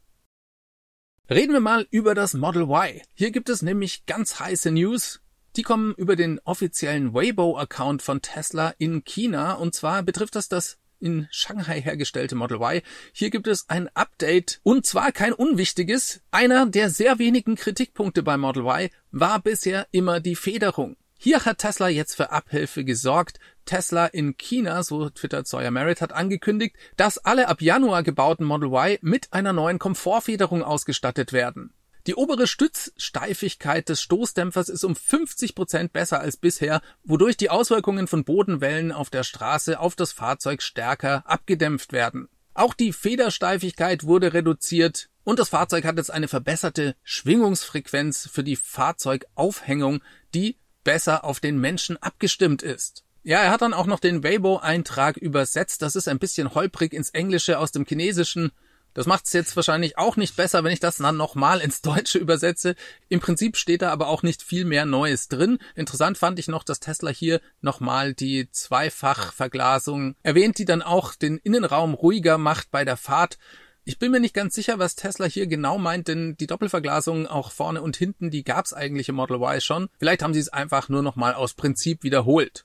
Reden 1.33 1.53
wir 1.53 1.61
mal 1.61 1.87
über 1.93 2.17
das 2.17 2.35
Model 2.35 2.63
Y. 2.63 3.03
Hier 3.15 3.31
gibt 3.31 3.49
es 3.51 3.63
nämlich 3.63 4.05
ganz 4.05 4.41
heiße 4.41 4.73
News. 4.73 5.21
Die 5.55 5.63
kommen 5.63 5.95
über 5.95 6.17
den 6.17 6.41
offiziellen 6.41 7.15
Weibo-Account 7.15 8.03
von 8.03 8.21
Tesla 8.21 8.75
in 8.79 9.05
China. 9.05 9.53
Und 9.53 9.73
zwar 9.73 10.03
betrifft 10.03 10.35
das 10.35 10.49
das 10.49 10.79
in 10.99 11.29
Shanghai 11.31 11.81
hergestellte 11.81 12.35
Model 12.35 12.57
Y. 12.57 12.83
Hier 13.13 13.31
gibt 13.31 13.47
es 13.47 13.69
ein 13.69 13.89
Update 13.95 14.59
und 14.65 14.87
zwar 14.87 15.13
kein 15.13 15.33
unwichtiges. 15.33 16.21
Einer 16.33 16.67
der 16.67 16.91
sehr 16.91 17.21
wenigen 17.21 17.55
Kritikpunkte 17.55 18.25
bei 18.25 18.37
Model 18.37 18.65
Y 18.65 18.91
war 19.13 19.41
bisher 19.41 19.87
immer 19.93 20.19
die 20.19 20.35
Federung. 20.35 20.97
Hier 21.17 21.45
hat 21.45 21.59
Tesla 21.59 21.89
jetzt 21.89 22.17
für 22.17 22.33
Abhilfe 22.33 22.83
gesorgt. 22.83 23.39
Tesla 23.65 24.07
in 24.07 24.37
China, 24.37 24.83
so 24.83 25.11
twittert 25.11 25.47
Sawyer 25.47 25.71
Merritt, 25.71 26.01
hat 26.01 26.13
angekündigt, 26.13 26.77
dass 26.97 27.19
alle 27.19 27.49
ab 27.49 27.63
Januar 27.63 28.03
gebauten 28.03 28.45
Model 28.45 28.71
Y 28.73 28.99
mit 29.03 29.33
einer 29.33 29.53
neuen 29.53 29.79
Komfortfederung 29.79 30.63
ausgestattet 30.63 31.33
werden. 31.33 31.73
Die 32.07 32.15
obere 32.15 32.47
Stützsteifigkeit 32.47 33.89
des 33.89 34.01
Stoßdämpfers 34.01 34.69
ist 34.71 34.85
um 34.85 34.97
50 34.97 35.55
Prozent 35.55 35.93
besser 35.93 36.21
als 36.21 36.37
bisher, 36.37 36.81
wodurch 37.05 37.37
die 37.37 37.51
Auswirkungen 37.51 38.07
von 38.07 38.25
Bodenwellen 38.25 38.91
auf 38.91 39.11
der 39.11 39.23
Straße 39.23 39.79
auf 39.79 39.97
das 39.97 40.13
Fahrzeug 40.13 40.63
stärker 40.63 41.23
abgedämpft 41.27 41.93
werden. 41.93 42.29
Auch 42.55 42.75
die 42.75 42.93
Federsteifigkeit 42.93 44.05
wurde 44.05 44.33
reduziert 44.33 45.11
und 45.25 45.39
das 45.39 45.51
Fahrzeug 45.51 45.85
hat 45.85 45.99
jetzt 45.99 46.11
eine 46.11 46.29
verbesserte 46.29 46.97
Schwingungsfrequenz 47.05 48.29
für 48.33 48.43
die 48.43 48.57
Fahrzeugaufhängung, 48.57 50.03
die 50.35 50.59
besser 50.83 51.25
auf 51.25 51.41
den 51.41 51.59
Menschen 51.59 51.97
abgestimmt 51.99 52.63
ist. 52.63 53.05
Ja, 53.23 53.43
er 53.43 53.51
hat 53.51 53.61
dann 53.61 53.75
auch 53.75 53.87
noch 53.87 54.01
den 54.01 54.25
Weibo-Eintrag 54.25 55.19
übersetzt. 55.19 55.83
Das 55.83 55.95
ist 55.95 56.09
ein 56.09 56.19
bisschen 56.19 56.55
holprig 56.55 56.95
ins 56.95 57.11
Englische 57.11 57.59
aus 57.59 57.71
dem 57.71 57.85
Chinesischen. 57.85 58.51
Das 58.95 59.07
macht 59.07 59.27
es 59.27 59.33
jetzt 59.35 59.55
wahrscheinlich 59.55 59.99
auch 59.99 60.17
nicht 60.17 60.37
besser, 60.37 60.65
wenn 60.65 60.73
ich 60.73 60.81
das 60.81 60.97
dann 60.97 61.17
nochmal 61.17 61.61
ins 61.61 61.83
Deutsche 61.83 62.19
übersetze. 62.19 62.75
Im 63.09 63.21
Prinzip 63.21 63.57
steht 63.57 63.83
da 63.83 63.91
aber 63.91 64.09
auch 64.09 64.23
nicht 64.23 64.43
viel 64.43 64.65
mehr 64.65 64.85
Neues 64.85 65.29
drin. 65.29 65.59
Interessant 65.75 66.19
fand 66.19 66.39
ich 66.39 66.49
noch, 66.49 66.65
dass 66.65 66.81
Tesla 66.81 67.11
hier 67.11 67.41
nochmal 67.61 68.15
die 68.15 68.51
Zweifachverglasung 68.51 70.17
erwähnt, 70.23 70.59
die 70.59 70.65
dann 70.65 70.83
auch 70.83 71.15
den 71.15 71.37
Innenraum 71.39 71.95
ruhiger 71.95 72.39
macht 72.39 72.71
bei 72.71 72.85
der 72.85 72.97
Fahrt. 72.97 73.39
Ich 73.85 73.99
bin 73.99 74.11
mir 74.13 74.21
nicht 74.21 74.35
ganz 74.35 74.55
sicher, 74.55 74.79
was 74.79 74.97
Tesla 74.97 75.27
hier 75.27 75.47
genau 75.47 75.79
meint, 75.79 76.09
denn 76.09 76.37
die 76.37 76.47
Doppelverglasung 76.47 77.27
auch 77.27 77.51
vorne 77.53 77.83
und 77.83 77.97
hinten, 77.97 78.31
die 78.31 78.45
gab's 78.45 78.73
eigentlich 78.73 79.09
im 79.09 79.15
Model 79.17 79.37
Y 79.37 79.61
schon. 79.61 79.89
Vielleicht 79.99 80.23
haben 80.23 80.35
sie 80.35 80.41
es 80.41 80.49
einfach 80.49 80.89
nur 80.89 81.03
nochmal 81.03 81.35
aus 81.35 81.55
Prinzip 81.55 82.03
wiederholt. 82.03 82.65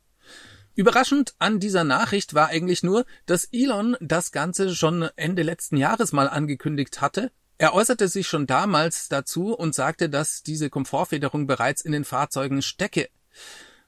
Überraschend 0.75 1.35
an 1.39 1.59
dieser 1.61 1.85
Nachricht 1.85 2.33
war 2.33 2.47
eigentlich 2.49 2.83
nur, 2.83 3.05
dass 3.25 3.45
Elon 3.45 3.95
das 4.01 4.31
Ganze 4.31 4.75
schon 4.75 5.09
Ende 5.15 5.41
letzten 5.41 5.77
Jahres 5.77 6.11
mal 6.11 6.27
angekündigt 6.27 6.99
hatte. 6.99 7.31
Er 7.57 7.73
äußerte 7.73 8.09
sich 8.09 8.27
schon 8.27 8.45
damals 8.45 9.07
dazu 9.07 9.53
und 9.53 9.73
sagte, 9.73 10.09
dass 10.09 10.43
diese 10.43 10.69
Komfortfederung 10.69 11.47
bereits 11.47 11.81
in 11.81 11.93
den 11.93 12.03
Fahrzeugen 12.03 12.61
stecke. 12.61 13.09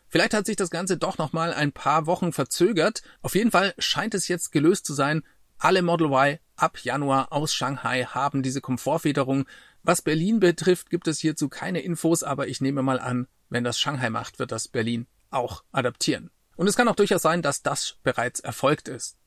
Vielleicht 0.07 0.33
hat 0.33 0.45
sich 0.45 0.55
das 0.55 0.69
Ganze 0.69 0.97
doch 0.97 1.17
noch 1.17 1.33
mal 1.33 1.53
ein 1.53 1.73
paar 1.73 2.05
Wochen 2.05 2.31
verzögert. 2.31 3.01
Auf 3.21 3.35
jeden 3.35 3.51
Fall 3.51 3.73
scheint 3.77 4.13
es 4.13 4.29
jetzt 4.29 4.53
gelöst 4.53 4.85
zu 4.85 4.93
sein, 4.93 5.23
alle 5.59 5.81
Model 5.81 6.07
Y 6.07 6.38
ab 6.55 6.77
Januar 6.79 7.33
aus 7.33 7.53
Shanghai 7.53 8.03
haben 8.05 8.43
diese 8.43 8.61
Komfortfederung. 8.61 9.45
Was 9.83 10.01
Berlin 10.01 10.39
betrifft, 10.39 10.89
gibt 10.89 11.07
es 11.07 11.19
hierzu 11.19 11.49
keine 11.49 11.81
Infos, 11.81 12.23
aber 12.23 12.47
ich 12.47 12.61
nehme 12.61 12.83
mal 12.83 12.99
an, 12.99 13.27
wenn 13.49 13.63
das 13.63 13.79
Shanghai 13.79 14.09
macht, 14.09 14.39
wird 14.39 14.51
das 14.51 14.67
Berlin 14.67 15.07
auch 15.31 15.63
adaptieren. 15.71 16.29
Und 16.57 16.67
es 16.67 16.75
kann 16.75 16.87
auch 16.89 16.95
durchaus 16.95 17.21
sein, 17.21 17.41
dass 17.41 17.61
das 17.61 17.95
bereits 18.03 18.41
erfolgt 18.41 18.89
ist. 18.89 19.17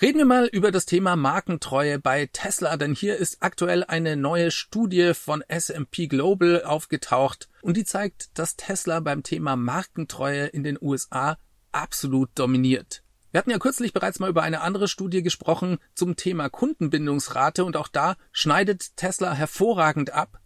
Reden 0.00 0.16
wir 0.16 0.24
mal 0.24 0.46
über 0.46 0.70
das 0.70 0.86
Thema 0.86 1.14
Markentreue 1.14 1.98
bei 1.98 2.30
Tesla, 2.32 2.78
denn 2.78 2.94
hier 2.94 3.18
ist 3.18 3.42
aktuell 3.42 3.84
eine 3.84 4.16
neue 4.16 4.50
Studie 4.50 5.12
von 5.12 5.42
S&P 5.42 6.06
Global 6.06 6.64
aufgetaucht 6.64 7.50
und 7.60 7.76
die 7.76 7.84
zeigt, 7.84 8.38
dass 8.38 8.56
Tesla 8.56 9.00
beim 9.00 9.22
Thema 9.22 9.56
Markentreue 9.56 10.46
in 10.46 10.62
den 10.62 10.78
USA 10.80 11.36
absolut 11.70 12.30
dominiert. 12.34 13.02
Wir 13.30 13.38
hatten 13.38 13.50
ja 13.50 13.58
kürzlich 13.58 13.92
bereits 13.92 14.18
mal 14.20 14.30
über 14.30 14.42
eine 14.42 14.62
andere 14.62 14.88
Studie 14.88 15.22
gesprochen 15.22 15.76
zum 15.94 16.16
Thema 16.16 16.48
Kundenbindungsrate 16.48 17.62
und 17.64 17.76
auch 17.76 17.88
da 17.88 18.16
schneidet 18.32 18.96
Tesla 18.96 19.34
hervorragend 19.34 20.14
ab. 20.14 20.40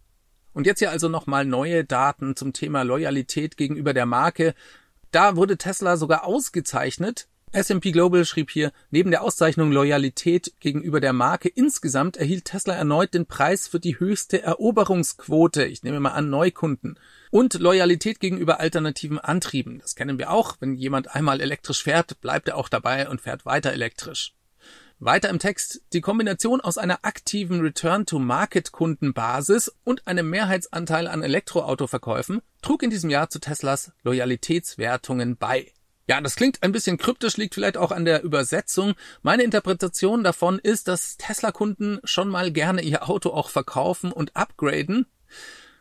Und 0.51 0.67
jetzt 0.67 0.79
hier 0.79 0.91
also 0.91 1.09
nochmal 1.09 1.45
neue 1.45 1.85
Daten 1.85 2.35
zum 2.35 2.53
Thema 2.53 2.83
Loyalität 2.83 3.57
gegenüber 3.57 3.93
der 3.93 4.05
Marke. 4.05 4.53
Da 5.15 5.37
wurde 5.37 5.57
Tesla 5.57 5.95
sogar 5.95 6.25
ausgezeichnet 6.25 7.29
S&P 7.53 7.93
Global 7.93 8.25
schrieb 8.25 8.51
hier, 8.51 8.73
neben 8.91 9.11
der 9.11 9.21
Auszeichnung 9.21 9.71
Loyalität 9.71 10.51
gegenüber 10.59 10.99
der 10.99 11.13
Marke 11.13 11.47
insgesamt 11.47 12.17
erhielt 12.17 12.43
Tesla 12.43 12.73
erneut 12.73 13.13
den 13.13 13.25
Preis 13.25 13.69
für 13.69 13.79
die 13.79 13.97
höchste 13.97 14.41
Eroberungsquote, 14.41 15.63
ich 15.63 15.83
nehme 15.83 16.01
mal 16.01 16.09
an 16.09 16.29
Neukunden, 16.29 16.99
und 17.31 17.53
Loyalität 17.53 18.19
gegenüber 18.19 18.59
alternativen 18.59 19.17
Antrieben. 19.17 19.79
Das 19.79 19.95
kennen 19.95 20.19
wir 20.19 20.31
auch, 20.31 20.57
wenn 20.59 20.75
jemand 20.75 21.15
einmal 21.15 21.39
elektrisch 21.39 21.83
fährt, 21.83 22.19
bleibt 22.19 22.49
er 22.49 22.57
auch 22.57 22.67
dabei 22.67 23.07
und 23.07 23.21
fährt 23.21 23.45
weiter 23.45 23.71
elektrisch. 23.71 24.33
Weiter 24.99 25.29
im 25.29 25.39
Text, 25.39 25.81
die 25.91 25.99
Kombination 25.99 26.61
aus 26.61 26.77
einer 26.77 26.99
aktiven 27.03 27.59
Return-to-Market-Kundenbasis 27.59 29.75
und 29.83 30.07
einem 30.07 30.29
Mehrheitsanteil 30.29 31.09
an 31.09 31.21
Elektroautoverkäufen 31.21 32.41
trug 32.61 32.81
in 32.81 32.91
diesem 32.91 33.09
Jahr 33.09 33.29
zu 33.29 33.39
Teslas 33.39 33.91
Loyalitätswertungen 34.03 35.35
bei. 35.35 35.73
Ja, 36.07 36.21
das 36.21 36.37
klingt 36.37 36.63
ein 36.63 36.71
bisschen 36.71 36.97
kryptisch, 36.97 37.35
liegt 37.35 37.55
vielleicht 37.55 37.75
auch 37.75 37.91
an 37.91 38.05
der 38.05 38.23
Übersetzung. 38.23 38.93
Meine 39.21 39.43
Interpretation 39.43 40.23
davon 40.23 40.59
ist, 40.59 40.87
dass 40.87 41.17
Tesla-Kunden 41.17 41.99
schon 42.05 42.29
mal 42.29 42.53
gerne 42.53 42.81
ihr 42.81 43.09
Auto 43.09 43.31
auch 43.31 43.49
verkaufen 43.49 44.13
und 44.13 44.37
upgraden 44.37 45.07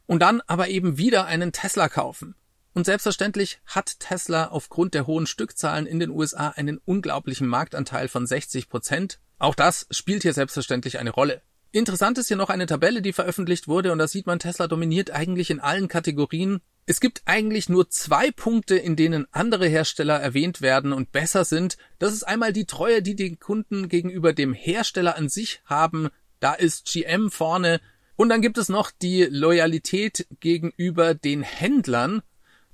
und 0.06 0.22
dann 0.22 0.40
aber 0.48 0.66
eben 0.68 0.98
wieder 0.98 1.26
einen 1.26 1.52
Tesla 1.52 1.88
kaufen. 1.88 2.34
Und 2.74 2.84
selbstverständlich 2.86 3.60
hat 3.64 4.00
Tesla 4.00 4.48
aufgrund 4.48 4.94
der 4.94 5.06
hohen 5.06 5.26
Stückzahlen 5.26 5.86
in 5.86 6.00
den 6.00 6.10
USA 6.10 6.50
einen 6.50 6.78
unglaublichen 6.84 7.46
Marktanteil 7.46 8.08
von 8.08 8.26
60 8.26 8.68
Prozent. 8.68 9.20
Auch 9.38 9.54
das 9.54 9.86
spielt 9.90 10.22
hier 10.22 10.34
selbstverständlich 10.34 10.98
eine 10.98 11.10
Rolle. 11.10 11.40
Interessant 11.70 12.18
ist 12.18 12.28
hier 12.28 12.36
noch 12.36 12.50
eine 12.50 12.66
Tabelle, 12.66 13.00
die 13.00 13.12
veröffentlicht 13.12 13.66
wurde 13.68 13.92
und 13.92 13.98
da 13.98 14.06
sieht 14.06 14.26
man, 14.26 14.38
Tesla 14.38 14.66
dominiert 14.66 15.10
eigentlich 15.10 15.50
in 15.50 15.60
allen 15.60 15.88
Kategorien 15.88 16.60
es 16.86 17.00
gibt 17.00 17.22
eigentlich 17.24 17.70
nur 17.70 17.88
zwei 17.88 18.30
Punkte, 18.30 18.76
in 18.76 18.94
denen 18.94 19.26
andere 19.32 19.66
Hersteller 19.66 20.20
erwähnt 20.20 20.60
werden 20.60 20.92
und 20.92 21.12
besser 21.12 21.46
sind. 21.46 21.78
Das 21.98 22.12
ist 22.12 22.24
einmal 22.24 22.52
die 22.52 22.66
Treue, 22.66 23.00
die 23.00 23.16
die 23.16 23.36
Kunden 23.36 23.88
gegenüber 23.88 24.34
dem 24.34 24.52
Hersteller 24.52 25.16
an 25.16 25.30
sich 25.30 25.62
haben. 25.64 26.08
Da 26.40 26.52
ist 26.52 26.84
GM 26.84 27.30
vorne. 27.30 27.80
Und 28.16 28.28
dann 28.28 28.42
gibt 28.42 28.58
es 28.58 28.68
noch 28.68 28.90
die 28.90 29.22
Loyalität 29.22 30.26
gegenüber 30.40 31.14
den 31.14 31.42
Händlern. 31.42 32.22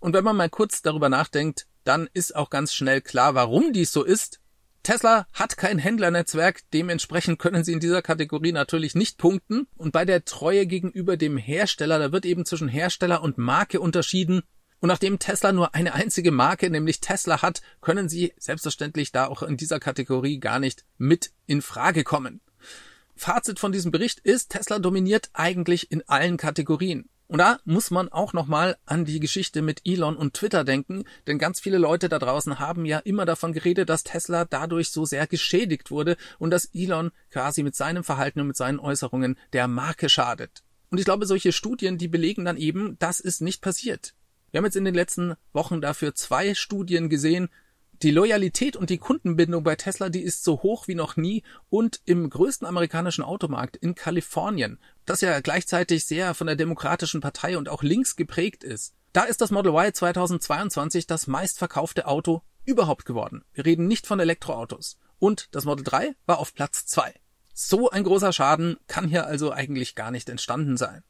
Und 0.00 0.14
wenn 0.14 0.24
man 0.24 0.36
mal 0.36 0.50
kurz 0.50 0.82
darüber 0.82 1.08
nachdenkt, 1.08 1.66
dann 1.84 2.08
ist 2.12 2.34
auch 2.34 2.50
ganz 2.50 2.74
schnell 2.74 3.00
klar, 3.00 3.34
warum 3.34 3.72
dies 3.72 3.92
so 3.92 4.02
ist. 4.02 4.40
Tesla 4.82 5.26
hat 5.34 5.58
kein 5.58 5.78
Händlernetzwerk, 5.78 6.62
dementsprechend 6.72 7.38
können 7.38 7.64
sie 7.64 7.74
in 7.74 7.80
dieser 7.80 8.00
Kategorie 8.00 8.52
natürlich 8.52 8.94
nicht 8.94 9.18
punkten. 9.18 9.66
Und 9.76 9.92
bei 9.92 10.06
der 10.06 10.24
Treue 10.24 10.66
gegenüber 10.66 11.18
dem 11.18 11.36
Hersteller, 11.36 11.98
da 11.98 12.12
wird 12.12 12.24
eben 12.24 12.46
zwischen 12.46 12.68
Hersteller 12.68 13.22
und 13.22 13.36
Marke 13.36 13.78
unterschieden. 13.78 14.42
Und 14.80 14.88
nachdem 14.88 15.18
Tesla 15.18 15.52
nur 15.52 15.74
eine 15.74 15.92
einzige 15.92 16.30
Marke, 16.32 16.70
nämlich 16.70 17.00
Tesla 17.00 17.42
hat, 17.42 17.60
können 17.82 18.08
sie 18.08 18.32
selbstverständlich 18.38 19.12
da 19.12 19.26
auch 19.26 19.42
in 19.42 19.58
dieser 19.58 19.80
Kategorie 19.80 20.40
gar 20.40 20.58
nicht 20.58 20.86
mit 20.96 21.32
in 21.46 21.60
Frage 21.60 22.02
kommen. 22.02 22.40
Fazit 23.14 23.58
von 23.58 23.72
diesem 23.72 23.90
Bericht 23.90 24.20
ist, 24.20 24.48
Tesla 24.48 24.78
dominiert 24.78 25.28
eigentlich 25.34 25.92
in 25.92 26.08
allen 26.08 26.38
Kategorien. 26.38 27.10
Und 27.30 27.38
da 27.38 27.60
muss 27.64 27.92
man 27.92 28.08
auch 28.08 28.32
nochmal 28.32 28.76
an 28.86 29.04
die 29.04 29.20
Geschichte 29.20 29.62
mit 29.62 29.82
Elon 29.84 30.16
und 30.16 30.34
Twitter 30.34 30.64
denken, 30.64 31.04
denn 31.28 31.38
ganz 31.38 31.60
viele 31.60 31.78
Leute 31.78 32.08
da 32.08 32.18
draußen 32.18 32.58
haben 32.58 32.84
ja 32.84 32.98
immer 32.98 33.24
davon 33.24 33.52
geredet, 33.52 33.88
dass 33.88 34.02
Tesla 34.02 34.44
dadurch 34.44 34.90
so 34.90 35.04
sehr 35.04 35.28
geschädigt 35.28 35.92
wurde 35.92 36.16
und 36.40 36.50
dass 36.50 36.70
Elon 36.74 37.12
quasi 37.30 37.62
mit 37.62 37.76
seinem 37.76 38.02
Verhalten 38.02 38.40
und 38.40 38.48
mit 38.48 38.56
seinen 38.56 38.80
Äußerungen 38.80 39.38
der 39.52 39.68
Marke 39.68 40.08
schadet. 40.08 40.64
Und 40.90 40.98
ich 40.98 41.04
glaube, 41.04 41.24
solche 41.24 41.52
Studien, 41.52 41.98
die 41.98 42.08
belegen 42.08 42.44
dann 42.44 42.56
eben, 42.56 42.96
das 42.98 43.20
ist 43.20 43.42
nicht 43.42 43.62
passiert. 43.62 44.12
Wir 44.50 44.58
haben 44.58 44.64
jetzt 44.64 44.74
in 44.74 44.84
den 44.84 44.94
letzten 44.94 45.36
Wochen 45.52 45.80
dafür 45.80 46.16
zwei 46.16 46.54
Studien 46.54 47.08
gesehen, 47.08 47.48
die 48.02 48.10
Loyalität 48.10 48.76
und 48.76 48.90
die 48.90 48.98
Kundenbindung 48.98 49.62
bei 49.62 49.76
Tesla, 49.76 50.08
die 50.08 50.22
ist 50.22 50.42
so 50.42 50.62
hoch 50.62 50.88
wie 50.88 50.94
noch 50.94 51.16
nie 51.16 51.42
und 51.68 52.00
im 52.06 52.30
größten 52.30 52.66
amerikanischen 52.66 53.22
Automarkt 53.22 53.76
in 53.76 53.94
Kalifornien, 53.94 54.78
das 55.04 55.20
ja 55.20 55.40
gleichzeitig 55.40 56.06
sehr 56.06 56.34
von 56.34 56.46
der 56.46 56.56
Demokratischen 56.56 57.20
Partei 57.20 57.58
und 57.58 57.68
auch 57.68 57.82
links 57.82 58.16
geprägt 58.16 58.64
ist. 58.64 58.94
Da 59.12 59.24
ist 59.24 59.40
das 59.40 59.50
Model 59.50 59.72
Y 59.72 59.92
2022 59.92 61.06
das 61.06 61.26
meistverkaufte 61.26 62.06
Auto 62.06 62.42
überhaupt 62.64 63.04
geworden. 63.04 63.44
Wir 63.52 63.66
reden 63.66 63.86
nicht 63.86 64.06
von 64.06 64.20
Elektroautos. 64.20 64.98
Und 65.18 65.48
das 65.50 65.64
Model 65.64 65.84
3 65.84 66.14
war 66.26 66.38
auf 66.38 66.54
Platz 66.54 66.86
2. 66.86 67.12
So 67.52 67.90
ein 67.90 68.04
großer 68.04 68.32
Schaden 68.32 68.78
kann 68.86 69.08
hier 69.08 69.26
also 69.26 69.52
eigentlich 69.52 69.94
gar 69.94 70.10
nicht 70.10 70.30
entstanden 70.30 70.76
sein. 70.76 71.02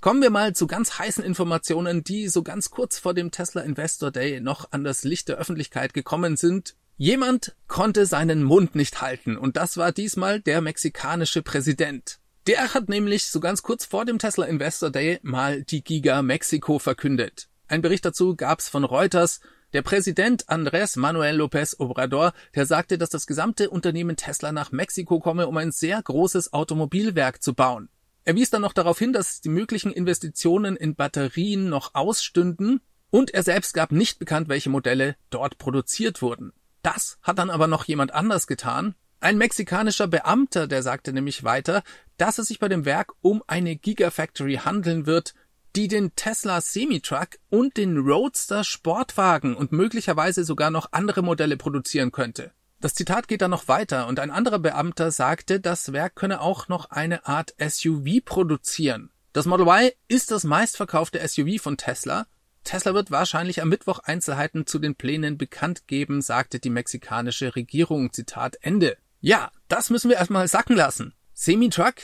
Kommen 0.00 0.22
wir 0.22 0.30
mal 0.30 0.54
zu 0.54 0.66
ganz 0.66 0.98
heißen 0.98 1.24
Informationen, 1.24 2.04
die 2.04 2.28
so 2.28 2.42
ganz 2.42 2.70
kurz 2.70 2.98
vor 2.98 3.14
dem 3.14 3.30
Tesla 3.30 3.62
Investor 3.62 4.10
Day 4.10 4.40
noch 4.40 4.70
an 4.70 4.84
das 4.84 5.04
Licht 5.04 5.28
der 5.28 5.36
Öffentlichkeit 5.36 5.94
gekommen 5.94 6.36
sind. 6.36 6.76
Jemand 6.98 7.56
konnte 7.66 8.06
seinen 8.06 8.42
Mund 8.42 8.74
nicht 8.74 9.00
halten 9.00 9.36
und 9.36 9.56
das 9.56 9.76
war 9.76 9.92
diesmal 9.92 10.40
der 10.40 10.60
mexikanische 10.60 11.42
Präsident. 11.42 12.20
Der 12.46 12.74
hat 12.74 12.88
nämlich 12.88 13.26
so 13.26 13.40
ganz 13.40 13.62
kurz 13.62 13.84
vor 13.84 14.04
dem 14.04 14.18
Tesla 14.18 14.46
Investor 14.46 14.90
Day 14.90 15.18
mal 15.22 15.62
die 15.62 15.82
Giga 15.82 16.22
Mexiko 16.22 16.78
verkündet. 16.78 17.48
Ein 17.66 17.82
Bericht 17.82 18.04
dazu 18.04 18.36
gab's 18.36 18.68
von 18.68 18.84
Reuters. 18.84 19.40
Der 19.72 19.82
Präsident 19.82 20.48
Andrés 20.48 20.96
Manuel 20.98 21.40
López 21.40 21.74
Obrador, 21.80 22.32
der 22.54 22.66
sagte, 22.66 22.98
dass 22.98 23.10
das 23.10 23.26
gesamte 23.26 23.68
Unternehmen 23.70 24.16
Tesla 24.16 24.52
nach 24.52 24.70
Mexiko 24.70 25.18
komme, 25.18 25.48
um 25.48 25.56
ein 25.56 25.72
sehr 25.72 26.00
großes 26.00 26.52
Automobilwerk 26.52 27.42
zu 27.42 27.54
bauen. 27.54 27.88
Er 28.26 28.34
wies 28.34 28.50
dann 28.50 28.62
noch 28.62 28.72
darauf 28.72 28.98
hin, 28.98 29.12
dass 29.12 29.40
die 29.40 29.48
möglichen 29.48 29.92
Investitionen 29.92 30.74
in 30.74 30.96
Batterien 30.96 31.68
noch 31.68 31.94
ausstünden 31.94 32.80
und 33.10 33.32
er 33.32 33.44
selbst 33.44 33.72
gab 33.72 33.92
nicht 33.92 34.18
bekannt, 34.18 34.48
welche 34.48 34.68
Modelle 34.68 35.14
dort 35.30 35.58
produziert 35.58 36.22
wurden. 36.22 36.52
Das 36.82 37.18
hat 37.22 37.38
dann 37.38 37.50
aber 37.50 37.68
noch 37.68 37.84
jemand 37.84 38.12
anders 38.12 38.48
getan. 38.48 38.96
Ein 39.20 39.38
mexikanischer 39.38 40.08
Beamter, 40.08 40.66
der 40.66 40.82
sagte 40.82 41.12
nämlich 41.12 41.44
weiter, 41.44 41.84
dass 42.16 42.38
es 42.38 42.48
sich 42.48 42.58
bei 42.58 42.68
dem 42.68 42.84
Werk 42.84 43.12
um 43.20 43.44
eine 43.46 43.76
Gigafactory 43.76 44.56
handeln 44.56 45.06
wird, 45.06 45.32
die 45.76 45.86
den 45.86 46.16
Tesla 46.16 46.60
Semi-Truck 46.60 47.38
und 47.48 47.76
den 47.76 47.96
Roadster 47.96 48.64
Sportwagen 48.64 49.54
und 49.54 49.70
möglicherweise 49.70 50.42
sogar 50.42 50.70
noch 50.72 50.88
andere 50.90 51.22
Modelle 51.22 51.56
produzieren 51.56 52.10
könnte. 52.10 52.50
Das 52.80 52.94
Zitat 52.94 53.26
geht 53.26 53.40
dann 53.40 53.50
noch 53.50 53.68
weiter 53.68 54.06
und 54.06 54.20
ein 54.20 54.30
anderer 54.30 54.58
Beamter 54.58 55.10
sagte, 55.10 55.60
das 55.60 55.92
Werk 55.92 56.14
könne 56.14 56.40
auch 56.40 56.68
noch 56.68 56.90
eine 56.90 57.26
Art 57.26 57.54
SUV 57.58 58.24
produzieren. 58.24 59.10
Das 59.32 59.46
Model 59.46 59.66
Y 59.66 59.92
ist 60.08 60.30
das 60.30 60.44
meistverkaufte 60.44 61.26
SUV 61.26 61.60
von 61.60 61.76
Tesla. 61.76 62.26
Tesla 62.64 62.94
wird 62.94 63.10
wahrscheinlich 63.10 63.62
am 63.62 63.68
Mittwoch 63.68 64.00
Einzelheiten 64.00 64.66
zu 64.66 64.78
den 64.78 64.94
Plänen 64.94 65.38
bekannt 65.38 65.86
geben, 65.86 66.20
sagte 66.20 66.58
die 66.58 66.70
mexikanische 66.70 67.54
Regierung. 67.54 68.12
Zitat 68.12 68.56
Ende. 68.60 68.96
Ja, 69.20 69.50
das 69.68 69.90
müssen 69.90 70.10
wir 70.10 70.16
erstmal 70.16 70.48
sacken 70.48 70.76
lassen. 70.76 71.14
Semi-Truck 71.32 71.94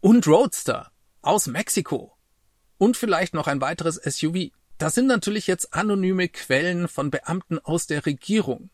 und 0.00 0.26
Roadster 0.26 0.90
aus 1.20 1.46
Mexiko. 1.46 2.16
Und 2.76 2.96
vielleicht 2.96 3.34
noch 3.34 3.46
ein 3.46 3.60
weiteres 3.60 3.96
SUV. 3.96 4.52
Das 4.78 4.94
sind 4.94 5.06
natürlich 5.06 5.46
jetzt 5.46 5.74
anonyme 5.74 6.28
Quellen 6.28 6.88
von 6.88 7.10
Beamten 7.10 7.58
aus 7.58 7.86
der 7.86 8.06
Regierung. 8.06 8.70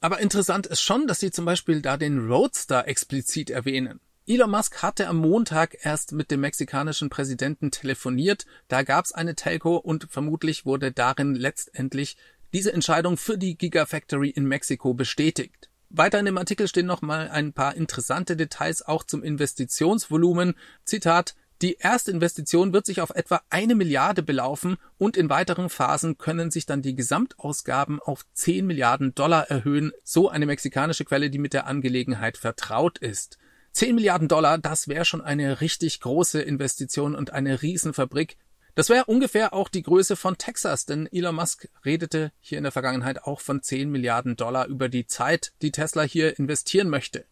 Aber 0.00 0.20
interessant 0.20 0.66
ist 0.66 0.80
schon, 0.80 1.06
dass 1.06 1.20
sie 1.20 1.30
zum 1.30 1.44
Beispiel 1.44 1.82
da 1.82 1.96
den 1.96 2.30
Roadster 2.30 2.86
explizit 2.86 3.50
erwähnen. 3.50 4.00
Elon 4.26 4.50
Musk 4.50 4.82
hatte 4.82 5.08
am 5.08 5.16
Montag 5.16 5.78
erst 5.80 6.12
mit 6.12 6.30
dem 6.30 6.40
mexikanischen 6.40 7.08
Präsidenten 7.08 7.70
telefoniert, 7.70 8.44
da 8.68 8.82
gab's 8.82 9.12
eine 9.12 9.34
Telco 9.34 9.76
und 9.76 10.06
vermutlich 10.10 10.66
wurde 10.66 10.92
darin 10.92 11.34
letztendlich 11.34 12.18
diese 12.52 12.72
Entscheidung 12.72 13.16
für 13.16 13.38
die 13.38 13.56
Gigafactory 13.56 14.28
in 14.28 14.44
Mexiko 14.44 14.92
bestätigt. 14.92 15.70
Weiter 15.90 16.18
in 16.18 16.26
dem 16.26 16.36
Artikel 16.36 16.68
stehen 16.68 16.84
nochmal 16.84 17.30
ein 17.30 17.54
paar 17.54 17.74
interessante 17.74 18.36
Details 18.36 18.82
auch 18.82 19.04
zum 19.04 19.22
Investitionsvolumen. 19.22 20.54
Zitat, 20.84 21.34
die 21.60 21.74
erste 21.80 22.12
Investition 22.12 22.72
wird 22.72 22.86
sich 22.86 23.00
auf 23.00 23.10
etwa 23.10 23.40
eine 23.50 23.74
Milliarde 23.74 24.22
belaufen 24.22 24.76
und 24.96 25.16
in 25.16 25.28
weiteren 25.28 25.68
Phasen 25.68 26.16
können 26.16 26.52
sich 26.52 26.66
dann 26.66 26.82
die 26.82 26.94
Gesamtausgaben 26.94 27.98
auf 28.00 28.24
10 28.34 28.64
Milliarden 28.64 29.14
Dollar 29.14 29.50
erhöhen, 29.50 29.92
so 30.04 30.28
eine 30.28 30.46
mexikanische 30.46 31.04
Quelle, 31.04 31.30
die 31.30 31.38
mit 31.38 31.54
der 31.54 31.66
Angelegenheit 31.66 32.36
vertraut 32.36 32.98
ist. 32.98 33.38
10 33.72 33.96
Milliarden 33.96 34.28
Dollar, 34.28 34.58
das 34.58 34.86
wäre 34.86 35.04
schon 35.04 35.20
eine 35.20 35.60
richtig 35.60 36.00
große 36.00 36.40
Investition 36.40 37.16
und 37.16 37.32
eine 37.32 37.60
Riesenfabrik. 37.60 38.36
Das 38.76 38.88
wäre 38.88 39.06
ungefähr 39.06 39.52
auch 39.52 39.68
die 39.68 39.82
Größe 39.82 40.14
von 40.14 40.38
Texas, 40.38 40.86
denn 40.86 41.08
Elon 41.10 41.34
Musk 41.34 41.68
redete 41.84 42.30
hier 42.38 42.58
in 42.58 42.64
der 42.64 42.72
Vergangenheit 42.72 43.24
auch 43.24 43.40
von 43.40 43.62
10 43.62 43.90
Milliarden 43.90 44.36
Dollar 44.36 44.68
über 44.68 44.88
die 44.88 45.06
Zeit, 45.06 45.52
die 45.62 45.72
Tesla 45.72 46.02
hier 46.02 46.38
investieren 46.38 46.88
möchte. 46.88 47.24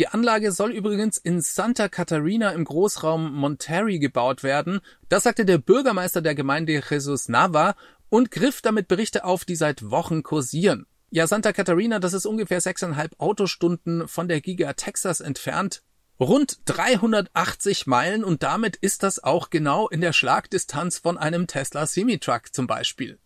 Die 0.00 0.08
Anlage 0.08 0.50
soll 0.50 0.72
übrigens 0.72 1.18
in 1.18 1.42
Santa 1.42 1.90
Catarina 1.90 2.52
im 2.52 2.64
Großraum 2.64 3.34
Monterrey 3.34 3.98
gebaut 3.98 4.42
werden. 4.42 4.80
Das 5.10 5.24
sagte 5.24 5.44
der 5.44 5.58
Bürgermeister 5.58 6.22
der 6.22 6.34
Gemeinde 6.34 6.82
Jesus 6.88 7.28
Nava 7.28 7.74
und 8.08 8.30
griff 8.30 8.62
damit 8.62 8.88
Berichte 8.88 9.24
auf, 9.24 9.44
die 9.44 9.56
seit 9.56 9.90
Wochen 9.90 10.22
kursieren. 10.22 10.86
Ja, 11.10 11.26
Santa 11.26 11.52
Catarina, 11.52 11.98
das 11.98 12.14
ist 12.14 12.24
ungefähr 12.24 12.62
sechseinhalb 12.62 13.12
Autostunden 13.18 14.08
von 14.08 14.26
der 14.26 14.40
Giga 14.40 14.72
Texas 14.72 15.20
entfernt. 15.20 15.82
Rund 16.18 16.60
380 16.64 17.86
Meilen 17.86 18.24
und 18.24 18.42
damit 18.42 18.76
ist 18.76 19.02
das 19.02 19.22
auch 19.22 19.50
genau 19.50 19.86
in 19.86 20.00
der 20.00 20.14
Schlagdistanz 20.14 20.96
von 20.96 21.18
einem 21.18 21.46
Tesla 21.46 21.84
Semi-Truck 21.84 22.54
zum 22.54 22.66
Beispiel. 22.66 23.18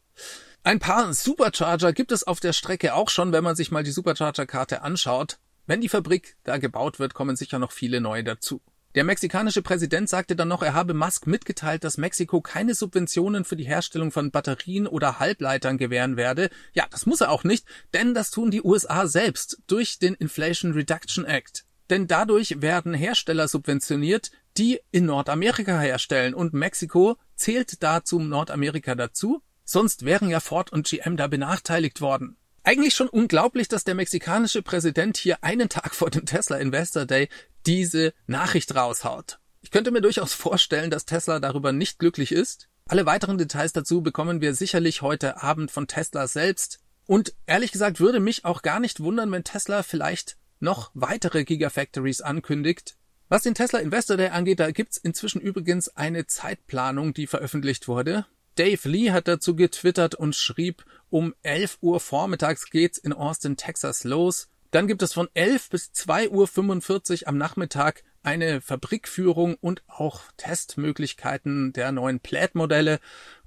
Ein 0.65 0.81
paar 0.81 1.15
Supercharger 1.15 1.93
gibt 1.93 2.11
es 2.11 2.25
auf 2.25 2.41
der 2.41 2.53
Strecke 2.53 2.95
auch 2.95 3.11
schon, 3.11 3.31
wenn 3.31 3.45
man 3.45 3.55
sich 3.55 3.71
mal 3.71 3.85
die 3.85 3.93
Supercharger-Karte 3.93 4.83
anschaut. 4.83 5.39
Wenn 5.67 5.81
die 5.81 5.89
Fabrik 5.89 6.37
da 6.45 6.59
gebaut 6.59 6.99
wird, 6.99 7.15
kommen 7.15 7.37
sicher 7.37 7.59
noch 7.59 7.73
viele 7.73 8.01
neue 8.01 8.25
dazu. 8.25 8.61
Der 8.95 9.03
mexikanische 9.03 9.63
Präsident 9.63 10.09
sagte 10.09 10.37
dann 10.37 10.47
noch, 10.47 10.63
er 10.63 10.75
habe 10.75 10.95
Musk 10.95 11.27
mitgeteilt, 11.27 11.83
dass 11.83 11.99
Mexiko 11.99 12.41
keine 12.41 12.75
Subventionen 12.75 13.45
für 13.45 13.57
die 13.57 13.65
Herstellung 13.65 14.13
von 14.13 14.31
Batterien 14.31 14.87
oder 14.87 15.19
Halbleitern 15.19 15.79
gewähren 15.79 16.17
werde. 16.17 16.49
Ja, 16.75 16.87
das 16.91 17.05
muss 17.05 17.21
er 17.21 17.31
auch 17.31 17.43
nicht, 17.43 17.67
denn 17.93 18.15
das 18.15 18.31
tun 18.31 18.53
die 18.53 18.63
USA 18.63 19.09
selbst 19.09 19.59
durch 19.67 19.99
den 19.99 20.15
Inflation 20.15 20.75
Reduction 20.75 21.25
Act. 21.25 21.65
Denn 21.91 22.07
dadurch 22.07 22.63
werden 22.63 22.95
Hersteller 22.95 23.49
subventioniert, 23.49 24.31
die 24.57 24.79
in 24.93 25.07
Nordamerika 25.07 25.81
herstellen 25.81 26.33
und 26.33 26.55
Mexiko 26.55 27.17
zählt 27.35 27.83
da 27.83 28.05
zum 28.05 28.29
Nordamerika 28.29 28.95
dazu. 28.95 29.43
Sonst 29.65 30.05
wären 30.05 30.31
ja 30.31 30.39
Ford 30.39 30.73
und 30.73 30.87
GM 30.87 31.17
da 31.17 31.27
benachteiligt 31.27 32.01
worden. 32.01 32.37
Eigentlich 32.67 32.95
schon 32.95 33.11
unglaublich, 33.11 33.69
dass 33.69 33.85
der 33.85 33.95
mexikanische 33.95 34.63
Präsident 34.63 35.19
hier 35.19 35.45
einen 35.45 35.69
Tag 35.69 35.95
vor 35.95 36.09
dem 36.09 36.25
Tesla 36.25 36.57
Investor 36.57 37.05
Day 37.05 37.29
diese 37.67 38.15
Nachricht 38.27 38.75
raushaut. 38.75 39.39
Ich 39.61 39.71
könnte 39.71 39.91
mir 39.91 40.01
durchaus 40.01 40.33
vorstellen, 40.33 40.91
dass 40.91 41.05
Tesla 41.05 41.41
darüber 41.41 41.73
nicht 41.73 41.99
glücklich 41.99 42.33
ist. 42.33 42.71
Alle 42.87 43.05
weiteren 43.05 43.37
Details 43.37 43.75
dazu 43.75 44.01
bekommen 44.01 44.41
wir 44.41 44.55
sicherlich 44.55 45.03
heute 45.03 45.43
Abend 45.43 45.71
von 45.71 45.87
Tesla 45.87 46.27
selbst. 46.27 46.81
Und 47.05 47.35
ehrlich 47.45 47.71
gesagt 47.71 48.01
würde 48.01 48.19
mich 48.19 48.47
auch 48.47 48.63
gar 48.63 48.81
nicht 48.81 49.01
wundern, 49.01 49.31
wenn 49.31 49.45
Tesla 49.45 49.83
vielleicht 49.83 50.39
noch 50.59 50.91
weitere 50.95 51.45
Gigafactories 51.45 52.23
ankündigt. 52.23 52.97
Was 53.29 53.43
den 53.43 53.55
Tesla 53.55 53.81
Investor 53.81 54.17
Day 54.17 54.29
angeht, 54.29 54.61
da 54.61 54.71
gibt's 54.71 54.97
inzwischen 54.97 55.43
übrigens 55.43 55.91
eine 55.91 56.27
Zeitplanung, 56.27 57.13
die 57.13 57.27
veröffentlicht 57.27 57.89
wurde. 57.89 58.25
Dave 58.57 58.89
Lee 58.89 59.11
hat 59.11 59.29
dazu 59.29 59.57
getwittert 59.57 60.15
und 60.15 60.37
schrieb, 60.37 60.85
um 61.11 61.35
11 61.43 61.79
Uhr 61.81 62.01
vormittags 62.01 62.71
geht's 62.71 62.99
in 62.99 63.13
Austin, 63.13 63.57
Texas 63.57 64.05
los. 64.05 64.49
Dann 64.71 64.89
gibt 64.89 65.03
es 65.03 65.13
von 65.13 65.29
11 65.35 65.71
bis 65.71 65.91
2.45 65.93 67.23
Uhr 67.23 67.29
am 67.29 67.39
Nachmittag 67.39 68.03
eine 68.25 68.61
Fabrikführung 68.61 69.55
und 69.61 69.83
auch 69.87 70.23
Testmöglichkeiten 70.37 71.73
der 71.73 71.93
neuen 71.93 72.21
Plaid-Modelle. 72.21 72.99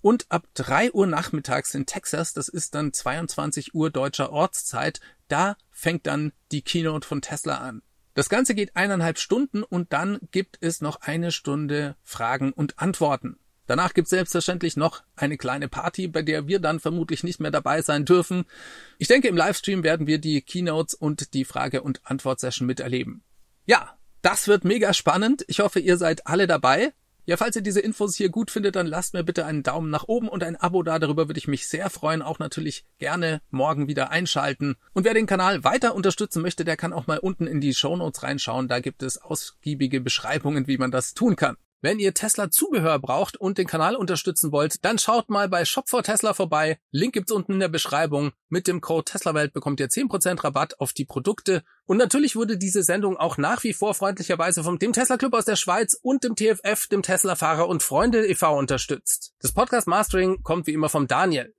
Und 0.01 0.28
ab 0.30 0.47
3 0.53 0.91
Uhr 0.93 1.08
nachmittags 1.08 1.74
in 1.74 1.86
Texas, 1.86 2.34
das 2.34 2.47
ist 2.47 2.76
dann 2.76 2.93
22 2.93 3.74
Uhr 3.74 3.89
deutscher 3.89 4.32
Ortszeit, 4.32 5.01
da 5.28 5.58
fängt 5.72 6.08
dann 6.08 6.32
die 6.51 6.62
Keynote 6.62 7.08
von 7.08 7.22
Tesla 7.22 7.58
an. 7.58 7.82
Das 8.14 8.30
Ganze 8.30 8.55
geht 8.55 8.76
eineinhalb 8.76 9.20
Stunden 9.20 9.64
und 9.64 9.93
dann 9.93 10.20
gibt 10.32 10.58
es 10.62 10.82
noch 10.82 11.01
eine 11.01 11.32
Stunde 11.32 11.95
Fragen 12.03 12.53
und 12.53 12.80
Antworten. 12.80 13.38
Danach 13.68 13.93
gibt's 13.93 14.09
selbstverständlich 14.09 14.78
noch 14.78 15.03
eine 15.15 15.38
kleine 15.38 15.68
Party, 15.68 16.07
bei 16.07 16.22
der 16.22 16.47
wir 16.47 16.59
dann 16.59 16.80
vermutlich 16.80 17.24
nicht 17.24 17.39
mehr 17.39 17.51
dabei 17.51 17.82
sein 17.82 18.05
dürfen. 18.05 18.45
Ich 18.97 19.07
denke, 19.07 19.28
im 19.28 19.38
Livestream 19.38 19.84
werden 19.84 20.07
wir 20.07 20.18
die 20.18 20.41
Keynotes 20.41 20.93
und 20.93 21.34
die 21.34 21.45
Frage- 21.45 21.84
und 21.84 22.01
Antwort-Session 22.05 22.65
miterleben. 22.65 23.24
Ja, 23.65 23.97
das 24.22 24.47
wird 24.47 24.65
mega 24.65 24.93
spannend. 24.93 25.43
Ich 25.47 25.59
hoffe, 25.59 25.80
ihr 25.80 25.97
seid 25.97 26.26
alle 26.26 26.47
dabei. 26.47 26.93
Ja, 27.26 27.36
falls 27.36 27.57
ihr 27.57 27.61
diese 27.61 27.82
Infos 27.82 28.15
hier 28.15 28.30
gut 28.30 28.51
findet, 28.51 28.78
dann 28.78 28.88
lasst 28.88 29.13
mir 29.13 29.22
bitte 29.22 29.45
einen 29.45 29.61
Daumen 29.61 29.89
nach 29.89 30.05
oben 30.07 30.30
und 30.30 30.45
ein 30.45 30.55
Abo 30.55 30.82
da. 30.82 30.97
Darüber 30.97 31.28
würde 31.28 31.38
ich 31.38 31.49
mich 31.49 31.68
sehr 31.68 31.89
freuen. 31.89 32.22
Auch 32.22 32.39
natürlich 32.39 32.86
gerne 32.99 33.41
morgen 33.49 33.89
wieder 33.89 34.11
einschalten. 34.11 34.78
Und 34.93 35.03
wer 35.03 35.13
den 35.13 35.26
Kanal 35.26 35.65
weiter 35.65 35.93
unterstützen 35.93 36.41
möchte, 36.41 36.63
der 36.63 36.78
kann 36.78 36.93
auch 36.93 37.05
mal 37.05 37.20
unten 37.20 37.45
in 37.45 37.59
die 37.59 37.74
Show 37.74 37.97
Notes 37.97 38.24
reinschauen. 38.24 38.70
Da 38.70 38.80
gibt 38.80 39.03
es 39.03 39.18
ausgiebige 39.18 39.99
Beschreibungen, 39.99 40.68
wie 40.68 40.78
man 40.78 40.89
das 40.89 41.13
tun 41.15 41.36
kann. 41.36 41.57
Wenn 41.82 41.99
ihr 41.99 42.15
Tesla 42.15 42.49
Zubehör 42.49 42.97
braucht 42.97 43.38
und 43.38 43.59
den 43.59 43.67
Kanal 43.67 43.95
unterstützen 43.95 44.51
wollt, 44.51 44.84
dann 44.84 44.97
schaut 44.97 45.30
mal 45.30 45.47
bei 45.47 45.63
Shop 45.63 45.88
for 45.88 46.01
Tesla 46.01 46.34
vorbei. 46.34 46.80
Link 46.91 47.13
gibt's 47.13 47.32
unten 47.32 47.53
in 47.53 47.59
der 47.59 47.67
Beschreibung. 47.67 48.32
Mit 48.49 48.67
dem 48.67 48.82
Code 48.82 49.05
TeslaWelt 49.05 49.53
bekommt 49.53 49.80
ihr 49.80 49.88
10% 49.88 50.43
Rabatt 50.43 50.80
auf 50.80 50.93
die 50.93 51.05
Produkte. 51.05 51.63
Und 51.86 51.97
natürlich 51.97 52.36
wurde 52.36 52.57
diese 52.57 52.82
Sendung 52.82 53.17
auch 53.17 53.38
nach 53.38 53.63
wie 53.63 53.73
vor 53.73 53.93
freundlicherweise 53.93 54.63
vom 54.63 54.80
dem 54.80 54.93
Tesla 54.93 55.17
Club 55.17 55.36
aus 55.36 55.45
der 55.45 55.55
Schweiz 55.55 55.97
und 56.01 56.23
dem 56.23 56.36
TFF, 56.36 56.88
dem 56.88 57.03
Tesla 57.03 57.36
Fahrer 57.36 57.67
und 57.67 57.84
Freunde 57.84 58.25
e.V. 58.25 58.57
unterstützt. 58.57 59.34
Das 59.39 59.51
Podcast 59.51 59.88
Mastering 59.88 60.41
kommt 60.41 60.65
wie 60.65 60.73
immer 60.73 60.89
vom 60.89 61.07
Daniel. 61.07 61.53